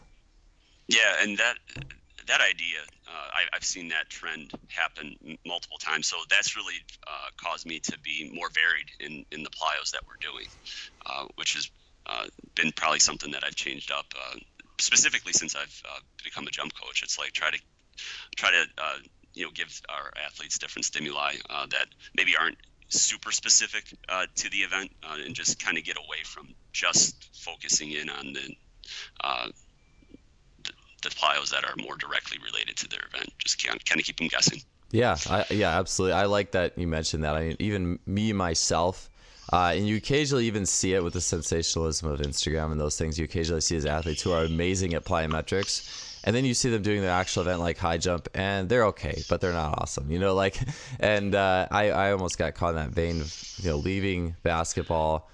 Yeah, 0.88 1.16
and 1.22 1.38
that 1.38 1.56
that 2.28 2.42
idea, 2.42 2.80
uh, 3.08 3.28
I, 3.34 3.44
have 3.54 3.64
seen 3.64 3.90
that 3.90 4.10
trend 4.10 4.52
happen 4.68 5.38
multiple 5.46 5.78
times. 5.78 6.08
So 6.08 6.18
that's 6.30 6.56
really 6.56 6.76
uh, 7.08 7.30
caused 7.38 7.66
me 7.66 7.80
to 7.80 8.00
be 8.00 8.32
more 8.34 8.50
varied 8.50 8.88
in, 9.00 9.26
in 9.32 9.44
the 9.44 9.50
plyos 9.50 9.92
that 9.92 10.02
we're 10.08 10.20
doing, 10.20 10.48
uh, 11.06 11.26
which 11.36 11.54
has 11.54 11.70
uh, 12.06 12.26
been 12.56 12.72
probably 12.76 13.00
something 13.00 13.32
that 13.32 13.44
I've 13.44 13.56
changed 13.56 13.92
up 13.92 14.06
uh, 14.16 14.38
specifically 14.80 15.34
since 15.34 15.56
I've 15.56 15.82
uh, 15.90 16.00
become 16.24 16.48
a 16.48 16.52
jump 16.52 16.74
coach. 16.80 17.04
It's 17.04 17.20
like 17.20 17.32
try 17.32 17.52
to 17.52 17.60
try 18.36 18.52
to 18.52 18.66
you 19.34 19.46
know 19.46 19.52
give 19.54 19.82
our 19.90 20.12
athletes 20.26 20.58
different 20.58 20.86
stimuli 20.86 21.36
that 21.70 21.88
maybe 22.16 22.36
aren't 22.40 22.58
super 22.90 23.32
specific 23.32 23.86
to 24.36 24.50
the 24.50 24.58
event 24.58 24.92
and 25.04 25.36
just 25.36 25.64
kind 25.64 25.78
of 25.78 25.84
get 25.84 25.98
away 25.98 26.24
from 26.24 26.48
just 26.72 27.30
focusing 27.34 27.92
in 27.92 28.10
on 28.10 28.34
the 28.34 28.56
the 31.06 31.12
plyos 31.12 31.52
that 31.52 31.64
are 31.64 31.74
more 31.82 31.96
directly 31.96 32.38
related 32.44 32.76
to 32.78 32.90
their 32.90 33.02
event. 33.14 33.32
Just 33.38 33.64
kind 33.64 33.78
of 33.78 34.06
keep 34.06 34.18
them 34.18 34.28
guessing. 34.28 34.62
Yeah, 34.92 35.18
I, 35.30 35.46
yeah, 35.50 35.78
absolutely. 35.80 36.14
I 36.14 36.26
like 36.26 36.52
that 36.52 36.78
you 36.78 36.88
mentioned 36.88 37.24
that. 37.24 37.36
I 37.36 37.48
mean, 37.48 37.56
even 37.60 38.00
me 38.06 38.34
myself, 38.34 39.10
uh, 39.52 39.74
and 39.76 39.88
you 39.88 39.98
occasionally 39.98 40.46
even 40.46 40.66
see 40.66 40.94
it 40.94 41.04
with 41.04 41.14
the 41.14 41.22
sensationalism 41.22 42.10
of 42.10 42.20
Instagram 42.20 42.72
and 42.72 42.80
those 42.80 42.98
things. 42.98 43.18
You 43.18 43.26
occasionally 43.26 43.62
see 43.62 43.76
as 43.76 43.86
athletes 43.86 44.22
who 44.22 44.32
are 44.32 44.44
amazing 44.44 44.94
at 44.94 45.04
plyometrics, 45.04 46.20
and 46.24 46.36
then 46.36 46.46
you 46.46 46.54
see 46.54 46.70
them 46.70 46.82
doing 46.82 47.02
the 47.02 47.08
actual 47.08 47.44
event 47.44 47.60
like 47.60 47.78
high 47.78 47.98
jump, 47.98 48.28
and 48.34 48.70
they're 48.70 48.86
okay, 48.88 49.22
but 49.30 49.42
they're 49.42 49.54
not 49.54 49.80
awesome. 49.82 50.10
You 50.10 50.20
know, 50.20 50.34
like, 50.44 50.58
and 51.00 51.36
uh, 51.36 51.68
I, 51.70 51.90
I 51.90 52.12
almost 52.12 52.38
got 52.38 52.56
caught 52.56 52.70
in 52.70 52.76
that 52.76 52.92
vein 52.92 53.22
of 53.22 53.54
you 53.62 53.70
know 53.70 53.78
leaving 53.78 54.36
basketball, 54.44 55.30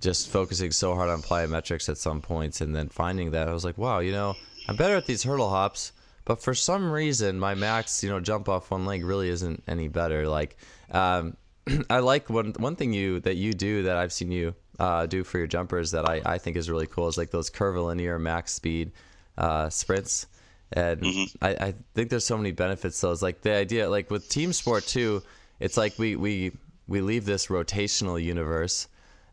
just 0.00 0.28
focusing 0.28 0.70
so 0.70 0.94
hard 0.94 1.10
on 1.10 1.22
plyometrics 1.22 1.88
at 1.88 1.98
some 1.98 2.22
points, 2.22 2.60
and 2.60 2.74
then 2.74 2.88
finding 2.88 3.32
that 3.32 3.48
I 3.48 3.52
was 3.52 3.64
like, 3.64 3.78
wow, 3.78 3.98
you 3.98 4.12
know 4.12 4.36
I'm 4.68 4.76
better 4.76 4.96
at 4.96 5.06
these 5.06 5.22
hurdle 5.22 5.50
hops, 5.50 5.92
but 6.24 6.42
for 6.42 6.54
some 6.54 6.90
reason 6.90 7.38
my 7.38 7.54
max, 7.54 8.02
you 8.02 8.10
know, 8.10 8.20
jump 8.20 8.48
off 8.48 8.70
one 8.70 8.86
leg 8.86 9.04
really 9.04 9.28
isn't 9.28 9.62
any 9.66 9.88
better. 9.88 10.28
Like, 10.28 10.56
um, 10.90 11.36
I 11.90 12.00
like 12.00 12.30
one 12.30 12.52
one 12.58 12.76
thing 12.76 12.92
you 12.92 13.20
that 13.20 13.36
you 13.36 13.52
do 13.52 13.84
that 13.84 13.96
I've 13.96 14.12
seen 14.12 14.30
you 14.30 14.54
uh, 14.78 15.06
do 15.06 15.24
for 15.24 15.38
your 15.38 15.46
jumpers 15.46 15.90
that 15.92 16.08
I, 16.08 16.22
I 16.24 16.38
think 16.38 16.56
is 16.56 16.70
really 16.70 16.86
cool 16.86 17.08
is 17.08 17.18
like 17.18 17.30
those 17.30 17.50
curvilinear 17.50 18.18
max 18.18 18.52
speed 18.52 18.92
uh, 19.38 19.68
sprints. 19.68 20.26
And 20.72 21.00
mm-hmm. 21.00 21.44
I, 21.44 21.50
I 21.50 21.74
think 21.94 22.08
there's 22.08 22.24
so 22.24 22.36
many 22.36 22.52
benefits. 22.52 22.96
So 22.96 23.12
it's 23.12 23.22
like 23.22 23.42
the 23.42 23.52
idea, 23.52 23.90
like 23.90 24.10
with 24.10 24.28
team 24.28 24.52
sport 24.52 24.86
too, 24.86 25.22
it's 25.60 25.76
like 25.76 25.98
we 25.98 26.16
we 26.16 26.52
we 26.88 27.00
leave 27.00 27.24
this 27.24 27.48
rotational 27.48 28.22
universe 28.22 28.88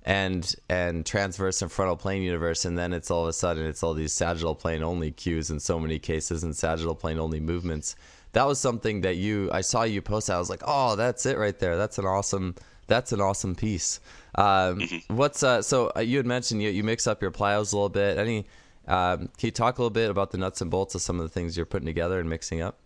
and 0.05 0.55
and 0.69 1.05
transverse 1.05 1.61
and 1.61 1.71
frontal 1.71 1.97
plane 1.97 2.21
universe 2.21 2.65
and 2.65 2.77
then 2.77 2.93
it's 2.93 3.11
all 3.11 3.23
of 3.23 3.27
a 3.27 3.33
sudden 3.33 3.65
it's 3.65 3.83
all 3.83 3.93
these 3.93 4.13
sagittal 4.13 4.55
plane 4.55 4.81
only 4.81 5.11
cues 5.11 5.49
in 5.49 5.59
so 5.59 5.77
many 5.79 5.99
cases 5.99 6.43
and 6.43 6.55
sagittal 6.55 6.95
plane 6.95 7.19
only 7.19 7.39
movements. 7.39 7.95
That 8.33 8.47
was 8.47 8.59
something 8.59 9.01
that 9.01 9.17
you 9.17 9.49
i 9.51 9.61
saw 9.61 9.83
you 9.83 10.01
post 10.01 10.29
i 10.29 10.39
was 10.39 10.49
like 10.49 10.61
oh 10.65 10.95
that's 10.95 11.25
it 11.25 11.37
right 11.37 11.57
there. 11.57 11.77
That's 11.77 11.97
an 11.97 12.05
awesome 12.05 12.55
that's 12.87 13.11
an 13.11 13.21
awesome 13.21 13.55
piece. 13.55 13.99
Um, 14.35 14.79
mm-hmm. 14.79 15.15
what's 15.15 15.43
uh, 15.43 15.61
so 15.61 15.91
uh, 15.95 16.01
you 16.01 16.17
had 16.17 16.25
mentioned 16.25 16.61
you, 16.61 16.69
you 16.69 16.83
mix 16.83 17.07
up 17.07 17.21
your 17.21 17.31
plyos 17.31 17.71
a 17.71 17.75
little 17.75 17.89
bit. 17.89 18.17
Any 18.17 18.47
um, 18.87 19.29
can 19.37 19.47
you 19.47 19.51
talk 19.51 19.77
a 19.77 19.81
little 19.81 19.91
bit 19.91 20.09
about 20.09 20.31
the 20.31 20.37
nuts 20.37 20.61
and 20.61 20.69
bolts 20.69 20.95
of 20.95 21.01
some 21.01 21.17
of 21.19 21.23
the 21.23 21.29
things 21.29 21.55
you're 21.55 21.65
putting 21.65 21.85
together 21.85 22.19
and 22.19 22.29
mixing 22.29 22.61
up? 22.61 22.79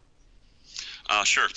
Uh, 1.10 1.24
sure. 1.24 1.48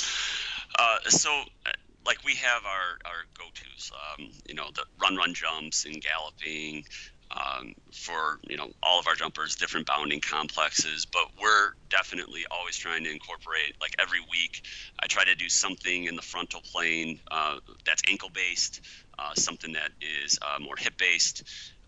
Uh, 0.78 0.98
so 1.08 1.30
uh, 1.66 1.70
like 2.06 2.24
we 2.24 2.34
have 2.34 2.64
our 2.64 2.98
our 3.04 3.24
go-to's, 3.36 3.90
um, 3.92 4.30
you 4.46 4.54
know, 4.54 4.68
the 4.74 4.84
run 5.00 5.16
run 5.16 5.34
jumps 5.34 5.84
and 5.84 6.00
galloping. 6.02 6.84
Um, 7.28 7.74
for 7.92 8.38
you 8.48 8.56
know 8.56 8.70
all 8.84 9.00
of 9.00 9.08
our 9.08 9.16
jumpers, 9.16 9.56
different 9.56 9.88
bounding 9.88 10.20
complexes, 10.20 11.06
but 11.06 11.24
we're 11.42 11.72
definitely 11.90 12.46
always 12.52 12.76
trying 12.76 13.02
to 13.02 13.10
incorporate. 13.10 13.74
Like 13.80 13.96
every 13.98 14.20
week, 14.20 14.62
I 15.00 15.08
try 15.08 15.24
to 15.24 15.34
do 15.34 15.48
something 15.48 16.04
in 16.04 16.14
the 16.14 16.22
frontal 16.22 16.60
plane 16.60 17.18
uh, 17.28 17.56
that's 17.84 18.00
ankle 18.08 18.30
based, 18.32 18.80
uh, 19.18 19.34
something 19.34 19.72
that 19.72 19.90
is 20.00 20.38
uh, 20.40 20.60
more 20.60 20.76
hip 20.78 20.96
based, 20.98 21.42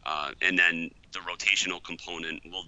uh, 0.05 0.33
and 0.43 0.59
then 0.59 0.91
the 1.13 1.21
rotational 1.21 1.83
component 1.85 2.43
will 2.51 2.65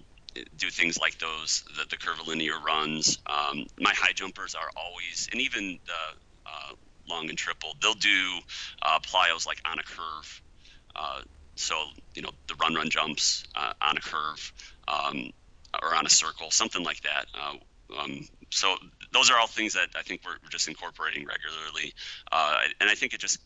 do 0.55 0.69
things 0.69 0.97
like 0.97 1.17
those, 1.19 1.63
the, 1.77 1.85
the 1.89 1.97
curvilinear 1.97 2.59
runs. 2.65 3.19
Um, 3.25 3.65
my 3.79 3.93
high 3.93 4.13
jumpers 4.13 4.55
are 4.55 4.69
always, 4.77 5.27
and 5.31 5.41
even 5.41 5.79
the 5.85 6.19
uh, 6.45 6.73
long 7.11 7.29
and 7.29 7.37
triple. 7.37 7.75
They'll 7.81 7.93
do 7.93 8.39
uh, 8.81 8.99
plyos 8.99 9.45
like 9.45 9.61
on 9.65 9.77
a 9.79 9.83
curve. 9.83 10.41
Uh, 10.95 11.21
so 11.55 11.75
you 12.15 12.21
know 12.21 12.31
the 12.47 12.55
run 12.55 12.73
run 12.73 12.89
jumps 12.89 13.43
uh, 13.55 13.73
on 13.81 13.97
a 13.97 14.01
curve 14.01 14.53
um, 14.87 15.31
or 15.81 15.93
on 15.95 16.05
a 16.05 16.09
circle, 16.09 16.51
something 16.51 16.83
like 16.83 17.01
that. 17.01 17.25
Uh, 17.39 17.55
um, 17.99 18.27
so 18.49 18.75
those 19.13 19.29
are 19.29 19.37
all 19.37 19.47
things 19.47 19.73
that 19.73 19.89
I 19.95 20.01
think 20.01 20.21
we're, 20.25 20.37
we're 20.43 20.49
just 20.49 20.67
incorporating 20.67 21.25
regularly, 21.25 21.93
uh, 22.31 22.59
and 22.79 22.89
I 22.89 22.95
think 22.95 23.13
it 23.13 23.19
just 23.19 23.39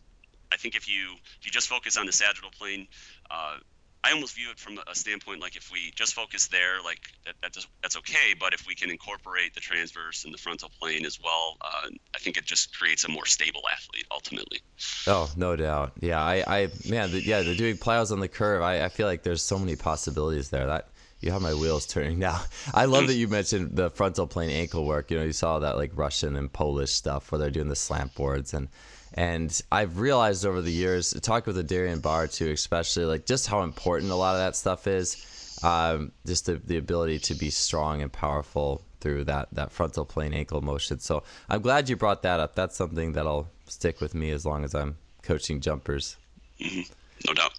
I 0.51 0.57
think 0.57 0.75
if 0.75 0.87
you 0.87 1.13
if 1.39 1.45
you 1.45 1.51
just 1.51 1.67
focus 1.67 1.97
on 1.97 2.05
the 2.05 2.11
sagittal 2.11 2.51
plane, 2.51 2.87
uh, 3.29 3.57
I 4.05 4.11
almost 4.11 4.35
view 4.35 4.51
it 4.51 4.59
from 4.59 4.77
a 4.87 4.93
standpoint 4.93 5.41
like 5.41 5.55
if 5.55 5.71
we 5.71 5.91
just 5.95 6.13
focus 6.13 6.47
there, 6.47 6.81
like 6.83 6.99
that, 7.25 7.35
that 7.41 7.53
does, 7.53 7.67
that's 7.81 7.97
okay. 7.97 8.35
But 8.39 8.53
if 8.53 8.67
we 8.67 8.75
can 8.75 8.91
incorporate 8.91 9.55
the 9.55 9.59
transverse 9.59 10.25
and 10.25 10.33
the 10.33 10.37
frontal 10.37 10.69
plane 10.79 11.05
as 11.05 11.19
well, 11.23 11.57
uh, 11.61 11.89
I 12.13 12.19
think 12.19 12.37
it 12.37 12.45
just 12.45 12.77
creates 12.77 13.03
a 13.05 13.09
more 13.09 13.25
stable 13.25 13.61
athlete 13.71 14.05
ultimately. 14.11 14.59
Oh, 15.07 15.31
no 15.35 15.55
doubt. 15.55 15.93
Yeah, 16.01 16.21
I, 16.21 16.43
I 16.47 16.67
man, 16.87 17.11
the, 17.11 17.21
yeah, 17.21 17.41
the 17.41 17.55
doing 17.55 17.77
plyos 17.77 18.11
on 18.11 18.19
the 18.19 18.27
curve. 18.27 18.61
I, 18.61 18.85
I 18.85 18.89
feel 18.89 19.07
like 19.07 19.23
there's 19.23 19.41
so 19.41 19.57
many 19.57 19.75
possibilities 19.75 20.51
there. 20.51 20.67
That 20.67 20.89
you 21.19 21.31
have 21.31 21.41
my 21.41 21.55
wheels 21.55 21.87
turning 21.87 22.19
now. 22.19 22.41
I 22.73 22.85
love 22.85 23.07
that 23.07 23.15
you 23.15 23.27
mentioned 23.27 23.75
the 23.75 23.89
frontal 23.89 24.27
plane 24.27 24.51
ankle 24.51 24.85
work. 24.85 25.09
You 25.09 25.17
know, 25.17 25.23
you 25.23 25.33
saw 25.33 25.57
that 25.59 25.77
like 25.77 25.91
Russian 25.95 26.35
and 26.35 26.53
Polish 26.53 26.91
stuff 26.91 27.31
where 27.31 27.39
they're 27.39 27.49
doing 27.49 27.69
the 27.69 27.75
slant 27.75 28.13
boards 28.13 28.53
and 28.53 28.67
and 29.15 29.61
I've 29.71 29.99
realized 29.99 30.45
over 30.45 30.61
the 30.61 30.71
years, 30.71 31.13
talked 31.21 31.47
with 31.47 31.65
Darian 31.67 31.99
Barr 31.99 32.27
too, 32.27 32.51
especially 32.51 33.05
like 33.05 33.25
just 33.25 33.47
how 33.47 33.63
important 33.63 34.11
a 34.11 34.15
lot 34.15 34.35
of 34.35 34.41
that 34.41 34.55
stuff 34.55 34.87
is. 34.87 35.59
Um, 35.63 36.11
just 36.25 36.47
the, 36.47 36.55
the 36.55 36.77
ability 36.77 37.19
to 37.19 37.33
be 37.33 37.49
strong 37.49 38.01
and 38.01 38.11
powerful 38.11 38.83
through 38.99 39.23
that, 39.23 39.47
that 39.53 39.71
frontal 39.71 40.03
plane 40.03 40.33
ankle 40.33 40.61
motion. 40.61 40.99
So 40.99 41.23
I'm 41.49 41.61
glad 41.61 41.87
you 41.87 41.95
brought 41.95 42.23
that 42.23 42.41
up. 42.41 42.55
That's 42.55 42.75
something 42.75 43.13
that'll 43.13 43.47
stick 43.67 44.01
with 44.01 44.13
me 44.13 44.31
as 44.31 44.45
long 44.45 44.65
as 44.65 44.75
I'm 44.75 44.97
coaching 45.23 45.61
jumpers. 45.61 46.17
Mm-hmm. 46.59 46.81
No 47.25 47.33
doubt. 47.33 47.53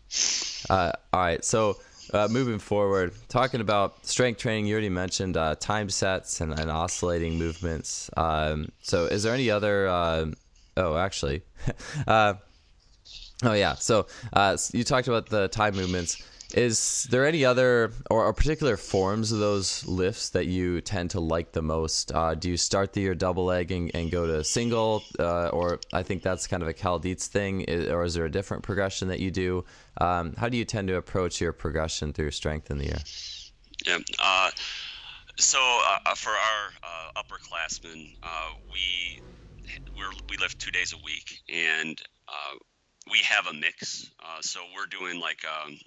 Uh, 0.69 0.93
all 1.15 1.21
right. 1.21 1.43
So 1.43 1.79
uh, 2.13 2.29
moving 2.31 2.59
forward, 2.59 3.15
talking 3.29 3.63
about 3.63 4.05
strength 4.05 4.39
training, 4.41 4.67
you 4.67 4.75
already 4.75 4.91
mentioned 4.91 5.37
uh, 5.37 5.55
time 5.57 5.89
sets 5.89 6.41
and, 6.41 6.53
and 6.59 6.71
oscillating 6.71 7.39
movements. 7.39 8.11
Um, 8.17 8.69
so, 8.83 9.07
is 9.07 9.23
there 9.23 9.35
any 9.35 9.51
other 9.51 9.89
uh, 9.89 10.27
Oh, 10.77 10.97
actually, 10.97 11.43
uh, 12.07 12.35
oh 13.43 13.53
yeah. 13.53 13.75
So 13.75 14.07
uh, 14.33 14.57
you 14.73 14.85
talked 14.85 15.09
about 15.09 15.29
the 15.29 15.49
time 15.49 15.75
movements. 15.75 16.23
Is 16.55 17.09
there 17.11 17.27
any 17.27 17.45
other 17.45 17.93
or, 18.09 18.25
or, 18.25 18.33
particular 18.33 18.77
forms 18.77 19.33
of 19.33 19.41
those 19.41 19.85
lifts 19.85 20.29
that 20.31 20.47
you 20.47 20.81
tend 20.81 21.11
to 21.11 21.21
like 21.21 21.51
the 21.51 21.63
most? 21.63 22.13
Uh, 22.15 22.35
do 22.35 22.49
you 22.49 22.57
start 22.57 22.93
the 22.93 23.01
year 23.01 23.17
double 23.17 23.47
leg 23.47 23.73
and, 23.73 24.11
go 24.13 24.27
to 24.29 24.45
single, 24.45 25.03
uh, 25.19 25.49
or 25.49 25.81
I 25.93 26.05
think 26.05 26.23
that's 26.23 26.47
kind 26.47 26.63
of 26.63 26.69
a 26.69 26.73
Cal 26.73 27.01
Dietz 27.01 27.27
thing, 27.27 27.69
or 27.91 28.05
is 28.05 28.15
there 28.15 28.25
a 28.25 28.31
different 28.31 28.63
progression 28.63 29.09
that 29.09 29.19
you 29.19 29.33
do? 29.33 29.65
Um, 30.01 30.35
how 30.37 30.49
do 30.49 30.57
you 30.57 30.65
tend 30.65 30.87
to 30.89 30.97
approach 30.97 31.41
your 31.41 31.53
progression 31.53 32.13
through 32.13 32.31
strength 32.31 32.71
in 32.71 32.79
the 32.79 32.85
year? 32.85 32.99
Yeah. 33.85 33.99
Uh, 34.21 34.51
so 35.37 35.59
uh, 35.61 36.15
for 36.15 36.31
our 36.31 36.73
uh, 36.83 37.23
upperclassmen, 37.23 38.17
uh, 38.23 38.53
we 38.73 39.21
we're, 39.97 40.13
we 40.29 40.37
lift 40.39 40.59
two 40.59 40.71
days 40.71 40.93
a 40.93 41.05
week, 41.05 41.41
and 41.49 42.01
uh, 42.29 42.57
we 43.11 43.19
have 43.19 43.47
a 43.47 43.55
mix. 43.55 44.11
Uh, 44.21 44.41
so 44.41 44.61
we're 44.75 44.87
doing 44.87 45.21
like 45.21 45.45
um, 45.45 45.79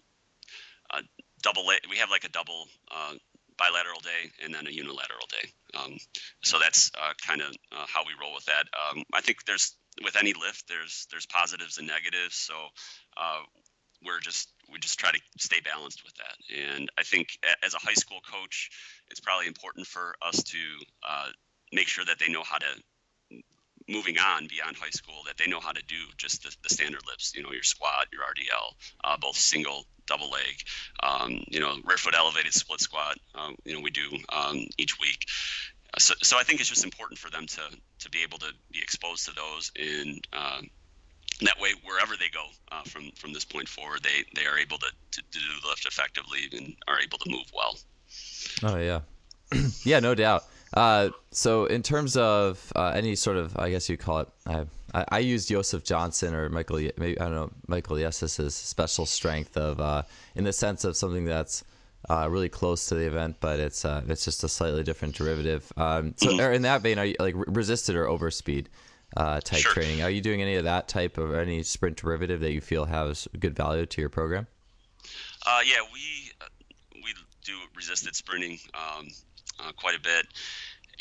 a 0.91 1.01
double. 1.41 1.65
We 1.89 1.97
have 1.97 2.09
like 2.09 2.23
a 2.23 2.29
double 2.29 2.67
uh, 2.91 3.13
bilateral 3.57 3.99
day 3.99 4.31
and 4.43 4.53
then 4.53 4.67
a 4.67 4.71
unilateral 4.71 5.27
day. 5.29 5.49
Um, 5.77 5.97
so 6.43 6.57
that's 6.59 6.91
uh, 6.99 7.13
kind 7.25 7.41
of 7.41 7.49
uh, 7.71 7.85
how 7.87 8.03
we 8.05 8.13
roll 8.19 8.33
with 8.33 8.45
that. 8.45 8.65
Um, 8.73 9.03
I 9.13 9.21
think 9.21 9.45
there's 9.45 9.75
with 10.03 10.15
any 10.15 10.33
lift, 10.33 10.67
there's 10.67 11.07
there's 11.11 11.25
positives 11.25 11.77
and 11.77 11.87
negatives. 11.87 12.35
So 12.35 12.53
uh, 13.17 13.41
we're 14.03 14.19
just 14.19 14.49
we 14.71 14.79
just 14.79 14.99
try 14.99 15.11
to 15.11 15.19
stay 15.37 15.59
balanced 15.59 16.03
with 16.03 16.13
that. 16.15 16.57
And 16.57 16.89
I 16.97 17.03
think 17.03 17.37
as 17.63 17.73
a 17.73 17.79
high 17.79 17.93
school 17.93 18.19
coach, 18.21 18.69
it's 19.09 19.19
probably 19.19 19.47
important 19.47 19.87
for 19.87 20.15
us 20.21 20.41
to 20.43 20.57
make 21.71 21.87
sure 21.87 22.05
that 22.05 22.17
they 22.19 22.31
know 22.31 22.43
how 22.43 22.57
to 22.57 22.65
moving 23.89 24.17
on 24.17 24.47
beyond 24.47 24.77
high 24.77 24.89
school 24.91 25.21
that 25.25 25.37
they 25.37 25.47
know 25.47 25.59
how 25.59 25.71
to 25.71 25.81
do 25.87 25.95
just 26.17 26.43
the, 26.43 26.55
the 26.63 26.69
standard 26.69 27.01
lifts. 27.07 27.35
You 27.35 27.43
know, 27.43 27.51
your 27.51 27.63
squat, 27.63 28.07
your 28.13 28.21
RDL, 28.21 28.73
uh, 29.03 29.17
both 29.19 29.35
single, 29.35 29.85
double 30.05 30.29
leg. 30.29 30.55
Um, 31.01 31.43
you 31.47 31.59
know, 31.59 31.75
rear 31.83 31.97
foot 31.97 32.15
elevated 32.15 32.53
split 32.53 32.79
squat. 32.79 33.17
Um, 33.35 33.55
you 33.65 33.73
know, 33.73 33.81
we 33.81 33.91
do 33.91 34.07
um, 34.29 34.65
each 34.77 34.99
week. 34.99 35.25
So, 35.97 36.13
so 36.21 36.37
I 36.37 36.43
think 36.43 36.59
it's 36.59 36.69
just 36.69 36.85
important 36.85 37.19
for 37.19 37.31
them 37.31 37.47
to 37.47 37.61
to 37.99 38.09
be 38.09 38.23
able 38.23 38.37
to 38.39 38.51
be 38.71 38.79
exposed 38.79 39.25
to 39.25 39.33
those 39.33 39.71
and 39.75 40.25
um, 40.33 40.69
that 41.41 41.59
way 41.59 41.71
wherever 41.83 42.15
they 42.17 42.29
go 42.29 42.45
uh, 42.71 42.83
from 42.83 43.11
from 43.11 43.33
this 43.33 43.45
point 43.45 43.67
forward 43.67 44.01
they 44.03 44.23
they 44.35 44.45
are 44.45 44.57
able 44.57 44.77
to, 44.77 44.87
to, 45.11 45.21
to, 45.31 45.39
do 45.39 45.45
the 45.61 45.67
lift 45.67 45.85
effectively 45.85 46.39
and 46.53 46.75
are 46.87 46.99
able 46.99 47.17
to 47.17 47.29
move 47.29 47.51
well 47.53 47.77
oh 48.63 48.77
yeah 48.77 48.99
yeah 49.83 49.99
no 49.99 50.13
doubt 50.15 50.43
uh, 50.73 51.09
so 51.31 51.65
in 51.65 51.81
terms 51.81 52.15
of 52.17 52.71
uh, 52.75 52.91
any 52.95 53.15
sort 53.15 53.37
of 53.37 53.57
i 53.57 53.69
guess 53.69 53.89
you 53.89 53.97
call 53.97 54.19
it 54.19 54.27
i 54.47 54.65
i, 54.93 55.05
I 55.13 55.19
used 55.19 55.49
joseph 55.49 55.83
johnson 55.83 56.33
or 56.33 56.49
michael 56.49 56.77
maybe 56.97 57.19
i 57.19 57.25
don't 57.25 57.35
know 57.35 57.51
michael 57.67 57.97
Yessis's 57.97 58.55
special 58.55 59.05
strength 59.05 59.57
of 59.57 59.79
uh, 59.79 60.03
in 60.35 60.43
the 60.43 60.53
sense 60.53 60.83
of 60.83 60.95
something 60.95 61.25
that's 61.25 61.63
uh, 62.09 62.27
really 62.31 62.47
close 62.47 62.85
to 62.85 62.95
the 62.95 63.05
event, 63.05 63.35
but 63.41 63.59
it's 63.59 63.83
uh, 63.83 64.01
it's 64.07 64.23
just 64.23 64.41
a 64.45 64.47
slightly 64.47 64.83
different 64.83 65.13
derivative. 65.15 65.69
Um, 65.75 66.13
so, 66.15 66.29
mm-hmm. 66.29 66.53
in 66.53 66.61
that 66.61 66.81
vein, 66.81 66.97
are 66.97 67.03
you 67.03 67.15
like 67.19 67.35
resisted 67.35 67.97
or 67.97 68.05
overspeed? 68.05 68.67
uh, 69.17 69.41
type 69.41 69.59
sure. 69.59 69.73
training. 69.73 70.01
Are 70.01 70.09
you 70.09 70.21
doing 70.21 70.41
any 70.41 70.55
of 70.55 70.63
that 70.65 70.87
type 70.87 71.17
of 71.17 71.33
any 71.33 71.63
sprint 71.63 71.97
derivative 71.97 72.39
that 72.41 72.51
you 72.51 72.61
feel 72.61 72.85
has 72.85 73.27
good 73.39 73.55
value 73.55 73.85
to 73.85 74.01
your 74.01 74.09
program? 74.09 74.47
Uh, 75.45 75.59
yeah, 75.65 75.81
we 75.93 76.31
we 77.03 77.13
do 77.43 77.53
resisted 77.75 78.15
sprinting 78.15 78.59
um, 78.73 79.07
uh, 79.59 79.71
quite 79.73 79.95
a 79.95 80.01
bit, 80.01 80.27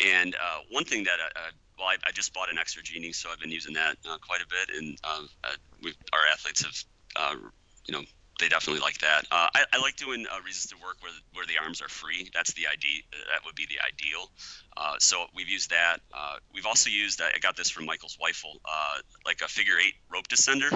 and 0.05 0.35
uh, 0.35 0.59
one 0.71 0.85
thing 0.85 1.05
that 1.05 1.19
I, 1.21 1.51
well, 1.79 1.89
I, 1.89 1.97
I, 2.07 2.13
just 2.13 2.35
bought 2.35 2.51
an 2.51 2.57
Exer-Genie, 2.57 3.13
so 3.13 3.31
I've 3.31 3.39
been 3.39 3.53
using 3.53 3.75
that 3.75 3.97
uh, 4.09 4.19
quite 4.19 4.41
a 4.41 4.47
bit, 4.47 4.77
and 4.77 4.99
our 5.05 6.21
athletes 6.33 6.87
have 7.17 7.39
you 7.87 7.95
know 7.95 8.03
they 8.39 8.49
definitely 8.49 8.81
like 8.81 8.99
that. 8.99 9.25
Uh, 9.31 9.49
I, 9.55 9.65
I, 9.73 9.79
like 9.79 9.97
doing 9.97 10.27
uh, 10.31 10.39
work 10.83 10.97
where 11.01 11.13
where 11.35 11.47
the 11.47 11.59
arms 11.61 11.83
are 11.83 11.89
free. 11.89 12.31
That's 12.33 12.53
the 12.55 12.67
idea. 12.69 13.03
That 13.11 13.45
would 13.45 13.55
be 13.55 13.67
the 13.67 13.79
ideal. 13.85 14.31
Uh, 14.77 14.95
so 14.99 15.27
we've 15.35 15.49
used 15.49 15.71
that. 15.71 15.99
Uh, 16.13 16.37
we've 16.55 16.67
also 16.67 16.89
used. 16.91 17.21
I 17.21 17.39
got 17.41 17.57
this 17.57 17.69
from 17.71 17.87
Michael 17.87 18.09
Zweifel, 18.09 18.57
uh, 18.65 18.99
like 19.27 19.41
a 19.43 19.49
figure 19.49 19.75
eight 19.85 19.95
rope 20.13 20.29
descender, 20.29 20.71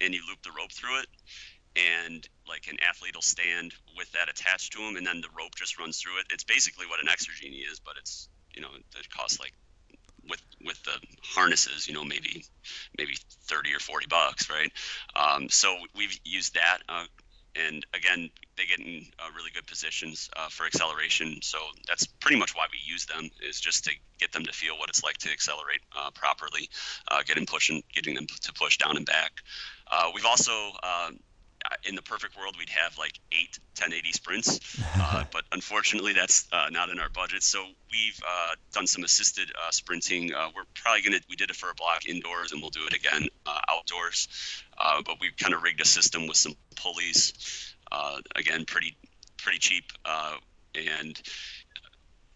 and 0.00 0.14
you 0.14 0.20
loop 0.28 0.42
the 0.42 0.50
rope 0.56 0.72
through 0.72 1.00
it, 1.00 1.06
and 2.06 2.28
like 2.48 2.66
an 2.68 2.76
athlete 2.88 3.14
will 3.14 3.22
stand 3.22 3.74
with 3.96 4.10
that 4.12 4.28
attached 4.28 4.72
to 4.72 4.80
him, 4.80 4.96
and 4.96 5.06
then 5.06 5.20
the 5.20 5.28
rope 5.36 5.54
just 5.54 5.78
runs 5.78 6.00
through 6.00 6.18
it. 6.18 6.26
It's 6.30 6.44
basically 6.44 6.86
what 6.86 7.00
an 7.00 7.06
Exer-Genie 7.06 7.56
is, 7.56 7.80
but 7.80 7.94
it's 7.98 8.28
you 8.54 8.62
know 8.62 8.68
it 8.74 9.10
costs 9.10 9.38
like 9.40 9.52
with 10.28 10.42
with 10.64 10.82
the 10.84 10.96
harnesses, 11.22 11.88
you 11.88 11.94
know, 11.94 12.04
maybe 12.04 12.44
maybe 12.96 13.16
thirty 13.44 13.74
or 13.74 13.80
forty 13.80 14.06
bucks, 14.06 14.50
right? 14.50 14.72
Um, 15.16 15.48
so 15.48 15.76
we've 15.94 16.18
used 16.24 16.54
that, 16.54 16.78
uh, 16.88 17.04
and 17.54 17.84
again, 17.94 18.30
they 18.56 18.64
get 18.64 18.80
in 18.80 19.06
uh, 19.18 19.30
really 19.34 19.50
good 19.54 19.66
positions 19.66 20.28
uh, 20.36 20.48
for 20.48 20.66
acceleration. 20.66 21.40
So 21.42 21.58
that's 21.86 22.06
pretty 22.06 22.38
much 22.38 22.54
why 22.54 22.66
we 22.72 22.78
use 22.84 23.06
them 23.06 23.30
is 23.48 23.60
just 23.60 23.84
to 23.84 23.92
get 24.18 24.32
them 24.32 24.44
to 24.44 24.52
feel 24.52 24.78
what 24.78 24.88
it's 24.88 25.02
like 25.02 25.18
to 25.18 25.30
accelerate 25.30 25.80
uh, 25.96 26.10
properly, 26.10 26.68
uh, 27.10 27.22
getting 27.24 27.46
pushing, 27.46 27.82
getting 27.92 28.14
them 28.14 28.26
to 28.42 28.52
push 28.52 28.78
down 28.78 28.96
and 28.96 29.06
back. 29.06 29.32
Uh, 29.90 30.10
we've 30.14 30.26
also 30.26 30.52
in 31.84 31.94
the 31.94 32.02
perfect 32.02 32.36
world, 32.36 32.56
we'd 32.58 32.68
have 32.68 32.96
like 32.98 33.18
eight 33.32 33.58
1080 33.78 34.12
sprints, 34.12 34.78
uh, 35.00 35.24
but 35.32 35.44
unfortunately, 35.52 36.12
that's 36.12 36.46
uh, 36.52 36.68
not 36.70 36.90
in 36.90 36.98
our 36.98 37.08
budget. 37.08 37.42
So 37.42 37.64
we've 37.90 38.20
uh, 38.26 38.54
done 38.72 38.86
some 38.86 39.04
assisted 39.04 39.50
uh, 39.50 39.70
sprinting. 39.70 40.32
Uh, 40.34 40.48
we're 40.54 40.64
probably 40.74 41.02
gonna 41.02 41.20
we 41.28 41.36
did 41.36 41.50
it 41.50 41.56
for 41.56 41.70
a 41.70 41.74
block 41.74 42.06
indoors, 42.06 42.52
and 42.52 42.60
we'll 42.60 42.70
do 42.70 42.86
it 42.86 42.94
again 42.94 43.28
uh, 43.46 43.60
outdoors. 43.68 44.28
but 44.78 45.16
we've 45.20 45.36
kind 45.36 45.54
of 45.54 45.62
rigged 45.62 45.80
a 45.80 45.86
system 45.86 46.26
with 46.26 46.36
some 46.36 46.54
pulleys. 46.76 47.74
again, 48.36 48.64
pretty 48.64 48.96
pretty 49.36 49.58
cheap, 49.58 49.92
and 50.74 51.20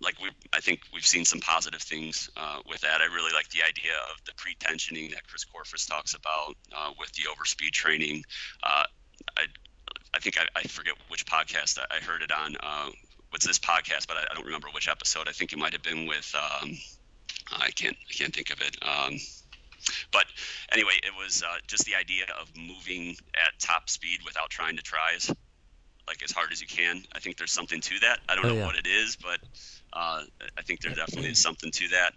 like 0.02 0.20
we, 0.20 0.30
I 0.52 0.60
think 0.60 0.80
we've 0.92 1.06
seen 1.06 1.24
some 1.24 1.40
positive 1.40 1.80
things 1.80 2.28
uh, 2.36 2.58
with 2.68 2.80
that. 2.80 3.00
I 3.00 3.04
really 3.04 3.32
like 3.32 3.48
the 3.50 3.62
idea 3.62 3.92
of 4.10 4.24
the 4.24 4.32
pre-tensioning 4.36 5.12
that 5.12 5.26
Chris 5.26 5.44
Korfist 5.44 5.88
talks 5.88 6.14
about 6.14 6.56
uh, 6.76 6.90
with 6.98 7.12
the 7.12 7.22
overspeed 7.30 7.70
training. 7.70 8.24
Uh, 8.62 8.84
I, 9.36 9.44
I 10.14 10.18
think 10.18 10.38
I, 10.38 10.46
I 10.54 10.62
forget 10.62 10.94
which 11.08 11.26
podcast 11.26 11.78
I 11.78 12.02
heard 12.04 12.22
it 12.22 12.32
on. 12.32 12.56
Uh, 12.60 12.90
what's 13.30 13.46
this 13.46 13.58
podcast? 13.58 14.06
But 14.06 14.18
I, 14.18 14.24
I, 14.30 14.34
don't 14.34 14.46
remember 14.46 14.68
which 14.72 14.88
episode. 14.88 15.28
I 15.28 15.32
think 15.32 15.52
it 15.52 15.58
might 15.58 15.72
have 15.72 15.82
been 15.82 16.06
with. 16.06 16.34
Um, 16.36 16.76
I 17.52 17.70
can't. 17.70 17.96
I 18.08 18.12
can't 18.12 18.34
think 18.34 18.50
of 18.50 18.60
it. 18.60 18.76
Um, 18.82 19.18
but 20.12 20.26
anyway, 20.70 20.94
it 21.02 21.12
was 21.18 21.42
uh, 21.42 21.56
just 21.66 21.84
the 21.84 21.96
idea 21.96 22.24
of 22.40 22.50
moving 22.56 23.16
at 23.34 23.58
top 23.58 23.90
speed 23.90 24.20
without 24.24 24.50
trying 24.50 24.76
to 24.76 24.82
try 24.82 25.14
as 25.16 25.34
like 26.06 26.22
as 26.22 26.30
hard 26.30 26.52
as 26.52 26.60
you 26.60 26.66
can. 26.66 27.02
I 27.14 27.20
think 27.20 27.36
there's 27.36 27.52
something 27.52 27.80
to 27.80 27.98
that. 28.00 28.20
I 28.28 28.34
don't 28.34 28.44
oh, 28.44 28.48
know 28.48 28.54
yeah. 28.56 28.66
what 28.66 28.76
it 28.76 28.86
is, 28.86 29.16
but 29.16 29.40
uh, 29.92 30.22
I 30.56 30.62
think 30.62 30.80
there 30.80 30.94
definitely 30.94 31.30
is 31.30 31.38
something 31.38 31.70
to 31.70 31.88
that. 31.88 32.14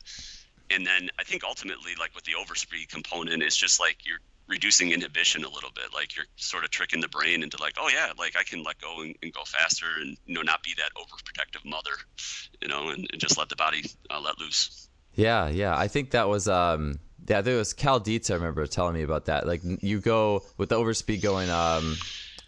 And 0.72 0.86
then 0.86 1.10
I 1.20 1.24
think 1.24 1.44
ultimately, 1.44 1.92
like 2.00 2.16
with 2.16 2.24
the 2.24 2.34
overspeed 2.34 2.90
component, 2.90 3.44
it's 3.44 3.56
just 3.56 3.80
like 3.80 3.98
you're 4.06 4.20
reducing 4.48 4.92
inhibition 4.92 5.44
a 5.44 5.50
little 5.50 5.72
bit 5.74 5.86
like 5.94 6.16
you're 6.16 6.26
sort 6.36 6.64
of 6.64 6.70
tricking 6.70 7.02
the 7.02 7.08
brain 7.08 7.42
into 7.44 7.58
like 7.62 7.74
oh 7.80 7.90
yeah 7.90 8.12
like 8.18 8.36
i 8.38 8.44
can 8.44 8.64
let 8.64 8.80
go 8.80 9.02
and, 9.02 9.16
and 9.24 9.34
go 9.34 9.42
faster 9.46 9.86
and 10.00 10.18
you 10.26 10.36
know 10.36 10.42
not 10.42 10.62
be 10.64 10.74
that 10.78 10.90
overprotective 10.96 11.68
mother 11.68 11.92
you 12.62 12.68
know 12.68 12.90
and, 12.90 13.08
and 13.12 13.20
just 13.20 13.38
let 13.38 13.50
the 13.50 13.56
body 13.56 13.84
uh, 14.10 14.20
let 14.20 14.38
loose 14.40 14.88
yeah 15.14 15.48
yeah 15.48 15.76
i 15.76 15.88
think 15.88 16.12
that 16.12 16.30
was 16.30 16.48
um 16.48 17.00
yeah 17.28 17.42
there 17.42 17.58
was 17.58 17.74
cal 17.74 18.00
dietz 18.00 18.30
i 18.30 18.36
remember 18.36 18.66
telling 18.68 18.94
me 18.94 19.02
about 19.02 19.26
that 19.26 19.48
like 19.48 19.62
you 19.82 20.00
go 20.00 20.44
with 20.58 20.70
the 20.70 20.76
overspeed 20.76 21.22
going 21.22 21.50
um 21.50 21.96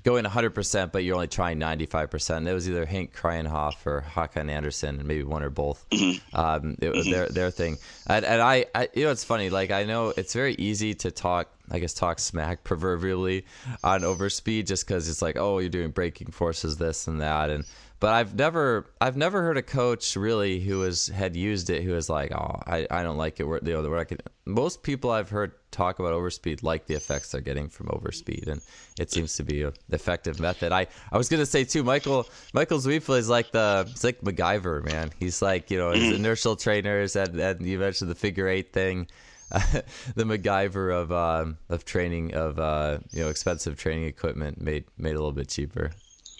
going 0.07 0.23
100%, 0.23 0.93
but 0.93 1.03
you're 1.03 1.15
only 1.15 1.27
trying 1.27 1.59
95%. 1.59 2.47
it 2.47 2.53
was 2.53 2.69
either 2.69 2.85
Henk 2.85 3.11
Kraaijenhof 3.11 3.85
or 3.85 4.05
Hakan 4.09 4.49
anderson 4.49 4.99
and 4.99 5.05
maybe 5.05 5.23
one 5.23 5.43
or 5.43 5.49
both. 5.49 5.85
Mm-hmm. 5.89 6.33
Um, 6.33 6.77
it 6.81 6.93
was 6.93 7.05
mm-hmm. 7.05 7.11
their 7.11 7.27
their 7.27 7.51
thing. 7.51 7.77
And, 8.07 8.23
and 8.23 8.41
I, 8.41 8.67
I, 8.73 8.87
you 8.93 9.03
know, 9.03 9.11
it's 9.11 9.25
funny. 9.25 9.49
Like 9.49 9.71
I 9.71 9.83
know 9.83 10.13
it's 10.15 10.33
very 10.33 10.53
easy 10.55 10.93
to 10.95 11.11
talk, 11.11 11.49
I 11.69 11.79
guess, 11.79 11.93
talk 11.93 12.19
smack 12.19 12.63
proverbially 12.63 13.45
on 13.83 14.01
overspeed, 14.01 14.67
just 14.67 14.87
because 14.87 15.09
it's 15.09 15.21
like, 15.21 15.37
oh, 15.37 15.59
you're 15.59 15.69
doing 15.69 15.91
braking 15.91 16.31
forces, 16.31 16.77
this 16.77 17.07
and 17.07 17.21
that, 17.21 17.49
and 17.49 17.65
but 17.99 18.13
I've 18.13 18.35
never 18.35 18.85
I've 19.01 19.17
never 19.17 19.41
heard 19.41 19.57
a 19.57 19.63
coach 19.63 20.15
really 20.15 20.59
who 20.59 20.81
has 20.81 21.07
had 21.07 21.35
used 21.35 21.71
it 21.71 21.83
who 21.83 21.95
is 21.95 22.09
like, 22.09 22.31
oh, 22.31 22.61
I, 22.67 22.85
I 22.91 23.01
don't 23.01 23.17
like 23.17 23.39
it. 23.39 23.43
Where 23.43 23.59
know, 23.61 23.81
where 23.89 23.97
I 23.97 24.03
could, 24.03 24.21
most 24.45 24.83
people 24.83 25.09
I've 25.09 25.29
heard 25.29 25.53
talk 25.71 25.97
about 25.97 26.13
overspeed 26.13 26.61
like 26.61 26.85
the 26.85 26.93
effects 26.93 27.31
they're 27.31 27.41
getting 27.41 27.69
from 27.69 27.87
overspeed, 27.87 28.47
and 28.47 28.61
it 28.99 29.11
seems 29.11 29.35
to 29.37 29.43
be 29.43 29.63
an 29.63 29.73
effective 29.89 30.39
method. 30.39 30.71
I, 30.71 30.87
I 31.11 31.17
was 31.17 31.27
gonna 31.27 31.47
say 31.47 31.63
too, 31.63 31.83
Michael 31.83 32.27
Michael 32.53 32.77
Zweifel 32.77 33.17
is 33.17 33.29
like 33.29 33.51
the 33.51 33.87
it's 33.89 34.03
like 34.03 34.21
MacGyver 34.21 34.85
man. 34.85 35.11
He's 35.17 35.41
like 35.41 35.71
you 35.71 35.79
know 35.79 35.91
his 35.91 36.15
inertial 36.19 36.55
trainers 36.55 37.15
and 37.15 37.39
and 37.39 37.65
you 37.65 37.79
mentioned 37.79 38.11
the 38.11 38.15
figure 38.15 38.47
eight 38.47 38.73
thing. 38.73 39.07
the 40.15 40.23
MacGyver 40.23 40.93
of 40.93 41.11
um, 41.11 41.57
of 41.69 41.85
training 41.85 42.33
of 42.33 42.59
uh, 42.59 42.99
you 43.11 43.23
know 43.23 43.29
expensive 43.29 43.77
training 43.77 44.05
equipment 44.05 44.59
made 44.61 44.85
made 44.97 45.11
a 45.11 45.19
little 45.19 45.31
bit 45.31 45.47
cheaper. 45.47 45.91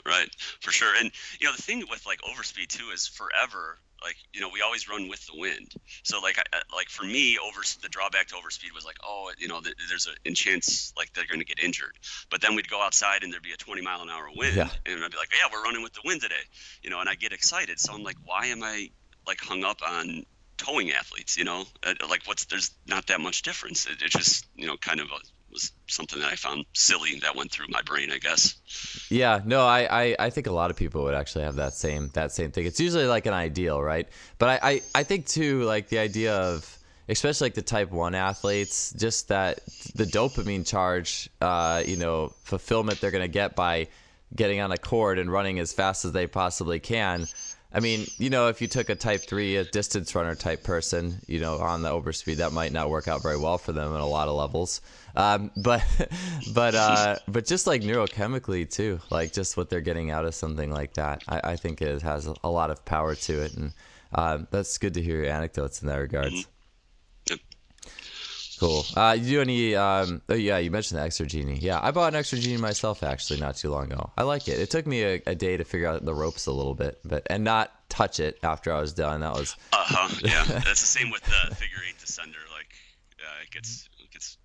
Right 0.05 0.29
for 0.61 0.71
sure. 0.71 0.93
And 0.99 1.11
you 1.39 1.47
know 1.47 1.53
the 1.53 1.61
thing 1.61 1.83
with 1.89 2.05
like 2.05 2.19
overspeed 2.21 2.67
too 2.67 2.89
is 2.93 3.07
forever 3.07 3.79
like 4.03 4.15
you 4.33 4.41
know 4.41 4.49
we 4.53 4.61
always 4.61 4.89
run 4.89 5.07
with 5.07 5.25
the 5.25 5.39
wind. 5.39 5.73
So 6.03 6.19
like 6.19 6.37
I, 6.37 6.61
like 6.75 6.89
for 6.89 7.03
me 7.03 7.37
over 7.37 7.61
the 7.81 7.89
drawback 7.89 8.27
to 8.27 8.35
overspeed 8.35 8.73
was 8.75 8.85
like 8.85 8.97
oh 9.05 9.31
you 9.37 9.47
know 9.47 9.61
there's 9.89 10.07
a 10.07 10.31
chance 10.31 10.93
like 10.97 11.13
they're 11.13 11.25
going 11.25 11.39
to 11.39 11.45
get 11.45 11.59
injured. 11.63 11.97
But 12.29 12.41
then 12.41 12.55
we'd 12.55 12.69
go 12.69 12.81
outside 12.81 13.23
and 13.23 13.31
there'd 13.31 13.43
be 13.43 13.53
a 13.53 13.57
20 13.57 13.81
mile 13.81 14.01
an 14.01 14.09
hour 14.09 14.27
wind 14.35 14.55
yeah. 14.55 14.69
and 14.85 15.03
i'd 15.03 15.11
be 15.11 15.17
like 15.17 15.31
yeah 15.31 15.47
we're 15.51 15.63
running 15.63 15.81
with 15.81 15.93
the 15.93 16.01
wind 16.03 16.21
today 16.21 16.35
you 16.81 16.89
know 16.89 16.99
and 16.99 17.09
i 17.09 17.15
get 17.15 17.31
excited. 17.31 17.79
So 17.79 17.93
i'm 17.93 18.03
like 18.03 18.17
why 18.25 18.47
am 18.47 18.63
i 18.63 18.89
like 19.25 19.39
hung 19.41 19.63
up 19.63 19.81
on 19.85 20.25
towing 20.57 20.91
athletes 20.91 21.37
you 21.37 21.43
know 21.43 21.63
uh, 21.83 21.93
like 22.09 22.21
what's 22.25 22.45
there's 22.45 22.71
not 22.87 23.07
that 23.07 23.21
much 23.21 23.41
difference 23.41 23.85
it, 23.85 24.01
it 24.01 24.11
just 24.11 24.45
you 24.55 24.67
know 24.67 24.77
kind 24.77 24.99
of 24.99 25.07
a 25.07 25.17
was 25.51 25.71
something 25.87 26.19
that 26.19 26.31
I 26.31 26.35
found 26.35 26.65
silly 26.73 27.19
that 27.21 27.35
went 27.35 27.51
through 27.51 27.67
my 27.69 27.81
brain, 27.81 28.11
I 28.11 28.17
guess. 28.17 28.55
Yeah, 29.09 29.41
no, 29.45 29.65
I, 29.65 30.03
I, 30.03 30.15
I 30.19 30.29
think 30.29 30.47
a 30.47 30.51
lot 30.51 30.71
of 30.71 30.77
people 30.77 31.03
would 31.03 31.13
actually 31.13 31.45
have 31.45 31.55
that 31.55 31.73
same 31.73 32.09
that 32.13 32.31
same 32.31 32.51
thing. 32.51 32.65
It's 32.65 32.79
usually 32.79 33.05
like 33.05 33.25
an 33.25 33.33
ideal, 33.33 33.81
right? 33.81 34.07
But 34.37 34.61
I, 34.63 34.69
I, 34.69 34.81
I 34.95 35.03
think 35.03 35.25
too, 35.25 35.63
like 35.63 35.89
the 35.89 35.99
idea 35.99 36.35
of 36.35 36.77
especially 37.09 37.45
like 37.45 37.53
the 37.53 37.61
type 37.61 37.91
one 37.91 38.15
athletes, 38.15 38.93
just 38.97 39.29
that 39.29 39.65
the 39.95 40.03
dopamine 40.03 40.67
charge, 40.67 41.29
uh, 41.39 41.83
you 41.85 41.95
know, 41.95 42.33
fulfillment 42.43 42.99
they're 42.99 43.11
gonna 43.11 43.27
get 43.27 43.55
by 43.55 43.87
getting 44.35 44.59
on 44.59 44.71
a 44.71 44.77
cord 44.77 45.19
and 45.19 45.31
running 45.31 45.57
as 45.59 45.71
fast 45.71 46.03
as 46.03 46.11
they 46.11 46.27
possibly 46.27 46.79
can 46.79 47.25
I 47.73 47.81
mean, 47.81 48.07
you 48.17 48.29
know, 48.29 48.47
if 48.47 48.61
you 48.61 48.67
took 48.67 48.89
a 48.89 48.95
type 48.95 49.21
three, 49.21 49.57
a 49.57 49.65
distance 49.65 50.15
runner 50.15 50.35
type 50.35 50.63
person, 50.63 51.19
you 51.27 51.39
know, 51.39 51.57
on 51.57 51.81
the 51.81 51.89
overspeed, 51.89 52.37
that 52.37 52.53
might 52.53 52.71
not 52.71 52.89
work 52.89 53.07
out 53.07 53.21
very 53.21 53.37
well 53.37 53.57
for 53.57 53.73
them 53.73 53.93
in 53.93 53.99
a 53.99 54.07
lot 54.07 54.29
of 54.29 54.35
levels. 54.35 54.81
Um, 55.15 55.51
but, 55.57 55.83
but, 56.53 56.75
uh, 56.75 57.17
but 57.27 57.45
just 57.45 57.67
like 57.67 57.81
neurochemically 57.81 58.69
too, 58.69 58.99
like 59.09 59.33
just 59.33 59.57
what 59.57 59.69
they're 59.69 59.81
getting 59.81 60.11
out 60.11 60.25
of 60.25 60.33
something 60.33 60.71
like 60.71 60.93
that, 60.93 61.23
I, 61.27 61.41
I 61.43 61.55
think 61.57 61.81
it 61.81 62.01
has 62.01 62.29
a 62.43 62.49
lot 62.49 62.71
of 62.71 62.85
power 62.85 63.15
to 63.15 63.41
it, 63.43 63.53
and 63.55 63.73
uh, 64.13 64.39
that's 64.49 64.77
good 64.77 64.93
to 64.93 65.01
hear 65.01 65.23
your 65.23 65.31
anecdotes 65.31 65.81
in 65.81 65.87
that 65.89 65.97
regards. 65.97 66.35
Mm-hmm. 66.35 66.51
Cool. 68.59 68.85
Uh, 68.95 69.15
you 69.19 69.29
do 69.29 69.41
any? 69.41 69.75
Um, 69.75 70.21
oh 70.29 70.33
yeah, 70.33 70.57
you 70.57 70.71
mentioned 70.71 70.99
the 70.99 71.05
Exer-Genie. 71.05 71.59
Yeah, 71.59 71.79
I 71.81 71.91
bought 71.91 72.13
an 72.13 72.19
Exer-Genie 72.19 72.57
myself 72.57 73.03
actually 73.03 73.39
not 73.39 73.55
too 73.55 73.69
long 73.69 73.91
ago. 73.91 74.11
I 74.17 74.23
like 74.23 74.47
it. 74.47 74.59
It 74.59 74.71
took 74.71 74.87
me 74.87 75.03
a, 75.03 75.21
a 75.27 75.35
day 75.35 75.57
to 75.57 75.63
figure 75.63 75.87
out 75.87 76.03
the 76.03 76.15
ropes 76.15 76.47
a 76.47 76.51
little 76.51 76.73
bit, 76.73 76.99
but 77.05 77.27
and 77.29 77.43
not 77.43 77.71
touch 77.89 78.19
it 78.19 78.39
after 78.41 78.73
I 78.73 78.79
was 78.79 78.93
done. 78.93 79.21
That 79.21 79.33
was. 79.33 79.55
Uh 79.73 79.77
huh. 79.79 80.15
Yeah, 80.23 80.43
that's 80.47 80.81
the 80.81 80.87
same 80.87 81.11
with 81.11 81.23
the 81.23 81.55
figure 81.55 81.77
eight 81.87 81.97
descender. 81.99 82.41
Like, 82.51 82.73
uh, 83.19 83.43
it 83.43 83.51
gets 83.51 83.89
it 84.03 84.11
gets 84.11 84.37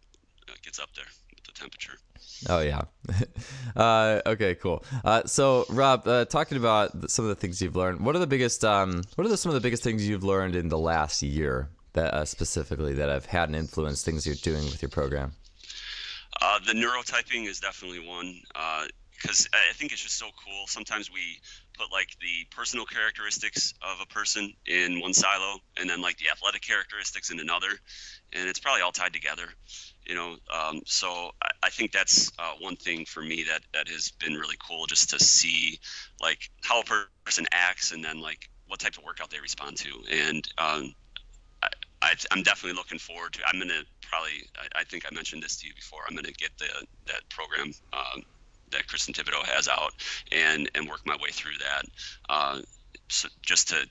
uh, 0.49 0.53
gets 0.63 0.79
up 0.79 0.91
there 0.95 1.07
with 1.35 1.45
the 1.45 1.53
temperature. 1.53 1.95
Oh 2.51 2.61
yeah. 2.61 2.83
uh, 3.77 4.21
okay, 4.27 4.57
cool. 4.57 4.85
Uh, 5.05 5.23
so 5.25 5.65
Rob, 5.71 6.07
uh, 6.07 6.27
talking 6.27 6.59
about 6.59 7.11
some 7.11 7.25
of 7.25 7.31
the 7.31 7.35
things 7.37 7.63
you've 7.63 7.77
learned, 7.77 8.01
what 8.01 8.15
are 8.15 8.19
the 8.19 8.27
biggest? 8.27 8.63
Um, 8.63 9.03
what 9.15 9.25
are 9.25 9.31
the, 9.31 9.37
some 9.39 9.51
of 9.51 9.55
the 9.55 9.61
biggest 9.61 9.83
things 9.83 10.07
you've 10.07 10.25
learned 10.25 10.55
in 10.55 10.69
the 10.69 10.79
last 10.79 11.23
year 11.23 11.71
that 11.95 12.15
uh, 12.15 12.25
specifically 12.25 12.95
that 12.95 13.09
have 13.09 13.27
had 13.27 13.49
an 13.49 13.55
influence 13.55 14.03
things 14.03 14.27
you're 14.27 14.35
doing 14.37 14.65
with 14.65 14.83
your 14.83 14.89
program? 14.89 15.33
Uh, 16.41 16.59
the 16.67 16.73
neurotyping 16.73 17.47
is 17.47 17.61
definitely 17.61 18.07
one 18.07 18.41
because 19.23 19.47
uh, 19.53 19.57
I 19.71 19.73
think 19.75 19.93
it's 19.93 20.03
just 20.03 20.19
so 20.19 20.27
cool. 20.45 20.67
Sometimes 20.67 21.11
we 21.13 21.41
put 21.79 21.93
like 21.93 22.17
the 22.21 22.47
personal 22.51 22.85
characteristics 22.85 23.75
of 23.83 23.99
a 24.03 24.07
person 24.07 24.53
in 24.67 25.01
one 25.01 25.15
silo, 25.15 25.59
and 25.77 25.89
then 25.89 26.01
like 26.01 26.19
the 26.19 26.31
athletic 26.31 26.63
characteristics 26.63 27.31
in 27.31 27.39
another, 27.39 27.69
and 28.33 28.49
it's 28.49 28.59
probably 28.59 28.83
all 28.83 28.93
tied 28.93 29.13
together. 29.13 29.45
You 30.07 30.15
know, 30.15 30.37
um, 30.53 30.81
so 30.85 31.31
I, 31.43 31.51
I, 31.65 31.71
think 31.71 31.93
that's 31.93 32.33
uh, 32.39 32.55
one 32.61 32.75
thing 32.77 33.05
for 33.05 33.23
me 33.23 33.45
that 33.45 33.63
that 33.73 33.89
has 33.89 34.11
been 34.11 34.35
really 34.35 34.57
cool, 34.67 34.87
just 34.87 35.11
to 35.11 35.21
see 35.21 35.79
like 36.21 36.51
how 36.63 36.81
a 36.81 36.85
person 37.25 37.47
acts, 37.53 37.93
and 37.93 38.05
then 38.05 38.21
like 38.21 38.49
what 38.67 38.81
type 38.81 38.97
of 38.99 39.05
workout 39.05 39.31
they 39.31 39.41
respond 39.41 39.77
to, 39.79 39.91
and 40.11 40.49
um, 40.59 40.95
I, 42.03 42.15
am 42.33 42.43
definitely 42.43 42.77
looking 42.77 42.99
forward 42.99 43.33
to. 43.35 43.41
I'm 43.47 43.59
gonna 43.59 43.83
probably. 44.03 44.49
I, 44.57 44.81
I, 44.81 44.85
think 44.85 45.05
I 45.11 45.15
mentioned 45.15 45.43
this 45.43 45.57
to 45.61 45.67
you 45.67 45.75
before. 45.75 46.01
I'm 46.09 46.15
gonna 46.15 46.33
get 46.33 46.51
the 46.59 46.69
that 47.07 47.29
program 47.31 47.73
um, 47.93 48.23
that 48.71 48.87
Christian 48.89 49.15
Thibaudeau 49.15 49.45
has 49.45 49.69
out 49.69 49.93
and 50.31 50.71
and 50.75 50.89
work 50.89 51.01
my 51.07 51.17
way 51.17 51.31
through 51.31 51.59
that. 51.61 51.85
Uh, 52.29 52.61
so 53.09 53.29
just 53.43 53.69
to. 53.69 53.87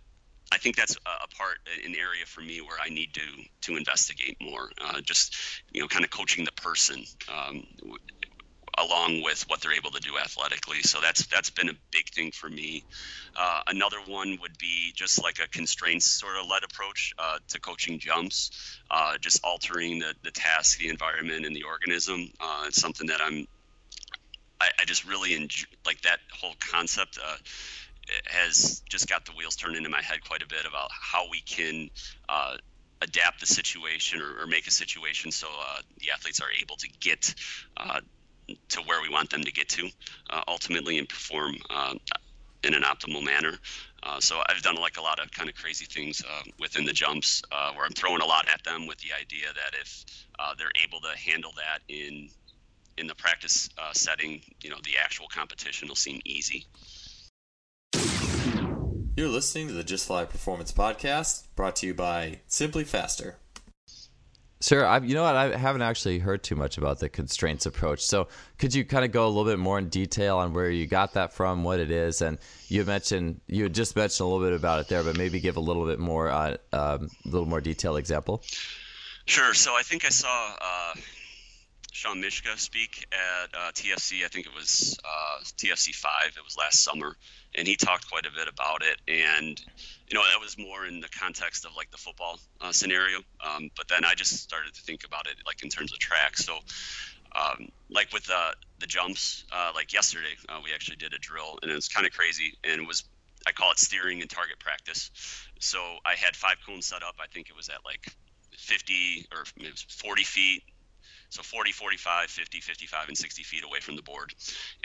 I 0.53 0.57
think 0.57 0.75
that's 0.75 0.97
a 0.97 1.27
part, 1.37 1.59
an 1.85 1.95
area 1.95 2.25
for 2.25 2.41
me 2.41 2.59
where 2.59 2.77
I 2.77 2.89
need 2.89 3.13
to 3.13 3.21
to 3.61 3.77
investigate 3.77 4.35
more. 4.41 4.69
Uh, 4.81 4.99
just 4.99 5.33
you 5.71 5.79
know, 5.79 5.87
kind 5.87 6.03
of 6.03 6.11
coaching 6.11 6.43
the 6.43 6.51
person. 6.51 7.05
Um, 7.33 7.65
along 8.77 9.21
with 9.23 9.43
what 9.47 9.61
they're 9.61 9.73
able 9.73 9.91
to 9.91 9.99
do 9.99 10.17
athletically. 10.17 10.81
So 10.81 10.99
that's 11.01 11.25
that's 11.27 11.49
been 11.49 11.69
a 11.69 11.75
big 11.91 12.09
thing 12.09 12.31
for 12.31 12.49
me. 12.49 12.83
Uh, 13.35 13.61
another 13.67 13.97
one 14.05 14.37
would 14.41 14.57
be 14.57 14.91
just 14.95 15.21
like 15.21 15.39
a 15.39 15.47
constraints 15.47 16.05
sort 16.05 16.37
of 16.37 16.47
led 16.47 16.63
approach 16.63 17.13
uh, 17.17 17.39
to 17.49 17.59
coaching 17.59 17.99
jumps, 17.99 18.79
uh, 18.89 19.17
just 19.19 19.43
altering 19.43 19.99
the, 19.99 20.13
the 20.23 20.31
task, 20.31 20.79
the 20.79 20.89
environment, 20.89 21.45
and 21.45 21.55
the 21.55 21.63
organism. 21.63 22.31
Uh, 22.39 22.65
it's 22.67 22.81
something 22.81 23.07
that 23.07 23.21
I'm 23.21 23.47
I, 24.59 24.69
I, 24.79 24.85
just 24.85 25.05
really 25.05 25.33
enjoy 25.35 25.65
like 25.85 26.01
that 26.01 26.19
whole 26.39 26.55
concept. 26.71 27.17
Uh, 27.23 27.35
has 28.25 28.81
just 28.89 29.07
got 29.07 29.25
the 29.25 29.31
wheels 29.31 29.55
turned 29.55 29.75
into 29.75 29.89
my 29.89 30.01
head 30.01 30.19
quite 30.27 30.41
a 30.41 30.47
bit 30.47 30.65
about 30.67 30.89
how 30.91 31.29
we 31.29 31.39
can 31.41 31.89
uh, 32.27 32.57
adapt 33.01 33.39
the 33.39 33.45
situation 33.45 34.21
or, 34.21 34.41
or, 34.41 34.47
make 34.47 34.67
a 34.67 34.71
situation 34.71 35.31
so 35.31 35.47
uh, 35.47 35.81
the 35.99 36.11
athletes 36.11 36.39
are 36.41 36.51
able 36.61 36.75
to 36.75 36.89
get 36.99 37.33
uh, 37.77 37.99
to 38.69 38.81
where 38.81 39.01
we 39.01 39.09
want 39.09 39.29
them 39.29 39.43
to 39.43 39.51
get 39.51 39.69
to 39.69 39.89
uh, 40.29 40.41
ultimately 40.47 40.97
and 40.97 41.07
perform 41.07 41.55
uh, 41.69 41.93
in 42.63 42.73
an 42.73 42.83
optimal 42.83 43.23
manner. 43.23 43.53
Uh, 44.03 44.19
so 44.19 44.41
I've 44.47 44.61
done 44.61 44.75
like 44.75 44.97
a 44.97 45.01
lot 45.01 45.19
of 45.19 45.31
kind 45.31 45.49
of 45.49 45.55
crazy 45.55 45.85
things 45.85 46.23
uh, 46.27 46.43
within 46.59 46.85
the 46.85 46.93
jumps 46.93 47.41
uh, 47.51 47.71
where 47.73 47.85
I'm 47.85 47.91
throwing 47.93 48.21
a 48.21 48.25
lot 48.25 48.47
at 48.51 48.63
them 48.63 48.87
with 48.87 48.97
the 48.99 49.09
idea 49.19 49.47
that 49.53 49.79
if 49.79 50.05
uh, 50.39 50.53
they're 50.57 50.71
able 50.83 50.99
to 51.01 51.17
handle 51.17 51.51
that 51.57 51.81
in 51.87 52.29
in 52.97 53.07
the 53.07 53.15
practice 53.15 53.69
setting, 53.93 54.41
you 54.61 54.69
know, 54.69 54.75
the 54.83 54.91
actual 55.01 55.25
competition 55.33 55.87
will 55.87 55.95
seem 55.95 56.19
easy. 56.25 56.67
You're 59.15 59.29
listening 59.29 59.67
to 59.67 59.73
the 59.73 59.83
Just 59.83 60.07
Fly 60.07 60.25
Performance 60.25 60.71
Podcast, 60.71 61.47
brought 61.55 61.77
to 61.77 61.87
you 61.87 61.93
by 61.93 62.41
SimpliFaster. 62.49 63.35
Sure. 64.61 64.85
I, 64.85 64.99
you 64.99 65.15
know 65.15 65.23
what? 65.23 65.35
I 65.35 65.57
haven't 65.57 65.81
actually 65.81 66.19
heard 66.19 66.43
too 66.43 66.55
much 66.55 66.77
about 66.77 66.99
the 66.99 67.09
constraints 67.09 67.65
approach. 67.65 68.01
So, 68.01 68.27
could 68.59 68.75
you 68.75 68.85
kind 68.85 69.03
of 69.03 69.11
go 69.11 69.25
a 69.25 69.29
little 69.29 69.45
bit 69.51 69.57
more 69.57 69.79
in 69.79 69.89
detail 69.89 70.37
on 70.37 70.53
where 70.53 70.69
you 70.69 70.85
got 70.85 71.13
that 71.15 71.33
from, 71.33 71.63
what 71.63 71.79
it 71.79 71.89
is, 71.89 72.21
and 72.21 72.37
you 72.67 72.85
mentioned 72.85 73.41
you 73.47 73.67
just 73.69 73.95
mentioned 73.95 74.25
a 74.25 74.29
little 74.29 74.45
bit 74.45 74.53
about 74.53 74.79
it 74.79 74.87
there, 74.87 75.03
but 75.03 75.17
maybe 75.17 75.39
give 75.39 75.57
a 75.57 75.61
little 75.61 75.87
bit 75.87 75.97
more, 75.97 76.29
uh, 76.29 76.57
um, 76.73 77.09
a 77.25 77.29
little 77.29 77.47
more 77.47 77.59
detailed 77.59 77.97
example. 77.97 78.43
Sure. 79.25 79.55
So, 79.55 79.71
I 79.75 79.81
think 79.81 80.05
I 80.05 80.09
saw 80.09 80.53
uh, 80.61 80.93
Shawn 81.91 82.21
Myszka 82.21 82.57
speak 82.59 83.07
at 83.11 83.49
uh, 83.55 83.71
TFC. 83.71 84.23
I 84.23 84.27
think 84.27 84.45
it 84.45 84.53
was 84.53 84.99
uh, 85.03 85.43
TFC 85.57 85.95
five. 85.95 86.33
It 86.37 86.43
was 86.43 86.55
last 86.55 86.83
summer, 86.83 87.15
and 87.55 87.67
he 87.67 87.75
talked 87.77 88.09
quite 88.09 88.27
a 88.27 88.31
bit 88.31 88.47
about 88.47 88.83
it. 88.83 88.99
And 89.07 89.59
you 90.11 90.17
know, 90.17 90.25
that 90.29 90.41
was 90.41 90.57
more 90.57 90.85
in 90.85 90.99
the 90.99 91.07
context 91.07 91.65
of 91.65 91.75
like 91.77 91.89
the 91.89 91.97
football 91.97 92.37
uh, 92.59 92.73
scenario. 92.73 93.19
Um, 93.39 93.69
but 93.77 93.87
then 93.87 94.03
I 94.03 94.13
just 94.13 94.37
started 94.43 94.73
to 94.73 94.81
think 94.81 95.05
about 95.05 95.25
it 95.27 95.35
like 95.45 95.63
in 95.63 95.69
terms 95.69 95.93
of 95.93 95.99
track. 95.99 96.35
So, 96.35 96.57
um, 97.33 97.69
like 97.89 98.11
with 98.11 98.29
uh, 98.29 98.51
the 98.79 98.87
jumps, 98.87 99.45
uh, 99.53 99.71
like 99.73 99.93
yesterday, 99.93 100.35
uh, 100.49 100.59
we 100.63 100.73
actually 100.73 100.97
did 100.97 101.13
a 101.13 101.17
drill, 101.17 101.59
and 101.61 101.71
it 101.71 101.75
was 101.75 101.87
kind 101.87 102.05
of 102.05 102.11
crazy, 102.11 102.57
and 102.65 102.81
it 102.81 102.87
was 102.87 103.05
I 103.47 103.53
call 103.53 103.71
it 103.71 103.79
steering 103.79 104.19
and 104.21 104.29
target 104.29 104.59
practice. 104.59 105.11
So 105.59 105.79
I 106.05 106.15
had 106.15 106.35
five 106.35 106.57
cones 106.67 106.87
set 106.87 107.03
up. 107.03 107.15
I 107.19 107.27
think 107.33 107.49
it 107.49 107.55
was 107.55 107.69
at 107.69 107.79
like 107.85 108.05
50 108.57 109.27
or 109.31 109.45
40 109.87 110.23
feet 110.23 110.63
so 111.29 111.41
40, 111.41 111.71
45, 111.71 112.29
50, 112.29 112.59
55, 112.59 113.07
and 113.07 113.17
60 113.17 113.43
feet 113.43 113.63
away 113.63 113.79
from 113.79 113.95
the 113.95 114.01
board. 114.01 114.33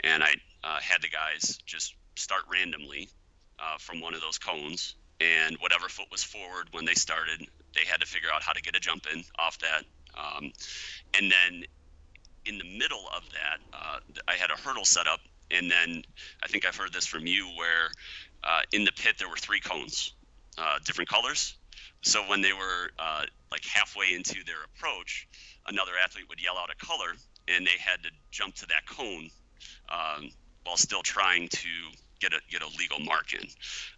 And 0.01 0.23
I 0.23 0.33
uh, 0.63 0.79
had 0.79 1.01
the 1.01 1.09
guys 1.09 1.59
just 1.65 1.93
start 2.15 2.43
randomly 2.49 3.09
uh, 3.59 3.77
from 3.79 3.99
one 3.99 4.13
of 4.13 4.21
those 4.21 4.37
cones. 4.37 4.95
And 5.19 5.57
whatever 5.59 5.89
foot 5.89 6.07
was 6.11 6.23
forward 6.23 6.67
when 6.71 6.85
they 6.85 6.93
started, 6.93 7.47
they 7.73 7.85
had 7.85 8.01
to 8.01 8.07
figure 8.07 8.29
out 8.33 8.43
how 8.43 8.53
to 8.53 8.61
get 8.61 8.75
a 8.75 8.79
jump 8.79 9.05
in 9.11 9.23
off 9.39 9.57
that. 9.59 9.83
Um, 10.15 10.51
and 11.17 11.31
then 11.31 11.63
in 12.45 12.57
the 12.57 12.77
middle 12.77 13.05
of 13.15 13.23
that, 13.31 13.59
uh, 13.73 13.99
I 14.27 14.33
had 14.33 14.51
a 14.51 14.55
hurdle 14.55 14.85
set 14.85 15.07
up. 15.07 15.19
And 15.49 15.71
then 15.71 16.03
I 16.43 16.47
think 16.47 16.65
I've 16.65 16.75
heard 16.75 16.93
this 16.93 17.05
from 17.05 17.25
you 17.25 17.47
where 17.57 17.89
uh, 18.43 18.61
in 18.73 18.83
the 18.83 18.91
pit 18.91 19.15
there 19.17 19.29
were 19.29 19.37
three 19.37 19.59
cones, 19.59 20.13
uh, 20.57 20.79
different 20.83 21.09
colors. 21.09 21.57
So 22.01 22.21
when 22.29 22.41
they 22.41 22.53
were 22.53 22.91
uh, 22.99 23.23
like 23.51 23.65
halfway 23.65 24.13
into 24.13 24.43
their 24.45 24.63
approach, 24.63 25.27
another 25.67 25.91
athlete 26.03 26.25
would 26.29 26.41
yell 26.41 26.57
out 26.57 26.69
a 26.69 26.85
color, 26.85 27.13
and 27.47 27.65
they 27.65 27.77
had 27.79 28.03
to 28.03 28.09
jump 28.31 28.55
to 28.55 28.65
that 28.67 28.85
cone 28.85 29.29
um, 29.89 30.29
while 30.63 30.77
still 30.77 31.01
trying 31.01 31.47
to 31.49 31.69
get 32.19 32.33
a 32.33 32.39
get 32.49 32.61
a 32.61 32.67
legal 32.77 32.99
mark 32.99 33.33
in. 33.33 33.47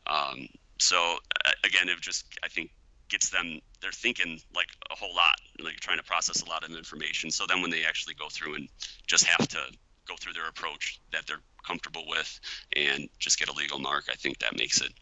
Um, 0.08 0.48
so 0.80 1.18
again, 1.64 1.90
it 1.90 2.00
just 2.02 2.26
I 2.44 2.48
think 2.48 2.72
gets 3.10 3.30
them 3.30 3.60
they're 3.82 3.92
thinking 3.92 4.40
like 4.56 4.68
a 4.92 4.96
whole 4.96 5.16
lot, 5.16 5.36
like 5.64 5.76
trying 5.76 5.98
to 5.98 6.04
process 6.04 6.42
a 6.42 6.50
lot 6.50 6.64
of 6.64 6.76
information. 6.76 7.32
So 7.32 7.46
then 7.48 7.62
when 7.62 7.72
they 7.72 7.84
actually 7.84 8.14
go 8.16 8.30
through 8.30 8.56
and 8.56 8.70
just 9.08 9.26
have 9.26 9.48
to 9.50 9.60
go 10.08 10.16
through 10.20 10.34
their 10.34 10.48
approach 10.48 11.00
that 11.12 11.26
they're 11.28 11.42
comfortable 11.66 12.04
with 12.08 12.40
and 12.76 13.10
just 13.20 13.40
get 13.40 13.50
a 13.50 13.54
legal 13.54 13.80
mark, 13.80 14.06
I 14.12 14.16
think 14.16 14.40
that 14.40 14.58
makes 14.58 14.82
it 14.82 14.94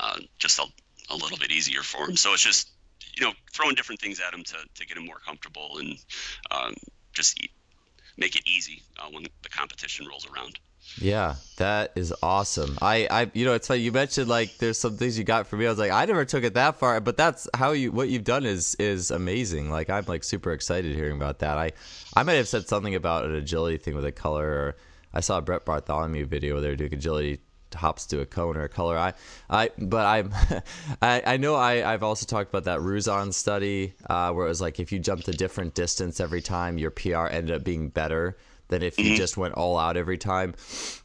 uh, 0.00 0.18
just 0.38 0.58
a, 0.58 0.64
a 1.10 1.16
little 1.16 1.38
bit 1.38 1.50
easier 1.50 1.82
for 1.82 2.06
them. 2.06 2.16
So 2.16 2.32
it's 2.32 2.42
just 2.42 2.70
you 3.18 3.26
know, 3.26 3.32
throwing 3.52 3.74
different 3.74 4.00
things 4.00 4.20
at 4.20 4.32
them 4.32 4.44
to, 4.44 4.56
to 4.74 4.86
get 4.86 4.94
them 4.94 5.06
more 5.06 5.18
comfortable 5.24 5.78
and 5.78 5.98
um, 6.50 6.74
just 7.12 7.38
make 8.16 8.36
it 8.36 8.42
easy 8.46 8.82
uh, 8.98 9.08
when 9.10 9.24
the 9.42 9.48
competition 9.48 10.06
rolls 10.06 10.26
around. 10.26 10.58
Yeah, 10.96 11.36
that 11.56 11.92
is 11.94 12.12
awesome. 12.22 12.78
I, 12.82 13.06
I, 13.10 13.30
you 13.34 13.44
know, 13.44 13.54
it's 13.54 13.68
funny 13.68 13.80
you 13.80 13.92
mentioned 13.92 14.28
like 14.28 14.58
there's 14.58 14.78
some 14.78 14.96
things 14.96 15.18
you 15.18 15.24
got 15.24 15.46
for 15.46 15.56
me. 15.56 15.66
I 15.66 15.70
was 15.70 15.78
like, 15.78 15.92
I 15.92 16.04
never 16.06 16.24
took 16.24 16.44
it 16.44 16.54
that 16.54 16.78
far, 16.78 17.00
but 17.00 17.16
that's 17.16 17.48
how 17.54 17.72
you 17.72 17.92
what 17.92 18.08
you've 18.08 18.24
done 18.24 18.44
is 18.44 18.74
is 18.76 19.10
amazing. 19.10 19.70
Like 19.70 19.90
I'm 19.90 20.04
like 20.06 20.24
super 20.24 20.52
excited 20.52 20.94
hearing 20.94 21.16
about 21.16 21.38
that. 21.40 21.56
I, 21.56 21.72
I 22.16 22.22
might 22.24 22.34
have 22.34 22.48
said 22.48 22.68
something 22.68 22.94
about 22.94 23.26
an 23.26 23.34
agility 23.34 23.76
thing 23.78 23.94
with 23.94 24.04
a 24.04 24.12
color. 24.12 24.46
Or 24.46 24.76
I 25.14 25.20
saw 25.20 25.38
a 25.38 25.42
Brett 25.42 25.64
Bartholomew 25.64 26.26
video 26.26 26.54
where 26.54 26.62
they're 26.62 26.76
doing 26.76 26.94
agility 26.94 27.40
hops 27.74 28.06
to 28.06 28.20
a 28.20 28.26
cone 28.26 28.56
or 28.56 28.62
a 28.62 28.68
color. 28.68 28.96
I, 28.96 29.12
I, 29.50 29.70
but 29.78 30.06
I'm, 30.06 30.32
I, 31.02 31.22
I 31.26 31.36
know 31.36 31.54
I, 31.54 31.92
I've 31.92 32.02
also 32.02 32.24
talked 32.26 32.50
about 32.50 32.64
that 32.64 32.80
Ruzon 32.80 33.32
study 33.32 33.94
uh, 34.08 34.32
where 34.32 34.46
it 34.46 34.48
was 34.48 34.60
like 34.60 34.80
if 34.80 34.90
you 34.90 34.98
jumped 34.98 35.28
a 35.28 35.32
different 35.32 35.74
distance 35.74 36.18
every 36.18 36.40
time, 36.40 36.78
your 36.78 36.90
PR 36.90 37.26
ended 37.26 37.54
up 37.54 37.64
being 37.64 37.88
better 37.90 38.36
than 38.68 38.82
if 38.82 38.98
you 38.98 39.06
mm-hmm. 39.06 39.16
just 39.16 39.36
went 39.36 39.54
all 39.54 39.78
out 39.78 39.96
every 39.96 40.18
time. 40.18 40.54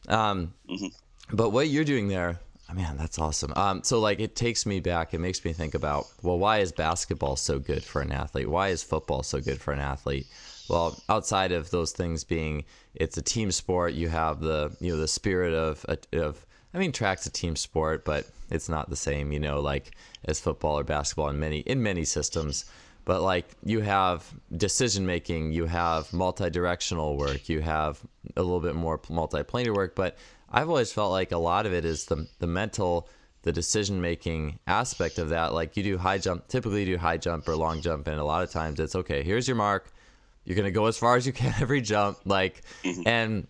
Um, 0.08 0.54
mm-hmm. 0.68 0.86
But 1.32 1.50
what 1.50 1.68
you're 1.68 1.84
doing 1.84 2.08
there, 2.08 2.38
oh, 2.70 2.74
man, 2.74 2.96
that's 2.96 3.18
awesome. 3.18 3.52
Um, 3.56 3.82
so 3.82 3.98
like 3.98 4.20
it 4.20 4.36
takes 4.36 4.66
me 4.66 4.80
back. 4.80 5.14
It 5.14 5.18
makes 5.18 5.44
me 5.44 5.52
think 5.52 5.74
about 5.74 6.06
well, 6.22 6.38
why 6.38 6.58
is 6.58 6.72
basketball 6.72 7.36
so 7.36 7.58
good 7.58 7.82
for 7.82 8.02
an 8.02 8.12
athlete? 8.12 8.48
Why 8.48 8.68
is 8.68 8.82
football 8.82 9.22
so 9.22 9.40
good 9.40 9.60
for 9.60 9.72
an 9.72 9.80
athlete? 9.80 10.26
Well, 10.68 10.98
outside 11.08 11.52
of 11.52 11.70
those 11.70 11.92
things 11.92 12.24
being, 12.24 12.64
it's 12.94 13.16
a 13.16 13.22
team 13.22 13.50
sport. 13.50 13.94
You 13.94 14.08
have 14.08 14.40
the 14.40 14.74
you 14.80 14.92
know 14.92 14.98
the 14.98 15.08
spirit 15.08 15.54
of 15.54 15.84
of 16.12 16.46
I 16.74 16.78
mean, 16.78 16.92
track's 16.92 17.24
a 17.26 17.30
team 17.30 17.54
sport, 17.54 18.04
but 18.04 18.26
it's 18.50 18.68
not 18.68 18.90
the 18.90 18.96
same, 18.96 19.30
you 19.30 19.38
know, 19.38 19.60
like 19.60 19.92
as 20.24 20.40
football 20.40 20.78
or 20.78 20.84
basketball 20.84 21.28
in 21.28 21.38
many 21.38 21.60
in 21.60 21.82
many 21.82 22.04
systems. 22.04 22.64
But 23.04 23.22
like 23.22 23.46
you 23.64 23.80
have 23.80 24.32
decision 24.56 25.06
making, 25.06 25.52
you 25.52 25.66
have 25.66 26.12
multi-directional 26.12 27.16
work, 27.16 27.48
you 27.48 27.60
have 27.60 28.00
a 28.36 28.42
little 28.42 28.60
bit 28.60 28.74
more 28.74 29.00
multi-planar 29.08 29.74
work, 29.74 29.94
but 29.94 30.16
I've 30.50 30.68
always 30.68 30.92
felt 30.92 31.10
like 31.10 31.32
a 31.32 31.38
lot 31.38 31.66
of 31.66 31.72
it 31.72 31.84
is 31.84 32.06
the 32.06 32.26
the 32.38 32.46
mental 32.46 33.08
the 33.42 33.52
decision 33.52 34.00
making 34.00 34.58
aspect 34.66 35.18
of 35.18 35.28
that. 35.30 35.52
Like 35.52 35.76
you 35.76 35.82
do 35.82 35.98
high 35.98 36.18
jump 36.18 36.48
typically 36.48 36.80
you 36.80 36.96
do 36.96 36.98
high 36.98 37.18
jump 37.18 37.48
or 37.48 37.56
long 37.56 37.80
jump 37.80 38.06
and 38.08 38.18
a 38.18 38.24
lot 38.24 38.42
of 38.42 38.50
times 38.50 38.80
it's 38.80 38.94
okay 38.94 39.22
here's 39.22 39.46
your 39.46 39.56
mark. 39.56 39.90
You're 40.44 40.56
going 40.56 40.66
to 40.66 40.72
go 40.72 40.86
as 40.86 40.98
far 40.98 41.16
as 41.16 41.26
you 41.26 41.32
can 41.32 41.54
every 41.60 41.80
jump. 41.80 42.18
Like 42.24 42.62
mm-hmm. 42.82 43.02
and 43.06 43.46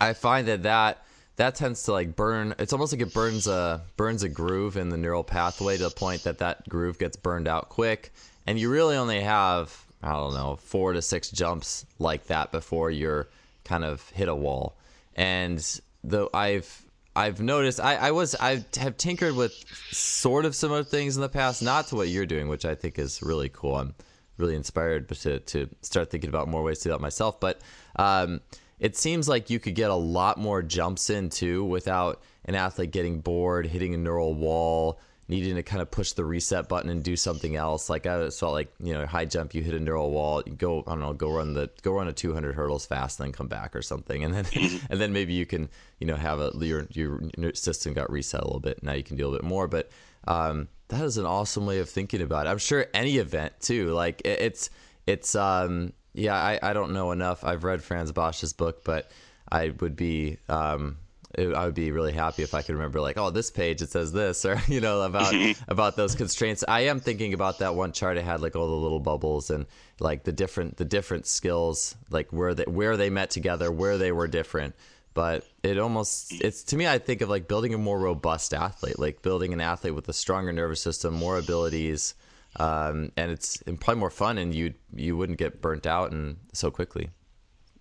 i 0.00 0.12
find 0.12 0.46
that 0.48 0.62
that 0.64 1.04
that 1.36 1.54
tends 1.54 1.84
to 1.84 1.92
like 1.92 2.14
burn 2.14 2.54
it's 2.58 2.72
almost 2.72 2.92
like 2.92 3.00
it 3.00 3.14
burns 3.14 3.46
a 3.46 3.82
burns 3.96 4.22
a 4.22 4.28
groove 4.28 4.76
in 4.76 4.90
the 4.90 4.96
neural 4.96 5.24
pathway 5.24 5.76
to 5.76 5.84
the 5.84 5.90
point 5.90 6.24
that 6.24 6.38
that 6.38 6.68
groove 6.68 6.98
gets 6.98 7.16
burned 7.16 7.48
out 7.48 7.68
quick 7.68 8.12
and 8.48 8.58
you 8.58 8.70
really 8.70 8.96
only 8.96 9.20
have 9.20 9.84
I 10.02 10.14
don't 10.14 10.32
know 10.32 10.56
four 10.56 10.94
to 10.94 11.02
six 11.02 11.30
jumps 11.30 11.84
like 11.98 12.28
that 12.28 12.50
before 12.50 12.90
you're 12.90 13.28
kind 13.64 13.84
of 13.84 14.08
hit 14.10 14.28
a 14.28 14.34
wall. 14.34 14.78
And 15.14 15.62
though 16.02 16.30
I've 16.32 16.86
I've 17.14 17.42
noticed 17.42 17.78
I, 17.78 17.96
I 17.96 18.10
was 18.12 18.34
I 18.36 18.64
have 18.76 18.96
tinkered 18.96 19.36
with 19.36 19.52
sort 19.90 20.46
of 20.46 20.54
similar 20.54 20.82
things 20.82 21.16
in 21.16 21.20
the 21.20 21.28
past, 21.28 21.62
not 21.62 21.88
to 21.88 21.96
what 21.96 22.08
you're 22.08 22.24
doing, 22.24 22.48
which 22.48 22.64
I 22.64 22.74
think 22.74 22.98
is 22.98 23.20
really 23.22 23.50
cool. 23.50 23.76
I'm 23.76 23.94
really 24.38 24.54
inspired 24.54 25.10
to 25.10 25.40
to 25.40 25.68
start 25.82 26.10
thinking 26.10 26.30
about 26.30 26.48
more 26.48 26.62
ways 26.62 26.78
to 26.78 26.84
do 26.84 26.92
that 26.92 27.02
myself. 27.02 27.38
But 27.40 27.60
um, 27.96 28.40
it 28.80 28.96
seems 28.96 29.28
like 29.28 29.50
you 29.50 29.58
could 29.58 29.74
get 29.74 29.90
a 29.90 29.94
lot 29.94 30.38
more 30.38 30.62
jumps 30.62 31.10
in 31.10 31.28
too 31.28 31.64
without 31.64 32.22
an 32.46 32.54
athlete 32.54 32.92
getting 32.92 33.20
bored, 33.20 33.66
hitting 33.66 33.92
a 33.92 33.98
neural 33.98 34.32
wall, 34.32 35.00
needing 35.28 35.56
to 35.56 35.62
kind 35.62 35.82
of 35.82 35.90
push 35.90 36.12
the 36.12 36.24
reset 36.24 36.68
button 36.68 36.90
and 36.90 37.02
do 37.02 37.14
something 37.14 37.54
else. 37.54 37.90
Like 37.90 38.06
I 38.06 38.30
felt 38.30 38.52
like 38.52 38.72
you 38.82 38.94
know 38.94 39.06
high 39.06 39.26
jump, 39.26 39.54
you 39.54 39.62
hit 39.62 39.74
a 39.74 39.80
neural 39.80 40.10
wall, 40.10 40.42
you 40.46 40.52
go 40.52 40.82
I 40.86 40.92
don't 40.92 41.00
know, 41.00 41.12
go 41.12 41.30
run 41.30 41.52
the 41.52 41.70
go 41.82 41.92
run 41.92 42.08
a 42.08 42.12
200 42.12 42.54
hurdles 42.54 42.86
fast, 42.86 43.20
and 43.20 43.26
then 43.26 43.32
come 43.32 43.48
back 43.48 43.76
or 43.76 43.82
something, 43.82 44.24
and 44.24 44.34
then 44.34 44.46
and 44.90 45.00
then 45.00 45.12
maybe 45.12 45.34
you 45.34 45.46
can 45.46 45.68
you 45.98 46.06
know 46.06 46.16
have 46.16 46.40
a 46.40 46.52
your 46.60 46.86
your 46.90 47.54
system 47.54 47.92
got 47.92 48.10
reset 48.10 48.40
a 48.40 48.44
little 48.44 48.60
bit. 48.60 48.82
Now 48.82 48.92
you 48.94 49.04
can 49.04 49.16
do 49.16 49.24
a 49.24 49.28
little 49.28 49.38
bit 49.38 49.48
more, 49.48 49.68
but 49.68 49.90
um, 50.26 50.68
that 50.88 51.02
is 51.02 51.18
an 51.18 51.26
awesome 51.26 51.66
way 51.66 51.78
of 51.78 51.88
thinking 51.88 52.22
about 52.22 52.46
it. 52.46 52.50
I'm 52.50 52.58
sure 52.58 52.86
any 52.94 53.18
event 53.18 53.52
too, 53.60 53.90
like 53.92 54.22
it, 54.24 54.40
it's 54.40 54.70
it's 55.06 55.34
um 55.34 55.92
yeah 56.14 56.34
I 56.34 56.58
I 56.62 56.72
don't 56.72 56.92
know 56.92 57.12
enough. 57.12 57.44
I've 57.44 57.64
read 57.64 57.82
Frans 57.82 58.12
Bosch's 58.12 58.52
book, 58.54 58.82
but 58.84 59.10
I 59.50 59.70
would 59.80 59.96
be 59.96 60.38
um 60.48 60.96
it, 61.34 61.54
I 61.54 61.66
would 61.66 61.74
be 61.74 61.90
really 61.90 62.12
happy 62.12 62.42
if 62.42 62.54
I 62.54 62.62
could 62.62 62.74
remember 62.74 63.00
like, 63.00 63.18
oh, 63.18 63.30
this 63.30 63.50
page 63.50 63.82
it 63.82 63.90
says 63.90 64.12
this, 64.12 64.44
or 64.44 64.60
you 64.68 64.80
know 64.80 65.02
about 65.02 65.34
about 65.68 65.96
those 65.96 66.14
constraints. 66.14 66.64
I 66.66 66.82
am 66.82 67.00
thinking 67.00 67.34
about 67.34 67.58
that 67.58 67.74
one 67.74 67.92
chart. 67.92 68.18
I 68.18 68.22
had 68.22 68.40
like 68.40 68.56
all 68.56 68.66
the 68.66 68.74
little 68.74 69.00
bubbles 69.00 69.50
and 69.50 69.66
like 70.00 70.24
the 70.24 70.32
different 70.32 70.76
the 70.76 70.84
different 70.84 71.26
skills, 71.26 71.96
like 72.10 72.32
where 72.32 72.54
they 72.54 72.64
where 72.64 72.96
they 72.96 73.10
met 73.10 73.30
together, 73.30 73.70
where 73.70 73.98
they 73.98 74.12
were 74.12 74.26
different. 74.26 74.74
But 75.12 75.44
it 75.62 75.78
almost 75.78 76.32
it's 76.32 76.64
to 76.64 76.76
me, 76.76 76.86
I 76.86 76.98
think 76.98 77.20
of 77.20 77.28
like 77.28 77.48
building 77.48 77.74
a 77.74 77.78
more 77.78 77.98
robust 77.98 78.54
athlete, 78.54 78.98
like 78.98 79.20
building 79.20 79.52
an 79.52 79.60
athlete 79.60 79.94
with 79.94 80.08
a 80.08 80.12
stronger 80.12 80.52
nervous 80.52 80.80
system, 80.80 81.14
more 81.14 81.38
abilities. 81.38 82.14
Um, 82.56 83.12
and 83.16 83.30
it's 83.30 83.62
probably 83.80 84.00
more 84.00 84.10
fun, 84.10 84.38
and 84.38 84.54
you 84.54 84.74
you 84.94 85.16
wouldn't 85.16 85.38
get 85.38 85.60
burnt 85.60 85.86
out 85.86 86.12
and 86.12 86.38
so 86.54 86.70
quickly. 86.70 87.10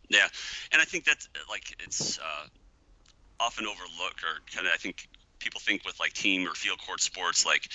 Yeah, 0.10 0.28
and 0.72 0.82
I 0.82 0.86
think 0.86 1.06
that's 1.06 1.30
like 1.50 1.76
it's 1.80 2.20
uh, 2.20 2.48
often 3.40 3.66
overlook 3.66 4.16
or 4.24 4.42
kind 4.54 4.68
of 4.68 4.74
I 4.74 4.78
think 4.78 5.08
people 5.40 5.60
think 5.60 5.86
with 5.86 6.00
like 6.00 6.14
team 6.14 6.48
or 6.48 6.54
field 6.54 6.80
court 6.86 7.02
sports 7.02 7.46
like 7.46 7.70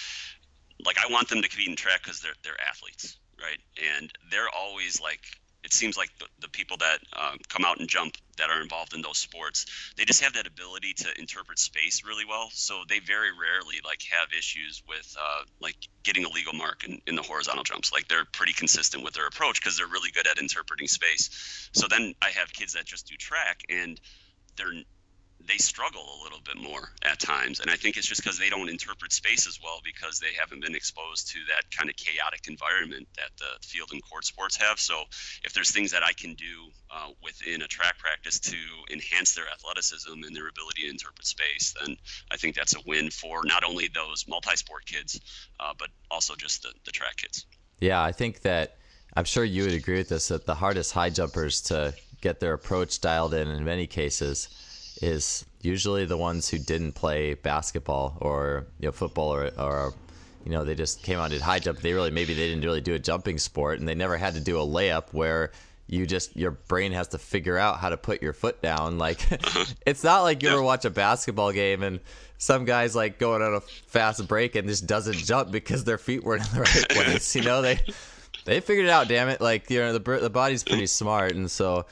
like 0.85 0.97
I 0.99 1.13
want 1.13 1.29
them 1.29 1.43
to 1.43 1.49
compete 1.49 1.69
in 1.69 1.77
track 1.77 2.03
because 2.03 2.21
they're 2.21 2.35
they're 2.43 2.61
athletes, 2.69 3.19
right? 3.41 3.59
And 3.99 4.11
they're 4.31 4.49
always 4.49 5.01
like 5.01 5.21
it 5.65 5.73
seems 5.73 5.97
like 5.97 6.11
the, 6.19 6.27
the 6.41 6.49
people 6.49 6.77
that 6.79 6.99
um, 7.13 7.39
come 7.49 7.65
out 7.65 7.79
and 7.79 7.89
jump 7.89 8.17
that 8.37 8.51
are 8.51 8.61
involved 8.61 8.95
in 8.95 9.01
those 9.03 9.19
sports 9.19 9.65
they 9.97 10.05
just 10.05 10.21
have 10.23 10.33
that 10.33 10.47
ability 10.47 10.93
to 10.95 11.09
interpret 11.21 11.59
space 11.59 12.03
really 12.05 12.25
well. 12.29 12.49
So 12.53 12.83
they 12.89 12.99
very 12.99 13.31
rarely 13.31 13.77
like 13.85 14.01
have 14.11 14.29
issues 14.37 14.83
with 14.89 15.15
uh, 15.21 15.43
like 15.61 15.77
getting 16.03 16.25
a 16.25 16.29
legal 16.29 16.53
mark 16.53 16.85
in, 16.85 17.01
in 17.07 17.15
the 17.15 17.23
horizontal 17.23 17.63
jumps. 17.63 17.93
Like 17.93 18.09
they're 18.09 18.25
pretty 18.33 18.53
consistent 18.53 19.05
with 19.05 19.15
their 19.15 19.27
approach 19.27 19.61
because 19.61 19.77
they're 19.77 19.87
really 19.87 20.11
good 20.11 20.27
at 20.27 20.39
interpreting 20.39 20.89
space. 20.89 21.71
So 21.73 21.87
then 21.89 22.15
i 22.23 22.31
have 22.31 22.53
kids 22.53 22.73
that 22.73 22.85
just 22.85 23.07
do 23.07 23.15
track 23.17 23.63
and 23.69 24.01
they're 24.57 24.73
they 25.47 25.57
struggle 25.57 26.03
a 26.03 26.23
little 26.23 26.41
bit 26.45 26.57
more 26.57 26.91
at 27.03 27.19
times. 27.19 27.61
And 27.61 27.71
I 27.71 27.77
think 27.77 27.97
it's 27.97 28.07
just 28.07 28.23
because 28.23 28.39
they 28.39 28.49
don't 28.49 28.69
interpret 28.69 29.13
space 29.13 29.47
as 29.47 29.59
well 29.63 29.81
because 29.85 30.19
they 30.19 30.33
haven't 30.39 30.63
been 30.63 30.75
exposed 30.75 31.29
to 31.33 31.39
that 31.49 31.65
kind 31.77 31.91
of 31.91 31.97
chaotic 31.97 32.47
environment 32.49 33.09
that 33.17 33.31
the 33.39 33.67
field 33.67 33.91
and 33.93 34.03
court 34.09 34.25
sports 34.25 34.57
have. 34.57 34.79
So 34.79 35.05
if 35.45 35.53
there's 35.53 35.71
things 35.71 35.91
that 35.93 36.03
I 36.03 36.13
can 36.13 36.35
do 36.35 36.71
uh, 36.91 37.09
within 37.23 37.63
a 37.63 37.69
track 37.69 37.99
practice 37.99 38.39
to 38.41 38.57
enhance 38.91 39.35
their 39.35 39.47
athleticism 39.53 40.13
and 40.13 40.35
their 40.35 40.49
ability 40.49 40.83
to 40.83 40.91
interpret 40.91 41.27
space, 41.27 41.75
then 41.81 41.97
I 42.31 42.37
think 42.37 42.55
that's 42.55 42.77
a 42.77 42.81
win 42.87 43.11
for 43.11 43.43
not 43.45 43.65
only 43.65 43.89
those 43.95 44.27
multi 44.29 44.57
sport 44.57 44.87
kids, 44.87 45.21
uh, 45.61 45.73
but 45.79 45.89
also 46.11 46.35
just 46.35 46.63
the, 46.63 46.73
the 46.85 46.93
track 46.93 47.17
kids. 47.17 47.47
Yeah, 47.81 48.03
I 48.03 48.13
think 48.13 48.43
that 48.43 48.77
I'm 49.15 49.25
sure 49.25 49.45
you 49.45 49.65
would 49.65 49.75
agree 49.75 49.99
with 49.99 50.09
this 50.09 50.29
that 50.29 50.47
the 50.47 50.55
hardest 50.55 50.93
high 50.93 51.11
jumpers 51.11 51.61
to 51.63 51.95
get 52.21 52.39
their 52.39 52.55
approach 52.55 53.01
dialed 53.01 53.35
in 53.35 53.49
in 53.49 53.65
many 53.65 53.87
cases 53.87 54.49
is 55.03 55.45
usually 55.61 56.05
the 56.05 56.17
ones 56.17 56.49
who 56.49 56.59
didn't 56.59 56.93
play 56.93 57.35
basketball 57.35 58.17
or 58.21 58.67
you 58.79 58.87
know 58.87 58.93
football 58.93 59.35
or, 59.35 59.51
or 59.59 59.95
you 60.45 60.53
know 60.53 60.65
they 60.65 60.75
just 60.75 61.03
came 61.03 61.19
out 61.19 61.25
and 61.25 61.33
did 61.33 61.43
high 61.43 61.59
jump. 61.59 61.81
They 61.81 61.93
really 61.93 62.11
maybe 62.11 62.35
they 62.35 62.49
didn't 62.49 62.65
really 62.65 62.81
do 62.81 62.95
a 62.95 62.99
jumping 62.99 63.39
sport 63.39 63.81
and 63.81 63.89
they 63.89 63.95
never 63.95 64.17
had 64.17 64.35
to 64.35 64.41
do 64.41 64.61
a 64.61 64.67
layup 64.67 65.13
where 65.13 65.53
you 65.89 66.07
just 66.07 66.37
your 66.37 66.53
brain 66.53 66.93
has 66.93 67.09
to 67.09 67.19
figure 67.19 67.59
out 67.59 67.79
how 67.79 67.91
to 67.91 67.97
put 67.97 68.23
your 68.23 68.33
foot 68.33 68.63
down. 68.63 68.99
Like 68.99 69.27
it's 69.87 70.05
not 70.05 70.23
like 70.23 70.43
you 70.43 70.49
ever 70.49 70.63
watch 70.63 70.85
a 70.85 70.91
basketball 70.91 71.53
game 71.53 71.83
and 71.83 72.01
some 72.39 72.65
guys 72.65 72.97
like 72.97 73.19
going 73.19 73.43
on 73.43 73.55
a 73.55 73.61
fast 73.61 74.27
break 74.27 74.57
and 74.57 74.69
just 74.69 74.87
doesn't 74.87 75.19
jump 75.19 75.51
because 75.51 75.85
their 75.85 75.99
feet 75.99 76.25
weren't 76.25 76.47
in 76.49 76.55
the 76.55 76.61
right 76.61 76.89
place. 76.89 77.35
You 77.35 77.43
know 77.43 77.61
they 77.61 77.81
they 78.45 78.61
figured 78.61 78.87
it 78.87 78.91
out. 78.91 79.09
Damn 79.09 79.29
it! 79.29 79.41
Like 79.41 79.69
you 79.69 79.81
know 79.81 79.93
the 79.93 80.19
the 80.19 80.31
body's 80.31 80.63
pretty 80.65 80.87
smart 80.87 81.33
and 81.35 81.51
so 81.51 81.87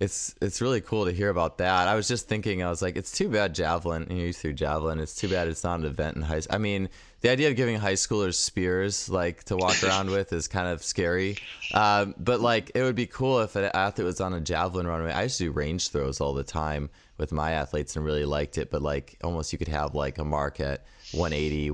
it's 0.00 0.34
it's 0.40 0.60
really 0.60 0.80
cool 0.80 1.04
to 1.04 1.12
hear 1.12 1.28
about 1.28 1.58
that. 1.58 1.88
I 1.88 1.94
was 1.94 2.08
just 2.08 2.28
thinking, 2.28 2.62
I 2.62 2.68
was 2.68 2.82
like, 2.82 2.96
it's 2.96 3.12
too 3.12 3.28
bad 3.28 3.54
javelin. 3.54 4.06
You, 4.10 4.16
know, 4.16 4.22
you 4.24 4.32
threw 4.32 4.52
javelin. 4.52 4.98
It's 4.98 5.14
too 5.14 5.28
bad 5.28 5.48
it's 5.48 5.62
not 5.62 5.80
an 5.80 5.86
event 5.86 6.16
in 6.16 6.22
high. 6.22 6.40
School. 6.40 6.54
I 6.56 6.58
mean, 6.58 6.88
the 7.20 7.30
idea 7.30 7.48
of 7.48 7.56
giving 7.56 7.76
high 7.76 7.94
schoolers 7.94 8.34
spears 8.34 9.08
like 9.08 9.44
to 9.44 9.56
walk 9.56 9.82
around 9.84 10.10
with 10.10 10.32
is 10.32 10.48
kind 10.48 10.68
of 10.68 10.82
scary. 10.82 11.38
Um, 11.72 12.14
but 12.18 12.40
like, 12.40 12.72
it 12.74 12.82
would 12.82 12.96
be 12.96 13.06
cool 13.06 13.40
if 13.40 13.56
an 13.56 13.70
athlete 13.72 14.06
was 14.06 14.20
on 14.20 14.34
a 14.34 14.40
javelin 14.40 14.86
runway. 14.86 15.12
I 15.12 15.24
used 15.24 15.38
to 15.38 15.44
do 15.44 15.52
range 15.52 15.90
throws 15.90 16.20
all 16.20 16.34
the 16.34 16.44
time 16.44 16.90
with 17.16 17.30
my 17.30 17.52
athletes 17.52 17.94
and 17.94 18.04
really 18.04 18.24
liked 18.24 18.58
it. 18.58 18.70
But 18.70 18.82
like, 18.82 19.16
almost 19.22 19.52
you 19.52 19.58
could 19.58 19.68
have 19.68 19.94
like 19.94 20.18
a 20.18 20.24
mark 20.24 20.58
at 20.60 20.84
180, 21.12 21.70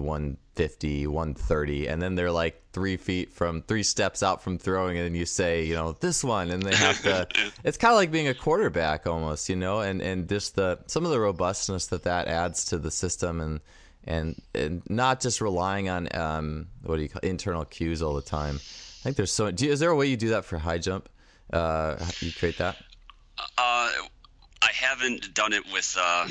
150, 0.56 1.06
130, 1.06 1.86
and 1.86 2.02
then 2.02 2.16
they're 2.16 2.30
like 2.30 2.62
three 2.72 2.96
feet 2.96 3.32
from 3.32 3.62
three 3.62 3.82
steps 3.82 4.22
out 4.22 4.42
from 4.42 4.58
throwing, 4.58 4.98
and 4.98 5.16
you 5.16 5.24
say, 5.24 5.64
you 5.64 5.74
know, 5.74 5.92
this 5.92 6.24
one, 6.24 6.50
and 6.50 6.62
they 6.62 6.74
have 6.74 7.00
to. 7.02 7.26
it's 7.64 7.78
kind 7.78 7.92
of 7.92 7.96
like 7.96 8.10
being 8.10 8.28
a 8.28 8.34
quarterback 8.34 9.06
almost, 9.06 9.48
you 9.48 9.56
know, 9.56 9.80
and 9.80 10.02
and 10.02 10.28
just 10.28 10.56
the 10.56 10.78
some 10.86 11.04
of 11.04 11.12
the 11.12 11.20
robustness 11.20 11.86
that 11.86 12.02
that 12.02 12.26
adds 12.26 12.64
to 12.66 12.78
the 12.78 12.90
system, 12.90 13.40
and 13.40 13.60
and 14.04 14.42
and 14.54 14.82
not 14.90 15.20
just 15.20 15.40
relying 15.40 15.88
on 15.88 16.08
um 16.14 16.66
what 16.82 16.96
do 16.96 17.02
you 17.02 17.08
call 17.08 17.20
internal 17.22 17.64
cues 17.64 18.02
all 18.02 18.14
the 18.14 18.22
time. 18.22 18.56
I 18.56 19.02
think 19.02 19.16
there's 19.16 19.32
so. 19.32 19.46
You, 19.46 19.70
is 19.70 19.80
there 19.80 19.90
a 19.90 19.96
way 19.96 20.06
you 20.06 20.16
do 20.16 20.30
that 20.30 20.44
for 20.44 20.58
high 20.58 20.78
jump? 20.78 21.08
Uh, 21.52 21.96
you 22.20 22.32
create 22.32 22.58
that? 22.58 22.76
Uh, 23.38 23.90
I 24.62 24.70
haven't 24.74 25.32
done 25.32 25.52
it 25.52 25.62
with. 25.72 25.96
Uh 25.98 26.28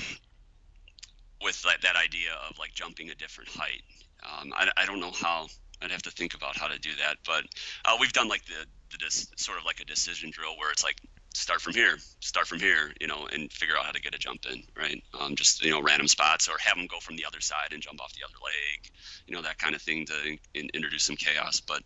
with 1.42 1.64
like, 1.66 1.80
that 1.80 1.96
idea 1.96 2.32
of 2.50 2.58
like 2.60 2.74
jumping 2.74 3.10
a 3.10 3.16
different 3.16 3.50
height. 3.50 3.82
Um, 4.24 4.54
I, 4.56 4.70
I 4.78 4.86
don't 4.86 5.00
know 5.00 5.12
how. 5.12 5.48
I'd 5.82 5.92
have 5.92 6.02
to 6.04 6.12
think 6.12 6.34
about 6.34 6.58
how 6.58 6.68
to 6.68 6.78
do 6.78 6.90
that, 6.98 7.18
but 7.26 7.46
uh, 7.86 7.96
we've 8.02 8.12
done 8.12 8.28
like 8.28 8.44
the, 8.46 8.66
the 8.92 8.98
dis, 8.98 9.28
sort 9.38 9.58
of 9.58 9.66
like 9.66 9.80
a 9.80 9.86
decision 9.86 10.30
drill 10.30 10.58
where 10.58 10.72
it's 10.72 10.84
like 10.84 10.98
start 11.34 11.62
from 11.62 11.74
here, 11.74 11.98
start 12.20 12.48
from 12.48 12.60
here, 12.60 12.94
you 13.00 13.08
know, 13.08 13.28
and 13.32 13.52
figure 13.52 13.78
out 13.78 13.86
how 13.86 13.92
to 13.92 14.02
get 14.02 14.14
a 14.14 14.18
jump 14.18 14.46
in, 14.52 14.64
right? 14.78 15.02
Um, 15.20 15.36
just 15.36 15.64
you 15.64 15.72
know, 15.72 15.82
random 15.82 16.08
spots, 16.08 16.48
or 16.48 16.58
have 16.60 16.76
them 16.76 16.88
go 16.88 17.00
from 17.00 17.16
the 17.16 17.26
other 17.26 17.40
side 17.40 17.72
and 17.72 17.82
jump 17.82 18.02
off 18.02 18.14
the 18.14 18.26
other 18.26 18.36
leg, 18.44 18.92
you 19.26 19.36
know, 19.36 19.42
that 19.42 19.58
kind 19.58 19.76
of 19.76 19.82
thing 19.82 20.06
to 20.08 20.38
in, 20.54 20.70
introduce 20.74 21.04
some 21.04 21.16
chaos. 21.16 21.62
But 21.62 21.82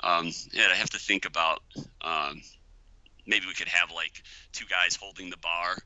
um, 0.00 0.32
yeah, 0.52 0.68
I 0.70 0.74
have 0.74 0.90
to 0.90 0.98
think 0.98 1.24
about 1.24 1.62
um, 2.00 2.42
maybe 3.26 3.46
we 3.46 3.54
could 3.54 3.68
have 3.68 3.90
like 3.90 4.22
two 4.52 4.66
guys 4.66 4.96
holding 4.96 5.30
the 5.30 5.38
bar, 5.38 5.76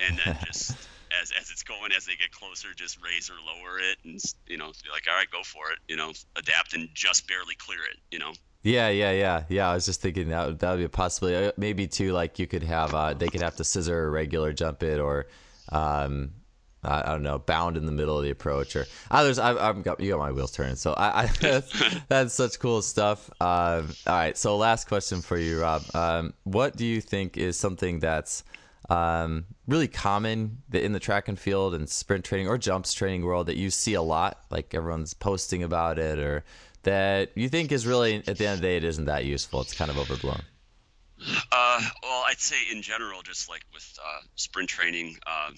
and 0.00 0.18
then 0.24 0.38
just 0.46 0.76
as 1.20 1.32
as 1.38 1.50
it's 1.50 1.62
going 1.62 1.92
as 1.96 2.06
they 2.06 2.14
get 2.16 2.30
closer 2.30 2.68
just 2.74 2.98
raise 3.02 3.30
or 3.30 3.34
lower 3.34 3.78
it 3.78 3.98
and 4.04 4.20
you 4.46 4.56
know 4.56 4.66
be 4.82 4.90
like 4.90 5.04
all 5.08 5.14
right 5.14 5.30
go 5.30 5.42
for 5.42 5.70
it 5.70 5.78
you 5.88 5.96
know 5.96 6.12
adapt 6.36 6.74
and 6.74 6.88
just 6.94 7.26
barely 7.28 7.54
clear 7.56 7.80
it 7.90 7.98
you 8.10 8.18
know 8.18 8.32
yeah 8.62 8.88
yeah 8.88 9.10
yeah 9.10 9.44
yeah 9.48 9.70
i 9.70 9.74
was 9.74 9.86
just 9.86 10.00
thinking 10.00 10.28
that 10.28 10.58
that 10.58 10.70
would 10.70 10.78
be 10.78 10.84
a 10.84 10.88
possibility 10.88 11.48
uh, 11.48 11.52
maybe 11.56 11.86
too 11.86 12.12
like 12.12 12.38
you 12.38 12.46
could 12.46 12.62
have 12.62 12.94
uh 12.94 13.14
they 13.14 13.28
could 13.28 13.42
have 13.42 13.56
to 13.56 13.64
scissor 13.64 14.06
a 14.06 14.10
regular 14.10 14.52
jump 14.52 14.82
it 14.82 15.00
or 15.00 15.26
um 15.70 16.30
I, 16.84 17.00
I, 17.00 17.12
don't 17.12 17.22
know, 17.22 17.38
bound 17.38 17.76
in 17.76 17.86
the 17.86 17.92
middle 17.92 18.18
of 18.18 18.24
the 18.24 18.30
approach, 18.30 18.74
or 18.74 18.86
others. 19.10 19.38
I've, 19.38 19.56
I've 19.56 19.82
got 19.82 20.00
you 20.00 20.10
got 20.10 20.18
my 20.18 20.32
wheels 20.32 20.50
turning, 20.50 20.76
so 20.76 20.92
I, 20.94 21.22
I 21.22 21.26
that's, 21.40 21.96
that's, 22.08 22.34
such 22.34 22.58
cool 22.58 22.82
stuff. 22.82 23.30
Uh, 23.40 23.82
all 24.06 24.14
right, 24.14 24.36
so 24.36 24.56
last 24.56 24.88
question 24.88 25.22
for 25.22 25.36
you, 25.36 25.60
Rob. 25.60 25.82
Um, 25.94 26.34
what 26.44 26.76
do 26.76 26.84
you 26.84 27.00
think 27.00 27.36
is 27.36 27.58
something 27.58 28.00
that's 28.00 28.42
um, 28.90 29.44
really 29.66 29.88
common 29.88 30.62
in 30.72 30.92
the 30.92 31.00
track 31.00 31.28
and 31.28 31.38
field 31.38 31.74
and 31.74 31.88
sprint 31.88 32.24
training 32.24 32.48
or 32.48 32.58
jumps 32.58 32.92
training 32.92 33.24
world 33.24 33.46
that 33.46 33.56
you 33.56 33.70
see 33.70 33.94
a 33.94 34.02
lot, 34.02 34.44
like 34.50 34.74
everyone's 34.74 35.14
posting 35.14 35.62
about 35.62 35.98
it, 35.98 36.18
or 36.18 36.44
that 36.82 37.30
you 37.34 37.48
think 37.48 37.72
is 37.72 37.86
really 37.86 38.16
at 38.16 38.38
the 38.38 38.46
end 38.46 38.54
of 38.54 38.60
the 38.60 38.66
day 38.66 38.76
it 38.76 38.84
isn't 38.84 39.04
that 39.04 39.24
useful? 39.24 39.60
It's 39.60 39.74
kind 39.74 39.90
of 39.90 39.98
overblown. 39.98 40.42
Uh, 41.52 41.80
well, 42.02 42.24
I'd 42.26 42.40
say 42.40 42.56
in 42.70 42.82
general, 42.82 43.22
just 43.22 43.48
like 43.48 43.62
with 43.72 43.98
uh, 44.04 44.20
sprint 44.34 44.68
training, 44.68 45.16
uh, 45.26 45.50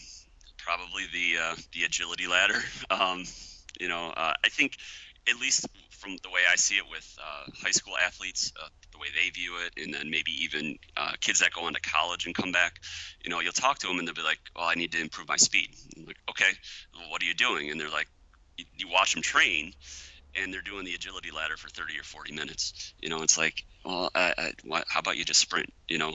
probably 0.59 1.05
the 1.13 1.43
uh, 1.43 1.57
the 1.73 1.85
agility 1.85 2.27
ladder. 2.27 2.59
Um, 2.91 3.25
you 3.81 3.89
know, 3.89 4.13
uh, 4.17 4.35
I 4.45 4.49
think 4.51 4.77
at 5.29 5.37
least 5.41 5.67
from 5.91 6.17
the 6.23 6.29
way 6.29 6.43
I 6.49 6.57
see 6.57 6.77
it 6.77 6.85
with 6.89 7.19
uh, 7.21 7.51
high 7.61 7.73
school 7.73 7.97
athletes, 7.97 8.53
the 8.95 8.99
way 8.99 9.09
they 9.15 9.29
view 9.31 9.57
it, 9.67 9.83
and 9.83 9.93
then 9.93 10.09
maybe 10.09 10.31
even 10.45 10.79
kids 11.21 11.41
that 11.41 11.53
go 11.53 11.67
on 11.67 11.75
to 11.75 11.81
college 11.81 12.25
and 12.25 12.35
come 12.35 12.53
back. 12.53 12.81
You 13.23 13.31
know, 13.31 13.41
you'll 13.41 13.53
talk 13.53 13.79
to 13.81 13.89
them 13.89 13.99
and 13.99 14.09
they'll 14.09 14.15
be 14.15 14.23
like, 14.23 14.39
"Well, 14.57 14.67
I 14.67 14.75
need 14.75 14.93
to 14.93 15.01
improve 15.01 15.29
my 15.29 15.37
speed." 15.37 15.69
like, 16.07 16.17
okay, 16.31 16.53
well, 16.95 17.11
what 17.11 17.23
are 17.23 17.27
you 17.27 17.35
doing? 17.35 17.71
And 17.71 17.81
they're 17.81 17.91
like, 17.91 18.09
you, 18.57 18.65
you 18.77 18.89
watch 18.89 19.15
them 19.15 19.23
train 19.23 19.75
and 20.37 20.53
they're 20.53 20.63
doing 20.63 20.85
the 20.85 20.95
agility 20.95 21.31
ladder 21.31 21.57
for 21.57 21.69
30 21.69 21.99
or 21.99 22.03
40 22.03 22.35
minutes. 22.35 22.95
You 23.01 23.09
know, 23.09 23.23
it's 23.23 23.39
like, 23.39 23.65
well, 23.85 24.11
I, 24.15 24.35
I, 24.37 24.53
what, 24.65 24.85
how 24.89 25.01
about 25.01 25.17
you 25.17 25.25
just 25.25 25.41
sprint? 25.41 25.73
You 25.89 25.99
know, 25.99 26.15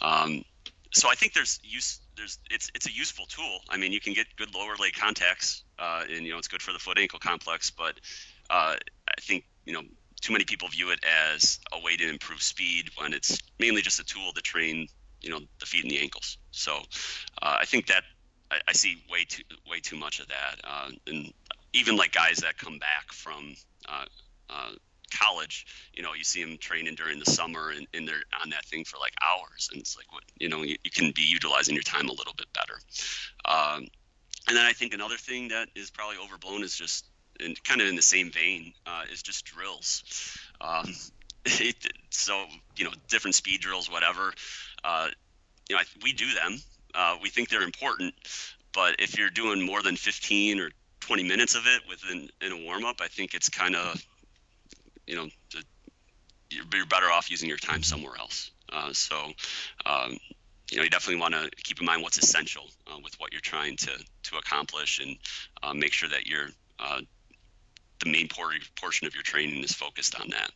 um, 0.00 0.44
so 0.92 1.08
I 1.10 1.14
think 1.14 1.34
there's 1.34 1.60
use. 1.62 2.00
There's 2.16 2.38
it's 2.50 2.70
it's 2.74 2.88
a 2.88 2.92
useful 2.92 3.26
tool. 3.26 3.60
I 3.68 3.76
mean, 3.76 3.92
you 3.92 4.00
can 4.00 4.12
get 4.12 4.26
good 4.36 4.54
lower 4.54 4.74
leg 4.76 4.92
contacts, 4.94 5.62
uh, 5.78 6.02
and 6.10 6.26
you 6.26 6.32
know 6.32 6.38
it's 6.38 6.48
good 6.48 6.62
for 6.62 6.72
the 6.72 6.78
foot 6.78 6.98
ankle 6.98 7.18
complex. 7.20 7.70
But 7.70 7.94
uh, 8.50 8.74
I 9.08 9.20
think 9.20 9.44
you 9.64 9.72
know 9.72 9.82
too 10.20 10.32
many 10.32 10.44
people 10.44 10.68
view 10.68 10.90
it 10.90 11.00
as 11.34 11.58
a 11.72 11.80
way 11.80 11.96
to 11.96 12.08
improve 12.08 12.42
speed 12.42 12.90
when 12.96 13.12
it's 13.12 13.38
mainly 13.58 13.82
just 13.82 14.00
a 14.00 14.04
tool 14.04 14.32
to 14.34 14.40
train 14.42 14.86
you 15.20 15.30
know 15.30 15.40
the 15.58 15.66
feet 15.66 15.82
and 15.82 15.90
the 15.90 16.00
ankles. 16.00 16.38
So 16.50 16.76
uh, 17.42 17.56
I 17.60 17.64
think 17.64 17.86
that 17.86 18.02
I, 18.50 18.60
I, 18.68 18.72
see 18.72 19.02
way 19.10 19.24
too 19.28 19.42
way 19.68 19.80
too 19.80 19.96
much 19.96 20.20
of 20.20 20.28
that, 20.28 20.56
uh, 20.64 20.90
and 21.06 21.32
even 21.72 21.96
like 21.96 22.12
guys 22.12 22.38
that 22.38 22.58
come 22.58 22.78
back 22.78 23.12
from 23.12 23.54
uh, 23.88 24.04
uh, 24.48 24.70
college, 25.10 25.66
you 25.94 26.02
know, 26.02 26.14
you 26.14 26.24
see 26.24 26.42
them 26.42 26.56
training 26.58 26.94
during 26.94 27.18
the 27.18 27.30
summer 27.30 27.70
and, 27.70 27.86
and, 27.94 28.08
they're 28.08 28.22
on 28.42 28.50
that 28.50 28.64
thing 28.64 28.84
for 28.84 28.98
like 28.98 29.12
hours. 29.22 29.68
And 29.72 29.80
it's 29.80 29.96
like, 29.96 30.10
what, 30.12 30.22
you 30.38 30.48
know, 30.48 30.62
you, 30.62 30.76
you 30.84 30.90
can 30.90 31.12
be 31.14 31.22
utilizing 31.22 31.74
your 31.74 31.82
time 31.82 32.08
a 32.08 32.12
little 32.12 32.34
bit 32.36 32.46
better. 32.52 32.78
Um, 33.44 33.86
and 34.48 34.56
then 34.56 34.64
I 34.64 34.72
think 34.72 34.94
another 34.94 35.16
thing 35.16 35.48
that 35.48 35.68
is 35.74 35.90
probably 35.90 36.16
overblown 36.22 36.62
is 36.62 36.74
just, 36.74 37.06
and 37.40 37.62
kind 37.64 37.80
of 37.80 37.88
in 37.88 37.96
the 37.96 38.02
same 38.02 38.30
vein, 38.30 38.72
uh, 38.86 39.02
is 39.12 39.22
just 39.22 39.44
drills. 39.44 40.36
Um, 40.60 40.92
it, 41.44 41.76
so, 42.10 42.44
you 42.76 42.84
know, 42.84 42.92
different 43.08 43.34
speed 43.34 43.60
drills, 43.60 43.90
whatever. 43.90 44.32
Uh, 44.84 45.08
you 45.68 45.76
know, 45.76 45.80
I, 45.80 45.84
we 46.02 46.12
do 46.12 46.32
them. 46.34 46.58
Uh, 46.94 47.16
we 47.22 47.30
think 47.30 47.48
they're 47.48 47.62
important, 47.62 48.14
but 48.72 48.96
if 48.98 49.18
you're 49.18 49.30
doing 49.30 49.64
more 49.64 49.82
than 49.82 49.96
15 49.96 50.60
or 50.60 50.70
20 51.00 51.22
minutes 51.22 51.54
of 51.54 51.66
it 51.66 51.82
within 51.88 52.28
in 52.40 52.52
a 52.52 52.64
warm 52.64 52.84
up, 52.84 53.00
I 53.00 53.08
think 53.08 53.34
it's 53.34 53.48
kind 53.48 53.76
of, 53.76 54.04
you 55.06 55.16
know, 55.16 55.28
you're, 56.50 56.86
better 56.86 57.06
off 57.06 57.30
using 57.30 57.48
your 57.48 57.58
time 57.58 57.82
somewhere 57.82 58.14
else. 58.18 58.50
Uh, 58.72 58.92
so, 58.92 59.16
um, 59.86 60.18
you 60.70 60.76
know, 60.76 60.84
you 60.84 60.90
definitely 60.90 61.20
want 61.20 61.34
to 61.34 61.50
keep 61.62 61.80
in 61.80 61.86
mind 61.86 62.02
what's 62.02 62.18
essential 62.18 62.64
uh, 62.88 62.98
with 63.02 63.14
what 63.20 63.32
you're 63.32 63.40
trying 63.40 63.76
to 63.76 63.90
to 64.24 64.36
accomplish, 64.36 65.00
and 65.00 65.16
uh, 65.62 65.74
make 65.74 65.92
sure 65.92 66.08
that 66.08 66.26
you're 66.26 66.48
uh, 66.78 67.00
the 68.00 68.10
main 68.10 68.28
por- 68.28 68.52
portion 68.76 69.06
of 69.06 69.14
your 69.14 69.22
training 69.22 69.62
is 69.62 69.72
focused 69.72 70.20
on 70.20 70.28
that. 70.30 70.50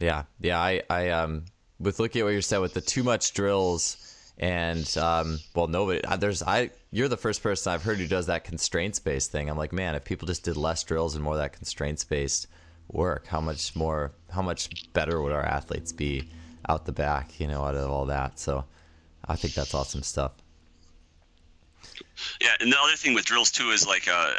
Yeah, 0.00 0.24
yeah. 0.40 0.60
I, 0.60 0.82
I 0.90 1.08
um, 1.10 1.44
with 1.78 1.98
looking 1.98 2.20
at 2.20 2.24
what 2.24 2.34
you 2.34 2.42
said 2.42 2.58
with 2.58 2.74
the 2.74 2.80
too 2.80 3.02
much 3.02 3.34
drills 3.34 3.96
and 4.38 4.96
um, 4.98 5.38
well, 5.54 5.66
nobody. 5.66 6.04
Uh, 6.04 6.16
there's 6.16 6.42
I. 6.42 6.70
You're 6.90 7.08
the 7.08 7.16
first 7.16 7.42
person 7.42 7.72
I've 7.72 7.82
heard 7.82 7.98
who 7.98 8.06
does 8.06 8.26
that 8.26 8.44
constraints 8.44 8.98
based 8.98 9.32
thing. 9.32 9.48
I'm 9.48 9.56
like, 9.56 9.72
man, 9.72 9.94
if 9.94 10.04
people 10.04 10.26
just 10.26 10.44
did 10.44 10.56
less 10.56 10.82
drills 10.84 11.14
and 11.14 11.24
more 11.24 11.34
of 11.34 11.40
that 11.40 11.52
constraints 11.52 12.04
based 12.04 12.46
work, 12.88 13.26
how 13.26 13.40
much 13.40 13.74
more, 13.74 14.12
how 14.30 14.42
much 14.42 14.92
better 14.92 15.20
would 15.20 15.32
our 15.32 15.44
athletes 15.44 15.92
be 15.92 16.28
out 16.68 16.84
the 16.84 16.92
back? 16.92 17.40
You 17.40 17.46
know, 17.46 17.64
out 17.64 17.74
of 17.74 17.90
all 17.90 18.06
that. 18.06 18.38
So, 18.38 18.64
I 19.26 19.36
think 19.36 19.54
that's 19.54 19.74
awesome 19.74 20.02
stuff. 20.02 20.32
Yeah, 22.40 22.50
and 22.60 22.72
the 22.72 22.76
other 22.78 22.96
thing 22.96 23.14
with 23.14 23.24
drills 23.24 23.50
too 23.50 23.70
is 23.70 23.86
like, 23.86 24.06
uh, 24.08 24.30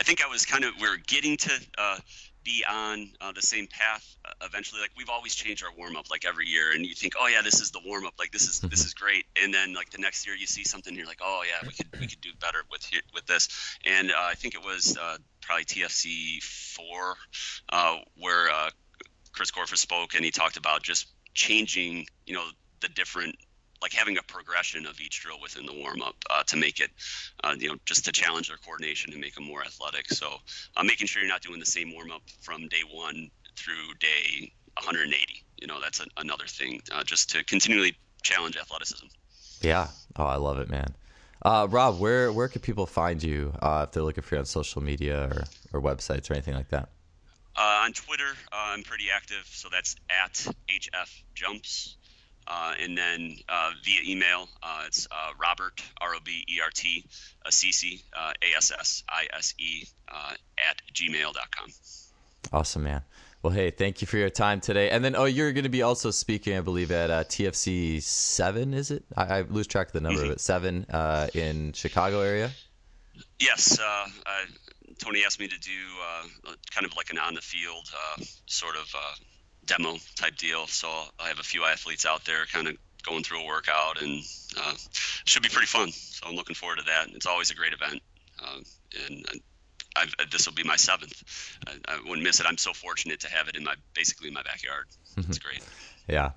I, 0.00 0.02
think 0.02 0.24
I 0.24 0.28
was 0.28 0.46
kind 0.46 0.64
of 0.64 0.72
we 0.80 0.88
are 0.88 0.96
getting 1.06 1.36
to. 1.36 1.52
Uh, 1.78 1.98
be 2.44 2.64
on 2.68 3.10
uh, 3.20 3.32
the 3.32 3.42
same 3.42 3.66
path 3.66 4.16
uh, 4.24 4.30
eventually. 4.42 4.80
Like 4.80 4.92
we've 4.96 5.10
always 5.10 5.34
changed 5.34 5.62
our 5.64 5.70
warm 5.76 5.96
up 5.96 6.10
like 6.10 6.24
every 6.24 6.46
year 6.46 6.72
and 6.72 6.86
you 6.86 6.94
think 6.94 7.14
oh 7.20 7.28
yeah 7.28 7.42
this 7.42 7.60
is 7.60 7.70
the 7.70 7.80
warm 7.84 8.06
up 8.06 8.14
like 8.18 8.32
this 8.32 8.48
is 8.48 8.60
this 8.60 8.84
is 8.84 8.94
great. 8.94 9.26
And 9.42 9.52
then 9.52 9.74
like 9.74 9.90
the 9.90 9.98
next 9.98 10.26
year 10.26 10.34
you 10.34 10.46
see 10.46 10.64
something 10.64 10.94
you're 10.94 11.06
like 11.06 11.20
oh 11.22 11.42
yeah 11.46 11.66
we 11.66 11.72
could 11.72 12.00
we 12.00 12.06
could 12.06 12.20
do 12.20 12.30
better 12.40 12.62
with 12.70 12.88
with 13.14 13.26
this. 13.26 13.48
And 13.84 14.10
uh, 14.10 14.14
I 14.18 14.34
think 14.34 14.54
it 14.54 14.64
was 14.64 14.96
uh, 14.96 15.18
probably 15.42 15.64
TFC 15.64 16.42
four 16.42 17.16
uh, 17.68 17.98
where 18.16 18.50
uh, 18.50 18.70
Chris 19.32 19.50
Korfist 19.50 19.78
spoke 19.78 20.14
and 20.14 20.24
he 20.24 20.30
talked 20.30 20.56
about 20.56 20.82
just 20.82 21.08
changing 21.34 22.06
you 22.26 22.34
know 22.34 22.44
the 22.80 22.88
different 22.88 23.36
like 23.82 23.92
having 23.92 24.18
a 24.18 24.22
progression 24.22 24.86
of 24.86 25.00
each 25.00 25.20
drill 25.20 25.38
within 25.42 25.66
the 25.66 25.72
warm 25.72 26.02
up 26.02 26.16
uh, 26.30 26.42
to 26.44 26.56
make 26.56 26.80
it, 26.80 26.90
uh, 27.44 27.54
you 27.58 27.68
know, 27.68 27.76
just 27.86 28.04
to 28.04 28.12
challenge 28.12 28.48
their 28.48 28.58
coordination 28.58 29.12
and 29.12 29.20
make 29.20 29.34
them 29.34 29.44
more 29.44 29.62
athletic. 29.62 30.08
So, 30.10 30.36
uh, 30.76 30.82
making 30.82 31.06
sure 31.06 31.22
you're 31.22 31.30
not 31.30 31.42
doing 31.42 31.60
the 31.60 31.66
same 31.66 31.92
warm 31.92 32.10
up 32.10 32.22
from 32.40 32.68
day 32.68 32.82
one 32.90 33.30
through 33.56 33.94
day 33.98 34.52
180. 34.74 35.44
You 35.60 35.66
know, 35.66 35.80
that's 35.80 36.00
a, 36.00 36.06
another 36.16 36.46
thing, 36.46 36.80
uh, 36.92 37.04
just 37.04 37.30
to 37.30 37.44
continually 37.44 37.96
challenge 38.22 38.56
athleticism. 38.56 39.06
Yeah. 39.62 39.88
Oh, 40.16 40.24
I 40.24 40.36
love 40.36 40.58
it, 40.58 40.68
man. 40.70 40.94
Uh, 41.42 41.66
Rob, 41.70 41.98
where 41.98 42.30
where 42.32 42.48
can 42.48 42.60
people 42.60 42.84
find 42.84 43.22
you 43.22 43.54
uh, 43.62 43.86
if 43.88 43.92
they're 43.92 44.02
looking 44.02 44.22
for 44.22 44.34
you 44.34 44.40
on 44.40 44.44
social 44.44 44.82
media 44.82 45.24
or, 45.24 45.44
or 45.72 45.82
websites 45.82 46.30
or 46.30 46.34
anything 46.34 46.54
like 46.54 46.68
that? 46.68 46.90
on 47.90 47.92
Twitter, 47.92 48.32
I'm 48.52 48.82
pretty 48.82 49.06
active, 49.14 49.46
so 49.50 49.68
that's 49.70 49.96
at 50.08 50.32
HF 50.68 51.22
Jumps. 51.34 51.96
Uh, 52.50 52.74
and 52.82 52.98
then 52.98 53.36
uh, 53.48 53.70
via 53.84 54.00
email, 54.12 54.48
uh, 54.60 54.82
it's 54.86 55.06
uh, 55.12 55.30
Robert 55.40 55.80
R 56.00 56.14
O 56.16 56.18
B 56.24 56.44
E 56.48 56.60
R 56.60 56.70
T 56.74 57.04
Assise 57.46 58.02
uh, 58.12 58.32
A 58.42 58.56
S 58.56 58.72
S 58.76 59.04
I 59.08 59.26
S 59.32 59.54
E 59.58 59.86
uh, 60.08 60.32
at 60.68 60.82
gmail.com. 60.92 61.70
Awesome, 62.52 62.82
man. 62.82 63.02
Well, 63.42 63.52
hey, 63.52 63.70
thank 63.70 64.00
you 64.00 64.06
for 64.08 64.16
your 64.16 64.30
time 64.30 64.60
today. 64.60 64.90
And 64.90 65.04
then, 65.04 65.14
oh, 65.14 65.26
you're 65.26 65.52
going 65.52 65.64
to 65.64 65.70
be 65.70 65.82
also 65.82 66.10
speaking, 66.10 66.58
I 66.58 66.60
believe, 66.60 66.90
at 66.90 67.08
TFC 67.28 68.02
seven. 68.02 68.74
Is 68.74 68.90
it? 68.90 69.04
I, 69.16 69.38
I, 69.38 69.40
lose 69.42 69.68
track 69.68 69.86
of 69.86 69.92
the 69.92 70.00
number 70.00 70.20
mm-hmm. 70.20 70.30
of 70.30 70.36
it. 70.36 70.40
Seven 70.40 70.86
in 71.32 71.72
Chicago 71.72 72.20
area. 72.20 72.50
Yes, 73.38 73.78
Tony 74.98 75.22
asked 75.24 75.38
me 75.38 75.46
to 75.46 75.58
do 75.58 75.70
kind 76.74 76.84
of 76.84 76.96
like 76.96 77.10
an 77.10 77.18
on 77.18 77.34
the 77.34 77.40
field 77.40 77.88
sort 78.46 78.74
of 78.76 78.92
demo 79.70 79.96
type 80.16 80.36
deal. 80.36 80.66
So 80.66 80.88
I 81.18 81.28
have 81.28 81.38
a 81.38 81.44
few 81.44 81.64
athletes 81.64 82.04
out 82.04 82.24
there 82.24 82.44
kind 82.52 82.66
of 82.66 82.76
going 83.06 83.22
through 83.22 83.42
a 83.42 83.46
workout 83.46 84.02
and 84.02 84.22
uh, 84.58 84.74
should 85.24 85.42
be 85.42 85.48
pretty 85.48 85.66
fun. 85.66 85.90
So 85.92 86.26
I'm 86.28 86.34
looking 86.34 86.56
forward 86.56 86.78
to 86.78 86.84
that. 86.84 87.08
It's 87.14 87.26
always 87.26 87.50
a 87.50 87.54
great 87.54 87.72
event. 87.72 88.02
Uh, 88.42 88.60
and 89.06 89.26
I've, 89.96 90.14
this 90.30 90.46
will 90.46 90.54
be 90.54 90.64
my 90.64 90.76
seventh. 90.76 91.22
I, 91.66 91.72
I, 91.86 92.00
wouldn't 92.04 92.22
miss 92.22 92.40
it. 92.40 92.46
I'm 92.48 92.58
so 92.58 92.72
fortunate 92.72 93.20
to 93.20 93.30
have 93.30 93.48
it 93.48 93.56
in 93.56 93.64
my 93.64 93.74
basically 93.94 94.28
in 94.28 94.34
my 94.34 94.42
backyard. 94.42 94.86
It's 95.16 95.38
great. 95.38 95.62
yeah. 96.08 96.30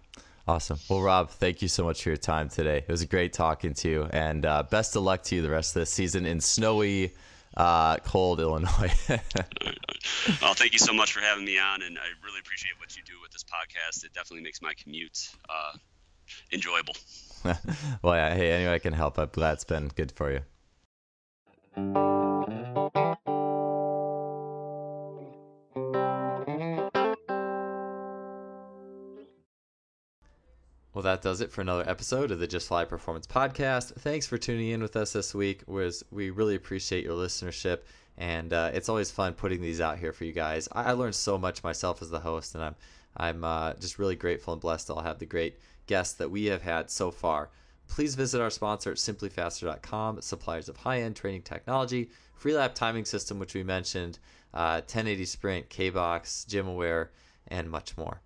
Awesome. 0.46 0.78
Well, 0.90 1.02
Rob, 1.02 1.30
thank 1.30 1.62
you 1.62 1.70
so 1.70 1.86
much 1.86 2.04
for 2.04 2.10
your 2.10 2.18
time 2.18 2.50
today. 2.50 2.80
It 2.80 2.90
was 2.90 3.02
a 3.02 3.08
great 3.08 3.32
talking 3.32 3.74
to 3.76 3.90
you, 3.90 4.10
and 4.12 4.46
uh, 4.46 4.64
best 4.64 4.98
of 4.98 5.04
luck 5.04 5.24
to 5.24 5.36
you 5.36 5.42
the 5.42 5.50
rest 5.50 5.74
of 5.74 5.80
the 5.80 5.86
season 5.86 6.26
in 6.26 6.42
snowy 6.42 7.14
uh, 7.56 7.98
cold 7.98 8.40
Illinois. 8.40 8.92
well, 10.42 10.54
thank 10.54 10.74
you 10.74 10.80
so 10.80 10.94
much 10.94 11.14
for 11.14 11.20
having 11.20 11.46
me 11.46 11.58
on, 11.60 11.82
and 11.82 11.98
I 11.98 12.06
really 12.26 12.40
appreciate 12.40 12.80
what 12.80 12.96
you 12.96 13.04
do 13.06 13.14
with 13.22 13.32
this 13.32 13.44
podcast. 13.44 14.04
It 14.04 14.14
definitely 14.14 14.44
makes 14.44 14.62
my 14.62 14.74
commute 14.82 15.30
uh, 15.50 15.74
enjoyable. 16.52 16.96
well, 18.02 18.16
yeah, 18.16 18.34
hey, 18.36 18.52
anyway, 18.52 18.74
I 18.74 18.80
can 18.80 18.94
help. 18.94 19.18
I'm 19.18 19.30
glad 19.32 19.54
it's 19.54 19.64
been 19.64 19.90
good 19.90 20.12
for 20.12 20.32
you. 20.32 20.42
Well, 31.04 31.14
that 31.14 31.22
does 31.22 31.42
it 31.42 31.52
for 31.52 31.60
another 31.60 31.84
episode 31.86 32.32
of 32.32 32.40
the 32.40 32.48
Just 32.48 32.70
Fly 32.70 32.86
Performance 32.86 33.28
Podcast. 33.28 33.94
Thanks 33.96 34.26
for 34.26 34.38
tuning 34.38 34.70
in 34.70 34.82
with 34.82 34.96
us 34.96 35.12
this 35.12 35.36
week. 35.36 35.62
Was 35.68 36.02
we 36.12 36.30
really 36.30 36.56
appreciate 36.56 37.04
your 37.04 37.18
listenership, 37.18 37.80
and 38.18 38.54
uh, 38.54 38.72
it's 38.74 38.88
always 38.88 39.12
fun 39.12 39.34
putting 39.34 39.60
these 39.60 39.82
out 39.82 40.00
here 40.00 40.14
for 40.14 40.24
you 40.24 40.32
guys. 40.32 40.70
I, 40.72 40.84
I 40.84 40.92
learned 40.94 41.16
so 41.16 41.38
much 41.38 41.62
myself 41.62 42.02
as 42.02 42.10
the 42.10 42.22
host, 42.22 42.56
and 42.56 42.64
I'm 42.64 42.76
I'm 43.18 43.44
uh, 43.44 43.74
just 43.74 44.00
really 44.00 44.16
grateful 44.16 44.54
and 44.54 44.62
blessed 44.62 44.88
to 44.88 44.94
all 44.94 45.02
have 45.02 45.20
the 45.20 45.26
great 45.26 45.60
guests 45.88 46.14
that 46.14 46.32
we 46.32 46.46
have 46.46 46.62
had 46.62 46.90
so 46.90 47.12
far. 47.12 47.50
please 47.90 48.16
visit 48.16 48.40
our 48.40 48.50
sponsor 48.50 48.92
at 48.92 48.98
simplifaster.com, 48.98 50.22
suppliers 50.22 50.70
of 50.70 50.78
high 50.78 51.02
end 51.02 51.18
training 51.18 51.42
technology, 51.42 52.12
Freelap 52.42 52.76
timing 52.76 53.04
system, 53.04 53.40
which 53.40 53.54
we 53.54 53.64
mentioned, 53.64 54.20
uh, 54.54 54.80
1080 54.80 55.26
Sprint, 55.26 55.70
KBox, 55.70 56.46
GymAware, 56.48 57.10
and 57.50 57.70
much 57.70 57.98
more. 57.98 58.22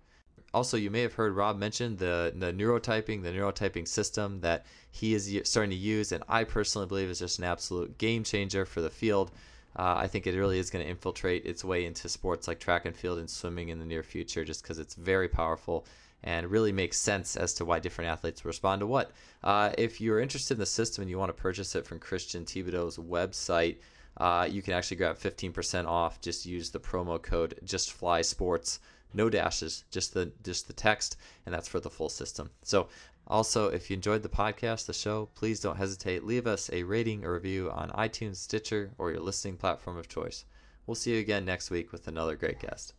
Also, 0.54 0.76
you 0.76 0.90
may 0.90 1.02
have 1.02 1.12
heard 1.12 1.36
Rob 1.36 1.58
mention 1.58 1.96
the, 1.96 2.32
the 2.34 2.52
neurotyping, 2.52 3.22
the 3.22 3.30
neurotyping 3.30 3.86
system 3.86 4.40
that 4.40 4.64
he 4.90 5.14
is 5.14 5.40
starting 5.44 5.70
to 5.70 5.76
use, 5.76 6.12
and 6.12 6.24
I 6.28 6.44
personally 6.44 6.86
believe 6.86 7.10
is 7.10 7.18
just 7.18 7.38
an 7.38 7.44
absolute 7.44 7.98
game 7.98 8.24
changer 8.24 8.64
for 8.64 8.80
the 8.80 8.90
field. 8.90 9.30
Uh, 9.76 9.94
I 9.98 10.06
think 10.06 10.26
it 10.26 10.34
really 10.34 10.58
is 10.58 10.70
going 10.70 10.84
to 10.84 10.90
infiltrate 10.90 11.44
its 11.44 11.64
way 11.64 11.84
into 11.84 12.08
sports 12.08 12.48
like 12.48 12.58
track 12.58 12.86
and 12.86 12.96
field 12.96 13.18
and 13.18 13.28
swimming 13.28 13.68
in 13.68 13.78
the 13.78 13.84
near 13.84 14.02
future 14.02 14.44
just 14.44 14.62
because 14.62 14.78
it's 14.78 14.94
very 14.94 15.28
powerful 15.28 15.86
and 16.24 16.50
really 16.50 16.72
makes 16.72 16.96
sense 16.96 17.36
as 17.36 17.54
to 17.54 17.64
why 17.64 17.78
different 17.78 18.10
athletes 18.10 18.44
respond 18.44 18.80
to 18.80 18.86
what. 18.86 19.12
Uh, 19.44 19.70
if 19.78 20.00
you're 20.00 20.18
interested 20.18 20.54
in 20.54 20.60
the 20.60 20.66
system 20.66 21.02
and 21.02 21.10
you 21.10 21.18
want 21.18 21.28
to 21.28 21.42
purchase 21.42 21.76
it 21.76 21.86
from 21.86 22.00
Christian 22.00 22.44
Thibaudeau's 22.44 22.98
website, 22.98 23.76
uh, 24.16 24.48
you 24.50 24.62
can 24.62 24.72
actually 24.74 24.96
grab 24.96 25.16
15% 25.16 25.86
off. 25.86 26.20
Just 26.20 26.44
use 26.44 26.70
the 26.70 26.80
promo 26.80 27.22
code 27.22 27.54
JustFlySports. 27.64 28.80
No 29.14 29.30
dashes, 29.30 29.84
just 29.90 30.14
the 30.14 30.32
just 30.42 30.66
the 30.66 30.72
text, 30.72 31.16
and 31.46 31.54
that's 31.54 31.68
for 31.68 31.80
the 31.80 31.90
full 31.90 32.08
system. 32.08 32.50
So 32.62 32.88
also, 33.26 33.68
if 33.68 33.90
you 33.90 33.94
enjoyed 33.94 34.22
the 34.22 34.28
podcast, 34.28 34.86
the 34.86 34.92
show, 34.92 35.26
please 35.34 35.60
don't 35.60 35.76
hesitate. 35.76 36.24
Leave 36.24 36.46
us 36.46 36.70
a 36.72 36.82
rating 36.82 37.24
or 37.24 37.34
review 37.34 37.70
on 37.70 37.90
iTunes, 37.90 38.36
Stitcher, 38.36 38.92
or 38.98 39.10
your 39.10 39.20
listening 39.20 39.56
platform 39.56 39.96
of 39.98 40.08
choice. 40.08 40.44
We'll 40.86 40.94
see 40.94 41.14
you 41.14 41.20
again 41.20 41.44
next 41.44 41.70
week 41.70 41.92
with 41.92 42.08
another 42.08 42.36
great 42.36 42.60
guest. 42.60 42.94